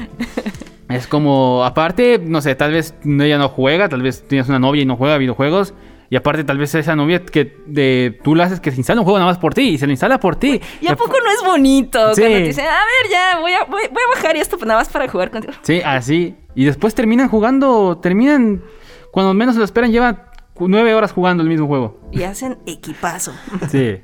Es 0.89 1.07
como, 1.07 1.65
aparte, 1.65 2.21
no 2.23 2.41
sé, 2.43 2.55
tal 2.55 2.73
vez 2.73 2.95
ella 3.05 3.39
no 3.39 3.49
juega, 3.49 3.89
tal 3.89 4.03
vez 4.03 4.27
tienes 4.29 4.49
una 4.49 4.59
novia 4.59 4.83
y 4.83 4.87
no 4.87 4.97
juega 4.97 5.19
videojuegos. 5.19 5.75
Y 6.11 6.17
aparte, 6.17 6.45
tal 6.45 6.59
vez 6.59 6.75
esa 6.75 6.95
novia 6.95 7.25
que 7.25 7.57
de, 7.67 8.21
tú 8.23 8.35
la 8.35 8.45
haces 8.45 8.61
que 8.61 8.71
se 8.71 8.77
instala 8.77 9.01
un 9.01 9.05
juego 9.05 9.19
nada 9.19 9.31
más 9.31 9.39
por 9.39 9.55
ti 9.55 9.71
y 9.71 9.79
se 9.79 9.87
lo 9.87 9.93
instala 9.93 10.21
por 10.21 10.37
ti. 10.37 10.61
¿Y 10.81 10.87
a 10.87 10.95
poco 10.95 11.15
no 11.25 11.31
es 11.31 11.43
bonito? 11.45 12.15
Sí. 12.15 12.21
Cuando 12.21 12.39
te 12.39 12.45
dicen, 12.45 12.67
a 12.67 12.69
ver, 12.69 13.11
ya, 13.11 13.41
voy 13.41 13.53
a, 13.53 13.65
voy, 13.65 13.83
voy 13.91 14.03
a 14.03 14.15
bajar 14.15 14.37
esto 14.37 14.57
nada 14.59 14.81
más 14.81 14.89
para 14.91 15.09
jugar 15.09 15.31
contigo. 15.31 15.55
Sí, 15.63 15.81
así. 15.85 16.37
Y 16.55 16.67
después 16.67 16.95
terminan 16.95 17.29
jugando, 17.29 17.99
terminan, 17.99 18.63
cuando 19.11 19.35
menos 19.35 19.55
se 19.55 19.59
lo 19.59 19.65
esperan, 19.65 19.91
llevan 19.91 20.23
nueve 20.61 20.95
horas 20.95 21.13
jugando 21.13 21.43
el 21.43 21.49
mismo 21.49 21.67
juego. 21.67 22.01
Y 22.13 22.23
hacen 22.23 22.59
equipazo. 22.67 23.33
Sí. 23.71 24.01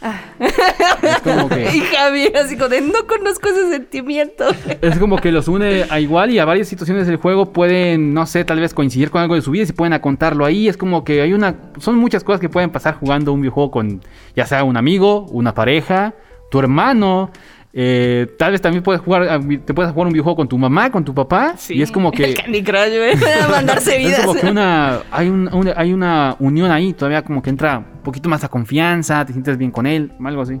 Es 0.00 1.20
como 1.22 1.48
que... 1.48 1.62
Y 1.62 2.36
así 2.36 2.56
como 2.56 2.68
de, 2.68 2.80
no 2.80 3.06
conozco 3.06 3.48
ese 3.48 3.70
sentimiento. 3.70 4.44
Es 4.80 4.98
como 4.98 5.18
que 5.18 5.32
los 5.32 5.48
une 5.48 5.84
a 5.90 6.00
igual 6.00 6.30
y 6.30 6.38
a 6.38 6.44
varias 6.44 6.68
situaciones 6.68 7.06
del 7.06 7.16
juego 7.16 7.52
pueden, 7.52 8.14
no 8.14 8.26
sé, 8.26 8.44
tal 8.44 8.60
vez 8.60 8.74
coincidir 8.74 9.10
con 9.10 9.22
algo 9.22 9.34
de 9.34 9.42
su 9.42 9.50
vida 9.50 9.64
y 9.64 9.66
se 9.66 9.72
pueden 9.72 9.92
a 9.92 10.00
contarlo 10.00 10.44
ahí. 10.44 10.68
Es 10.68 10.76
como 10.76 11.04
que 11.04 11.20
hay 11.22 11.32
una. 11.32 11.56
Son 11.78 11.96
muchas 11.96 12.24
cosas 12.24 12.40
que 12.40 12.48
pueden 12.48 12.70
pasar 12.70 12.94
jugando 12.94 13.32
un 13.32 13.40
videojuego 13.40 13.70
con, 13.70 14.00
ya 14.36 14.46
sea 14.46 14.64
un 14.64 14.76
amigo, 14.76 15.26
una 15.30 15.54
pareja, 15.54 16.14
tu 16.50 16.58
hermano. 16.58 17.30
Eh, 17.72 18.26
tal 18.38 18.52
vez 18.52 18.60
también 18.60 18.82
puedes 18.82 19.00
jugar, 19.02 19.22
a- 19.28 19.38
te 19.40 19.74
puedes 19.74 19.92
jugar 19.92 20.06
un 20.06 20.12
videojuego 20.12 20.36
con 20.36 20.48
tu 20.48 20.56
mamá, 20.58 20.90
con 20.90 21.04
tu 21.04 21.14
papá. 21.14 21.54
Y 21.68 21.82
es 21.82 21.90
como 21.92 22.10
El 22.12 22.16
que. 22.16 22.34
Candy 22.42 22.62
Crush. 22.62 23.24
A 23.44 23.48
mandarse 23.50 23.96
Es 24.00 24.06
vidas. 24.06 24.20
como 24.26 24.40
que 24.40 24.46
una, 24.46 25.00
hay, 25.10 25.28
un- 25.28 25.48
una- 25.52 25.74
hay 25.76 25.92
una 25.92 26.36
unión 26.38 26.70
ahí, 26.70 26.92
todavía 26.92 27.22
como 27.22 27.42
que 27.42 27.50
entra 27.50 27.78
un 27.78 28.02
poquito 28.02 28.28
más 28.28 28.42
a 28.44 28.48
confianza, 28.48 29.24
te 29.24 29.32
sientes 29.32 29.56
bien 29.58 29.70
con 29.70 29.86
él, 29.86 30.12
algo 30.24 30.42
así. 30.42 30.60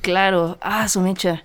Claro, 0.00 0.58
ah, 0.60 0.88
su 0.88 1.00
mecha. 1.00 1.44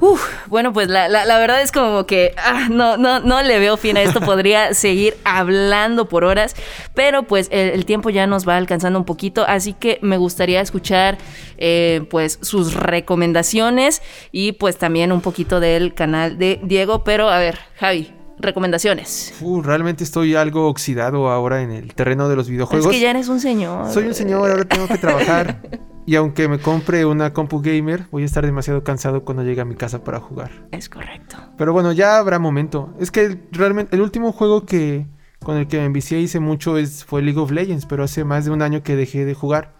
Uf, 0.00 0.22
bueno, 0.48 0.72
pues 0.72 0.88
la, 0.88 1.08
la- 1.08 1.24
la 1.24 1.38
verdad 1.38 1.62
es 1.62 1.72
como 1.72 2.04
que 2.04 2.34
ah, 2.36 2.68
no, 2.70 2.96
no, 2.96 3.20
no 3.20 3.42
le 3.42 3.58
veo 3.58 3.76
fin 3.76 3.96
a 3.96 4.02
esto. 4.02 4.20
Podría 4.24 4.74
seguir 4.74 5.16
hablando 5.24 6.08
por 6.08 6.24
horas, 6.24 6.54
pero 6.94 7.22
pues 7.22 7.48
el, 7.50 7.70
el 7.70 7.84
tiempo 7.86 8.10
ya 8.10 8.26
nos 8.26 8.46
va 8.46 8.56
alcanzando 8.56 8.98
un 8.98 9.04
poquito, 9.04 9.44
así 9.46 9.72
que 9.72 9.98
me 10.02 10.16
gustaría 10.16 10.60
escuchar 10.60 11.16
eh, 11.58 12.06
pues 12.10 12.38
sus 12.42 12.74
recomendaciones 12.74 14.02
y 14.32 14.52
pues 14.52 14.76
también 14.76 15.12
un 15.12 15.20
poquito 15.20 15.60
del 15.60 15.94
canal 15.94 16.38
de 16.38 16.60
Diego. 16.62 17.04
Pero 17.04 17.28
a 17.30 17.38
ver, 17.38 17.58
Javi, 17.78 18.12
recomendaciones. 18.38 19.32
Uh, 19.40 19.62
realmente 19.62 20.02
estoy 20.04 20.34
algo 20.34 20.68
oxidado 20.68 21.30
ahora 21.30 21.62
en 21.62 21.70
el 21.70 21.94
terreno 21.94 22.28
de 22.28 22.36
los 22.36 22.48
videojuegos. 22.48 22.86
Es 22.86 22.92
que 22.92 23.00
ya 23.00 23.10
eres 23.10 23.28
un 23.28 23.40
señor. 23.40 23.90
Soy 23.92 24.04
un 24.08 24.14
señor, 24.14 24.50
ahora 24.50 24.64
tengo 24.64 24.88
que 24.88 24.98
trabajar. 24.98 25.60
Y 26.06 26.16
aunque 26.16 26.48
me 26.48 26.58
compre 26.58 27.06
una 27.06 27.32
compu 27.32 27.62
gamer, 27.62 28.06
voy 28.10 28.22
a 28.24 28.26
estar 28.26 28.44
demasiado 28.44 28.84
cansado 28.84 29.24
cuando 29.24 29.42
llegue 29.42 29.62
a 29.62 29.64
mi 29.64 29.74
casa 29.74 30.04
para 30.04 30.20
jugar. 30.20 30.66
Es 30.70 30.88
correcto. 30.90 31.36
Pero 31.56 31.72
bueno, 31.72 31.92
ya 31.92 32.18
habrá 32.18 32.38
momento. 32.38 32.92
Es 33.00 33.10
que 33.10 33.38
realmente 33.52 33.96
el 33.96 34.02
último 34.02 34.32
juego 34.32 34.66
que 34.66 35.06
con 35.42 35.56
el 35.56 35.66
que 35.66 35.78
me 35.78 35.84
envicié 35.86 36.20
hice 36.20 36.40
mucho 36.40 36.76
es, 36.78 37.04
fue 37.04 37.22
League 37.22 37.38
of 37.40 37.50
Legends, 37.50 37.86
pero 37.86 38.04
hace 38.04 38.24
más 38.24 38.44
de 38.44 38.50
un 38.50 38.60
año 38.62 38.82
que 38.82 38.96
dejé 38.96 39.24
de 39.24 39.34
jugar. 39.34 39.72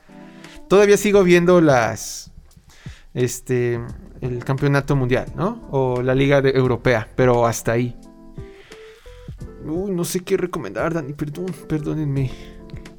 Todavía 0.68 0.96
sigo 0.96 1.22
viendo 1.24 1.60
las 1.60 2.32
este 3.12 3.78
el 4.22 4.44
campeonato 4.44 4.96
mundial, 4.96 5.26
¿no? 5.36 5.60
O 5.70 6.00
la 6.02 6.14
liga 6.14 6.40
de- 6.40 6.50
europea, 6.50 7.08
pero 7.16 7.46
hasta 7.46 7.72
ahí. 7.72 7.96
Uy, 9.64 9.90
no 9.92 10.04
sé 10.04 10.20
qué 10.20 10.36
recomendar, 10.36 10.92
Dani, 10.94 11.12
perdón, 11.12 11.46
perdónenme. 11.68 12.30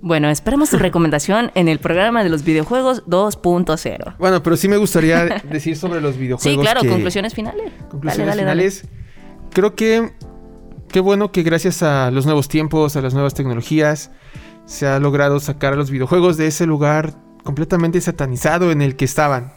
Bueno, 0.02 0.30
esperamos 0.30 0.70
tu 0.70 0.78
recomendación 0.78 1.52
en 1.56 1.68
el 1.68 1.80
programa 1.80 2.24
de 2.24 2.30
los 2.30 2.44
videojuegos 2.44 3.04
2.0. 3.08 4.16
Bueno, 4.20 4.44
pero 4.44 4.56
sí 4.58 4.68
me 4.68 4.78
gustaría 4.78 5.26
decir 5.50 5.76
sobre 5.78 6.00
los 6.02 6.18
videojuegos 6.18 6.44
Sí, 6.44 6.58
claro, 6.58 6.82
que- 6.82 6.90
conclusiones 6.90 7.34
finales. 7.34 7.72
Conclusiones 7.90 8.28
Dale, 8.28 8.44
dale, 8.44 8.44
dale. 8.44 8.70
finales. 8.72 8.88
Creo 9.52 9.76
que 9.76 10.12
qué 10.90 11.00
bueno 11.00 11.32
que 11.32 11.44
gracias 11.44 11.82
a 11.82 12.12
los 12.12 12.26
nuevos 12.26 12.48
tiempos, 12.48 12.96
a 12.96 13.02
las 13.02 13.14
nuevas 13.14 13.34
tecnologías, 13.34 14.12
se 14.66 14.86
ha 14.88 15.00
logrado 15.00 15.40
sacar 15.40 15.74
a 15.74 15.76
los 15.76 15.90
videojuegos 15.92 16.38
de 16.38 16.48
ese 16.48 16.66
lugar 16.66 17.14
completamente 17.44 18.00
satanizado 18.02 18.72
en 18.72 18.82
el 18.82 18.96
que 18.96 19.06
estaban. 19.06 19.54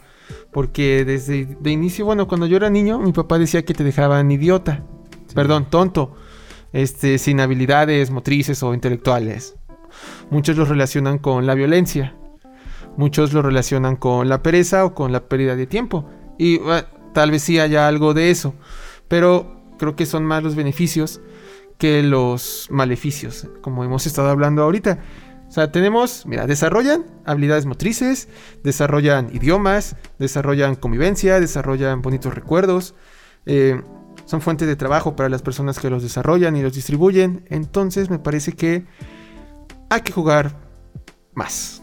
Porque 0.52 1.04
desde 1.04 1.44
de 1.60 1.70
inicio, 1.70 2.04
bueno, 2.04 2.26
cuando 2.28 2.46
yo 2.46 2.56
era 2.56 2.70
niño, 2.70 2.98
mi 2.98 3.12
papá 3.12 3.38
decía 3.38 3.64
que 3.64 3.74
te 3.74 3.84
dejaban 3.84 4.30
idiota. 4.30 4.82
Perdón, 5.34 5.68
tonto. 5.70 6.14
Este, 6.72 7.18
sin 7.18 7.40
habilidades 7.40 8.10
motrices 8.10 8.62
o 8.62 8.74
intelectuales. 8.74 9.56
Muchos 10.30 10.56
lo 10.56 10.64
relacionan 10.64 11.18
con 11.18 11.46
la 11.46 11.54
violencia. 11.54 12.14
Muchos 12.96 13.32
lo 13.32 13.42
relacionan 13.42 13.96
con 13.96 14.28
la 14.28 14.42
pereza 14.42 14.84
o 14.84 14.94
con 14.94 15.12
la 15.12 15.28
pérdida 15.28 15.56
de 15.56 15.66
tiempo. 15.66 16.08
Y 16.38 16.58
bueno, 16.58 16.86
tal 17.14 17.30
vez 17.30 17.42
sí 17.42 17.58
haya 17.58 17.88
algo 17.88 18.14
de 18.14 18.30
eso. 18.30 18.54
Pero 19.08 19.62
creo 19.78 19.96
que 19.96 20.06
son 20.06 20.24
más 20.24 20.42
los 20.42 20.54
beneficios 20.54 21.20
que 21.78 22.02
los 22.02 22.66
maleficios, 22.70 23.46
como 23.60 23.84
hemos 23.84 24.06
estado 24.06 24.28
hablando 24.28 24.62
ahorita. 24.62 24.98
O 25.48 25.50
sea, 25.50 25.72
tenemos, 25.72 26.26
mira, 26.26 26.46
desarrollan 26.46 27.06
habilidades 27.24 27.64
motrices, 27.64 28.28
desarrollan 28.64 29.34
idiomas, 29.34 29.96
desarrollan 30.18 30.74
convivencia, 30.74 31.40
desarrollan 31.40 32.02
bonitos 32.02 32.34
recuerdos. 32.34 32.94
eh, 33.46 33.80
son 34.26 34.42
fuentes 34.42 34.68
de 34.68 34.76
trabajo 34.76 35.16
para 35.16 35.30
las 35.30 35.40
personas 35.40 35.78
que 35.78 35.88
los 35.88 36.02
desarrollan 36.02 36.54
y 36.54 36.62
los 36.62 36.74
distribuyen. 36.74 37.46
Entonces 37.48 38.10
me 38.10 38.18
parece 38.18 38.52
que 38.52 38.84
hay 39.90 40.00
que 40.02 40.12
jugar 40.12 40.52
más. 41.34 41.82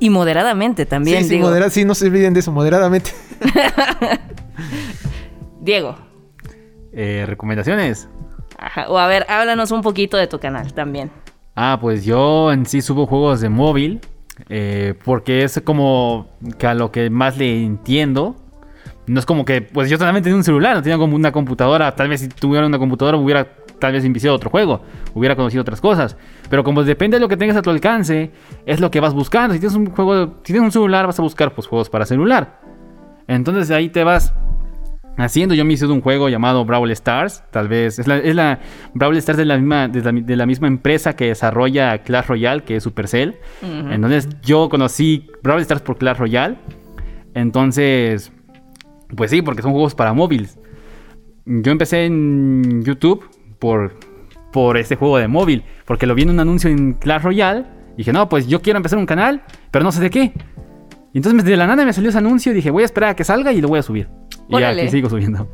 Y 0.00 0.10
moderadamente 0.10 0.86
también, 0.86 1.24
sí, 1.24 1.30
sí, 1.30 1.34
digo. 1.36 1.48
modera- 1.48 1.70
sí, 1.70 1.84
no 1.84 1.94
se 1.94 2.06
olviden 2.06 2.34
de 2.34 2.40
eso, 2.40 2.52
moderadamente. 2.52 3.10
Diego. 5.60 5.96
Eh, 6.92 7.24
¿Recomendaciones? 7.26 8.08
Ajá, 8.58 8.88
O 8.88 8.98
a 8.98 9.06
ver, 9.06 9.24
háblanos 9.28 9.70
un 9.70 9.82
poquito 9.82 10.16
de 10.16 10.26
tu 10.26 10.38
canal 10.38 10.72
también. 10.72 11.10
Ah, 11.54 11.78
pues 11.80 12.04
yo 12.04 12.52
en 12.52 12.66
sí 12.66 12.80
subo 12.82 13.06
juegos 13.06 13.40
de 13.40 13.48
móvil. 13.48 14.00
eh, 14.48 14.94
porque 15.04 15.42
es 15.42 15.60
como 15.64 16.28
que 16.58 16.66
a 16.68 16.74
lo 16.74 16.92
que 16.92 17.10
más 17.10 17.36
le 17.36 17.64
entiendo. 17.64 18.36
No 19.08 19.18
es 19.18 19.26
como 19.26 19.44
que, 19.44 19.62
pues 19.62 19.90
yo 19.90 19.96
solamente 19.98 20.26
tenía 20.26 20.36
un 20.36 20.44
celular, 20.44 20.76
no 20.76 20.82
tenía 20.82 20.98
como 20.98 21.16
una 21.16 21.32
computadora. 21.32 21.94
Tal 21.96 22.08
vez 22.08 22.20
si 22.20 22.28
tuviera 22.28 22.66
una 22.66 22.78
computadora 22.78 23.16
hubiera 23.16 23.48
tal 23.78 23.92
vez 23.92 24.04
iniciado 24.04 24.36
otro 24.36 24.50
juego, 24.50 24.82
hubiera 25.14 25.36
conocido 25.36 25.62
otras 25.62 25.80
cosas. 25.80 26.16
Pero 26.50 26.64
como 26.64 26.84
depende 26.84 27.16
de 27.16 27.20
lo 27.20 27.28
que 27.28 27.36
tengas 27.36 27.56
a 27.56 27.62
tu 27.62 27.70
alcance, 27.70 28.30
es 28.66 28.80
lo 28.80 28.90
que 28.90 29.00
vas 29.00 29.14
buscando. 29.14 29.54
Si 29.54 29.60
tienes 29.60 29.76
un 29.76 29.86
juego, 29.86 30.34
si 30.42 30.52
tienes 30.52 30.62
un 30.62 30.72
celular, 30.72 31.06
vas 31.06 31.18
a 31.18 31.22
buscar 31.22 31.54
pues 31.54 31.66
juegos 31.66 31.88
para 31.90 32.06
celular. 32.06 32.60
Entonces 33.26 33.70
ahí 33.70 33.88
te 33.88 34.04
vas 34.04 34.32
haciendo. 35.18 35.54
Yo 35.54 35.64
me 35.64 35.74
hice 35.74 35.86
de 35.86 35.92
un 35.92 36.00
juego 36.00 36.28
llamado 36.28 36.64
Brawl 36.64 36.90
Stars. 36.92 37.42
Tal 37.50 37.68
vez. 37.68 37.98
Es 37.98 38.06
la, 38.06 38.18
es 38.18 38.34
la 38.34 38.60
Brawl 38.94 39.16
Stars 39.18 39.38
de 39.38 39.44
la, 39.44 39.56
misma, 39.56 39.88
de, 39.88 40.02
la, 40.02 40.12
de 40.12 40.36
la 40.36 40.46
misma 40.46 40.68
empresa 40.68 41.14
que 41.14 41.26
desarrolla 41.26 41.98
Clash 41.98 42.26
Royale, 42.26 42.62
que 42.62 42.76
es 42.76 42.82
Supercell. 42.82 43.36
Entonces 43.62 44.28
yo 44.42 44.68
conocí 44.68 45.30
Brawl 45.42 45.60
Stars 45.60 45.82
por 45.82 45.98
Clash 45.98 46.16
Royale. 46.18 46.56
Entonces. 47.34 48.32
Pues 49.16 49.30
sí, 49.30 49.40
porque 49.42 49.62
son 49.62 49.72
juegos 49.72 49.94
para 49.94 50.12
móviles. 50.12 50.58
Yo 51.46 51.72
empecé 51.72 52.04
en 52.04 52.82
YouTube 52.84 53.24
por, 53.58 53.98
por 54.52 54.76
este 54.76 54.96
juego 54.96 55.18
de 55.18 55.28
móvil. 55.28 55.64
Porque 55.84 56.06
lo 56.06 56.14
vi 56.14 56.22
en 56.22 56.30
un 56.30 56.40
anuncio 56.40 56.70
en 56.70 56.94
Clash 56.94 57.22
Royale. 57.22 57.64
Y 57.94 57.98
dije, 57.98 58.12
no, 58.12 58.28
pues 58.28 58.46
yo 58.46 58.62
quiero 58.62 58.76
empezar 58.76 58.98
un 58.98 59.06
canal, 59.06 59.42
pero 59.70 59.84
no 59.84 59.92
sé 59.92 60.00
de 60.00 60.10
qué. 60.10 60.32
Y 61.12 61.18
entonces 61.18 61.44
de 61.44 61.56
la 61.56 61.66
nada 61.66 61.84
me 61.84 61.92
salió 61.92 62.10
ese 62.10 62.18
anuncio 62.18 62.52
y 62.52 62.54
dije, 62.54 62.70
voy 62.70 62.82
a 62.82 62.86
esperar 62.86 63.10
a 63.10 63.16
que 63.16 63.24
salga 63.24 63.52
y 63.52 63.60
lo 63.60 63.68
voy 63.68 63.78
a 63.78 63.82
subir. 63.82 64.08
Y 64.48 64.62
aquí 64.62 64.88
sigo 64.88 65.08
subiendo. 65.08 65.48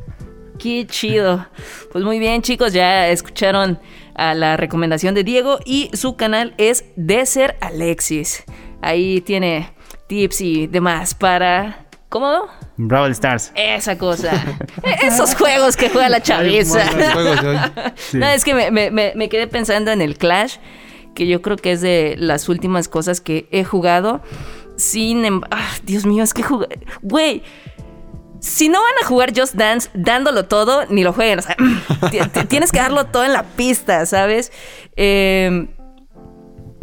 Qué 0.58 0.86
chido. 0.86 1.46
Pues 1.92 2.04
muy 2.04 2.18
bien, 2.18 2.42
chicos, 2.42 2.72
ya 2.72 3.08
escucharon 3.08 3.78
a 4.14 4.34
la 4.34 4.56
recomendación 4.56 5.14
de 5.14 5.24
Diego 5.24 5.58
y 5.64 5.90
su 5.92 6.16
canal 6.16 6.54
es 6.58 6.84
Desert 6.96 7.56
Alexis. 7.60 8.44
Ahí 8.80 9.20
tiene 9.20 9.72
tips 10.06 10.40
y 10.40 10.66
demás 10.66 11.14
para 11.14 11.86
¿cómo? 12.08 12.46
Brawl 12.76 13.10
Stars. 13.12 13.52
Esa 13.54 13.96
cosa. 13.98 14.32
E- 14.82 15.06
Esos 15.06 15.34
juegos 15.34 15.76
que 15.76 15.88
juega 15.90 16.08
la 16.08 16.20
chaviza. 16.22 16.84
Sí. 17.96 18.18
No, 18.18 18.26
es 18.28 18.44
que 18.44 18.54
me, 18.54 18.70
me- 18.70 19.12
me- 19.14 19.28
quedé 19.28 19.46
pensando 19.46 19.90
en 19.92 20.00
el 20.02 20.16
Clash, 20.18 20.56
que 21.14 21.26
yo 21.26 21.40
creo 21.42 21.56
que 21.56 21.72
es 21.72 21.80
de 21.80 22.16
las 22.18 22.48
últimas 22.48 22.88
cosas 22.88 23.20
que 23.20 23.46
he 23.50 23.64
jugado. 23.64 24.20
Sin. 24.76 25.24
em- 25.24 25.40
ah, 25.50 25.68
Dios 25.84 26.04
mío, 26.04 26.24
es 26.24 26.34
que 26.34 26.42
jugué. 26.42 26.80
Güey. 27.02 27.42
Si 28.40 28.68
no 28.68 28.78
van 28.82 28.92
a 29.02 29.06
jugar 29.06 29.32
Just 29.34 29.54
Dance 29.54 29.88
dándolo 29.94 30.44
todo, 30.46 30.84
ni 30.90 31.02
lo 31.02 31.12
jueguen. 31.14 31.38
O 31.38 31.42
sea, 31.42 31.56
ti- 32.10 32.18
ti- 32.32 32.44
tienes 32.46 32.72
que 32.72 32.78
darlo 32.78 33.06
todo 33.06 33.24
en 33.24 33.32
la 33.32 33.44
pista, 33.44 34.04
¿sabes? 34.04 34.52
Eh, 34.96 35.68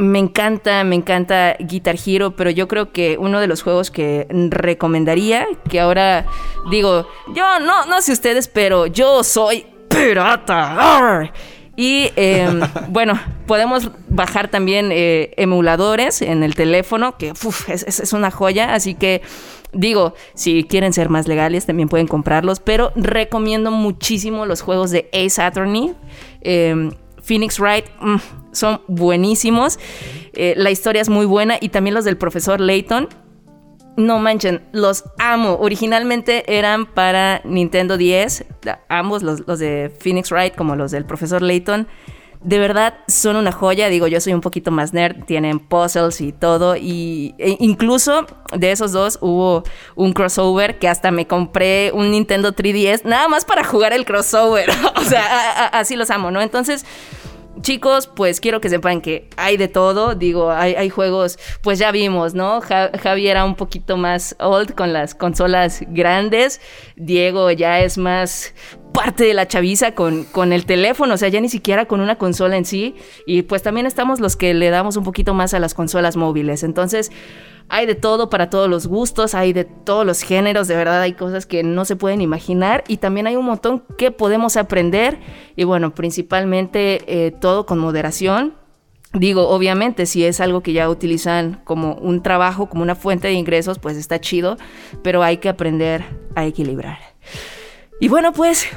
me 0.02 0.20
encanta, 0.20 0.84
me 0.84 0.96
encanta 0.96 1.56
Guitar 1.60 1.96
Hero, 2.06 2.36
pero 2.36 2.50
yo 2.50 2.68
creo 2.68 2.92
que 2.92 3.18
uno 3.20 3.40
de 3.40 3.48
los 3.48 3.62
juegos 3.62 3.92
que 3.92 4.28
recomendaría, 4.50 5.48
que 5.70 5.80
ahora 5.80 6.26
digo, 6.70 7.08
yo 7.34 7.60
no, 7.60 7.86
no 7.86 8.02
sé 8.02 8.14
ustedes, 8.14 8.48
pero 8.48 8.88
yo 8.88 9.24
soy 9.24 9.66
pirata. 9.90 10.98
¡Arr! 10.98 11.32
Y 11.76 12.12
eh, 12.16 12.50
bueno, 12.90 13.20
podemos 13.46 13.92
bajar 14.10 14.50
también 14.50 14.90
eh, 14.92 15.34
emuladores 15.38 16.22
en 16.22 16.44
el 16.44 16.56
teléfono, 16.56 17.18
que 17.18 17.32
uf, 17.32 17.70
es, 17.70 18.14
una 18.14 18.32
joya, 18.32 18.74
así 18.74 18.96
que 18.96 19.22
digo, 19.72 20.16
si 20.34 20.64
quieren 20.64 20.92
ser 20.94 21.10
más 21.10 21.28
legales 21.28 21.66
también 21.66 21.88
pueden 21.88 22.08
comprarlos, 22.08 22.60
pero 22.60 22.92
recomiendo 22.96 23.72
muchísimo 23.72 24.46
los 24.46 24.62
juegos 24.62 24.92
de 24.92 25.10
Ace 25.14 25.42
Attorney. 25.42 25.94
eh, 26.42 26.90
Phoenix 27.24 27.60
Wright 27.60 27.86
mm, 28.00 28.41
son 28.52 28.82
buenísimos. 28.88 29.80
Eh, 30.34 30.54
la 30.58 30.72
historia 30.72 31.02
es 31.02 31.10
muy 31.10 31.26
buena 31.26 31.58
y 31.60 31.70
también 31.70 31.94
los 31.94 32.06
del 32.06 32.18
profesor 32.18 32.60
Layton. 32.62 33.10
No 33.98 34.20
manchen, 34.20 34.64
los 34.72 35.04
amo. 35.20 35.58
Originalmente 35.60 36.58
eran 36.58 36.86
para 36.86 37.42
Nintendo 37.44 37.98
10, 37.98 38.46
da- 38.62 38.80
ambos 38.88 39.22
los, 39.22 39.46
los 39.48 39.60
de 39.60 39.92
Phoenix 40.00 40.32
Wright 40.32 40.56
como 40.56 40.76
los 40.78 40.92
del 40.92 41.06
profesor 41.06 41.42
Layton. 41.42 41.88
De 42.42 42.58
verdad 42.58 42.96
son 43.08 43.36
una 43.36 43.52
joya. 43.52 43.90
Digo, 43.90 44.08
yo 44.08 44.20
soy 44.22 44.34
un 44.34 44.42
poquito 44.42 44.72
más 44.72 44.94
nerd, 44.94 45.26
tienen 45.26 45.60
puzzles 45.60 46.22
y 46.22 46.32
todo. 46.32 46.76
Y 46.78 47.36
e 47.38 47.58
incluso 47.60 48.26
de 48.58 48.72
esos 48.72 48.94
dos 48.94 49.20
hubo 49.22 49.64
un 49.96 50.14
crossover 50.14 50.80
que 50.80 50.88
hasta 50.88 51.12
me 51.12 51.28
compré 51.28 51.92
un 51.94 52.10
Nintendo 52.12 52.54
3DS 52.56 53.04
nada 53.04 53.28
más 53.28 53.44
para 53.46 53.64
jugar 53.64 53.92
el 53.94 54.06
crossover. 54.06 54.70
o 54.96 55.02
sea, 55.02 55.22
a- 55.26 55.66
a- 55.66 55.80
así 55.80 55.96
los 55.98 56.10
amo, 56.10 56.32
¿no? 56.32 56.42
Entonces, 56.42 56.84
Chicos, 57.62 58.08
pues 58.08 58.40
quiero 58.40 58.60
que 58.62 58.70
sepan 58.70 59.02
que 59.02 59.30
hay 59.38 59.58
de 59.58 59.68
todo. 59.68 60.16
Digo, 60.16 60.52
hay, 60.52 60.90
juegos, 60.90 61.38
pues 61.62 61.80
ya 61.80 61.92
vimos, 61.92 62.34
¿no? 62.34 62.62
Ja- 62.62 62.92
Javi 63.02 63.28
era 63.28 63.46
un 63.46 63.56
poquito 63.56 63.98
más 63.98 64.36
old 64.40 64.74
con 64.76 64.94
las 64.94 65.16
consolas 65.16 65.84
grandes. 65.88 66.60
Diego 66.96 67.52
ya 67.52 67.80
es 67.82 67.98
más 67.98 68.54
parte 68.94 69.24
de 69.24 69.34
la 69.34 69.48
chaviza 69.48 69.94
con, 69.96 70.24
con 70.26 70.52
el 70.54 70.66
teléfono, 70.66 71.14
o 71.14 71.18
sea, 71.18 71.30
ya 71.30 71.40
ni 71.40 71.50
siquiera 71.50 71.86
con 71.86 72.02
una 72.02 72.18
consola 72.18 72.58
en 72.58 72.66
sí. 72.66 72.96
Y 73.26 73.44
pues 73.44 73.64
también 73.64 73.86
estamos 73.86 74.20
los 74.20 74.36
que 74.36 74.54
le 74.54 74.70
damos 74.70 74.98
un 74.98 75.04
poquito 75.04 75.34
más 75.34 75.54
a 75.54 75.60
las 75.60 75.74
consolas 75.74 76.16
móviles. 76.18 76.64
Entonces, 76.64 77.12
hay 77.70 77.86
de 77.86 77.96
todo 77.96 78.30
para 78.30 78.50
todos 78.50 78.70
los 78.70 78.88
gustos, 78.88 79.34
hay 79.34 79.54
de 79.54 79.66
todos 79.66 80.06
los 80.06 80.22
géneros, 80.22 80.68
de 80.68 80.76
verdad 80.76 81.02
hay 81.02 81.14
cosas 81.14 81.46
que 81.46 81.64
no 81.64 81.86
se 81.86 81.96
pueden 81.96 82.22
imaginar 82.22 82.84
y 82.88 82.98
también 82.98 83.28
hay 83.28 83.36
un 83.36 83.46
montón 83.46 83.84
que 83.98 84.12
podemos 84.12 84.58
aprender 84.58 85.20
y 85.56 85.64
bueno, 85.64 85.94
principalmente 85.96 87.04
eh, 87.08 87.32
todo 87.32 87.66
con 87.66 87.80
moderación. 87.80 88.56
Digo, 89.14 89.50
obviamente, 89.50 90.06
si 90.06 90.24
es 90.24 90.40
algo 90.40 90.62
que 90.62 90.72
ya 90.72 90.90
utilizan 90.90 91.62
como 91.66 91.96
un 91.96 92.24
trabajo, 92.24 92.70
como 92.70 92.82
una 92.82 92.96
fuente 92.96 93.28
de 93.28 93.34
ingresos, 93.34 93.78
pues 93.78 93.98
está 93.98 94.22
chido, 94.22 94.58
pero 95.04 95.22
hay 95.22 95.38
que 95.38 95.50
aprender 95.50 96.06
a 96.36 96.46
equilibrar. 96.46 97.00
Y 98.00 98.08
bueno, 98.08 98.32
pues, 98.32 98.68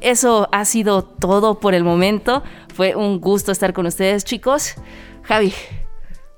eso 0.00 0.48
ha 0.52 0.64
sido 0.64 1.02
todo 1.02 1.60
por 1.60 1.74
el 1.74 1.82
momento. 1.82 2.42
Fue 2.74 2.94
un 2.94 3.20
gusto 3.20 3.52
estar 3.52 3.72
con 3.72 3.86
ustedes, 3.86 4.24
chicos. 4.24 4.74
Javi, 5.22 5.54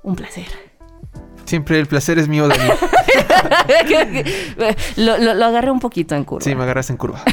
un 0.03 0.15
placer. 0.15 0.66
Siempre 1.47 1.79
el 1.79 1.87
placer 1.87 2.19
es 2.19 2.27
mío, 2.27 2.47
Dani. 2.47 2.69
lo, 4.97 5.17
lo- 5.17 5.33
lo 5.33 5.45
agarré 5.45 5.71
un 5.71 5.79
poquito 5.79 6.13
en 6.13 6.23
curva. 6.25 6.43
Sí, 6.43 6.53
me 6.55 6.63
agarras 6.63 6.89
en 6.89 6.97
curva. 6.97 7.23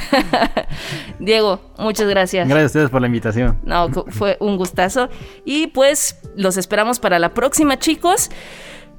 Diego, 1.18 1.60
muchas 1.78 2.08
gracias. 2.08 2.46
Gracias 2.48 2.64
a 2.64 2.66
ustedes 2.66 2.90
por 2.90 3.00
la 3.00 3.08
invitación. 3.08 3.58
No, 3.64 3.88
fue 4.08 4.36
un 4.40 4.56
gustazo. 4.56 5.08
Y 5.44 5.66
pues 5.68 6.18
los 6.36 6.56
esperamos 6.56 7.00
para 7.00 7.18
la 7.18 7.34
próxima, 7.34 7.78
chicos. 7.78 8.30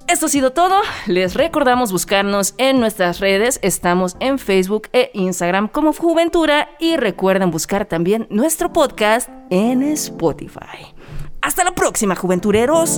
Esto 0.08 0.28
ha 0.28 0.30
sido 0.30 0.52
todo. 0.52 0.82
Les 1.08 1.34
recordamos 1.34 1.92
buscarnos 1.92 2.54
en 2.58 2.80
nuestras 2.80 3.20
redes. 3.20 3.58
Estamos 3.64 4.18
en 4.20 4.38
Facebook 4.38 4.90
e 4.94 5.10
Instagram 5.14 5.68
como 5.68 5.94
Juventura. 5.94 6.70
Y 6.80 6.98
recuerden 6.98 7.50
buscar 7.52 7.86
también 7.86 8.28
nuestro 8.30 8.72
podcast 8.72 9.30
en 9.50 9.82
Spotify. 9.82 10.94
Hasta 11.42 11.64
la 11.64 11.72
próxima, 11.72 12.16
Juventureros. 12.16 12.98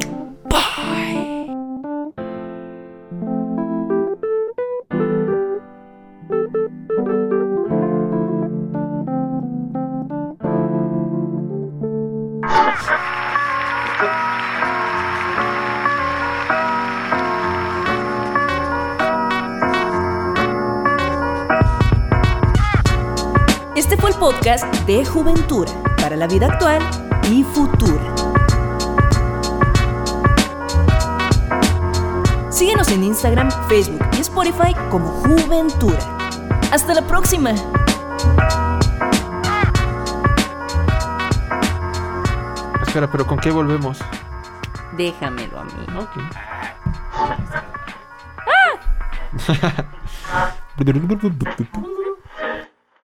Bye. 0.50 1.17
Este 23.76 23.96
fue 23.96 24.10
el 24.10 24.18
podcast 24.18 24.66
de 24.86 25.06
Juventura 25.06 25.72
para 26.02 26.16
la 26.16 26.28
vida 26.28 26.48
actual 26.48 26.82
y 27.32 27.44
futura. 27.44 28.16
Síguenos 32.50 32.90
en 32.90 33.04
Instagram, 33.04 33.50
Facebook 33.68 34.06
y 34.18 34.22
Spotify 34.22 34.74
como 34.90 35.08
Juventura. 35.08 36.00
Hasta 36.72 36.96
la 36.96 37.06
próxima. 37.06 37.54
Pero 43.06 43.28
¿con 43.28 43.38
qué 43.38 43.52
volvemos? 43.52 44.00
Déjamelo 44.98 45.60
a 45.60 45.64
mí. 45.66 45.72
Ok. 45.96 46.18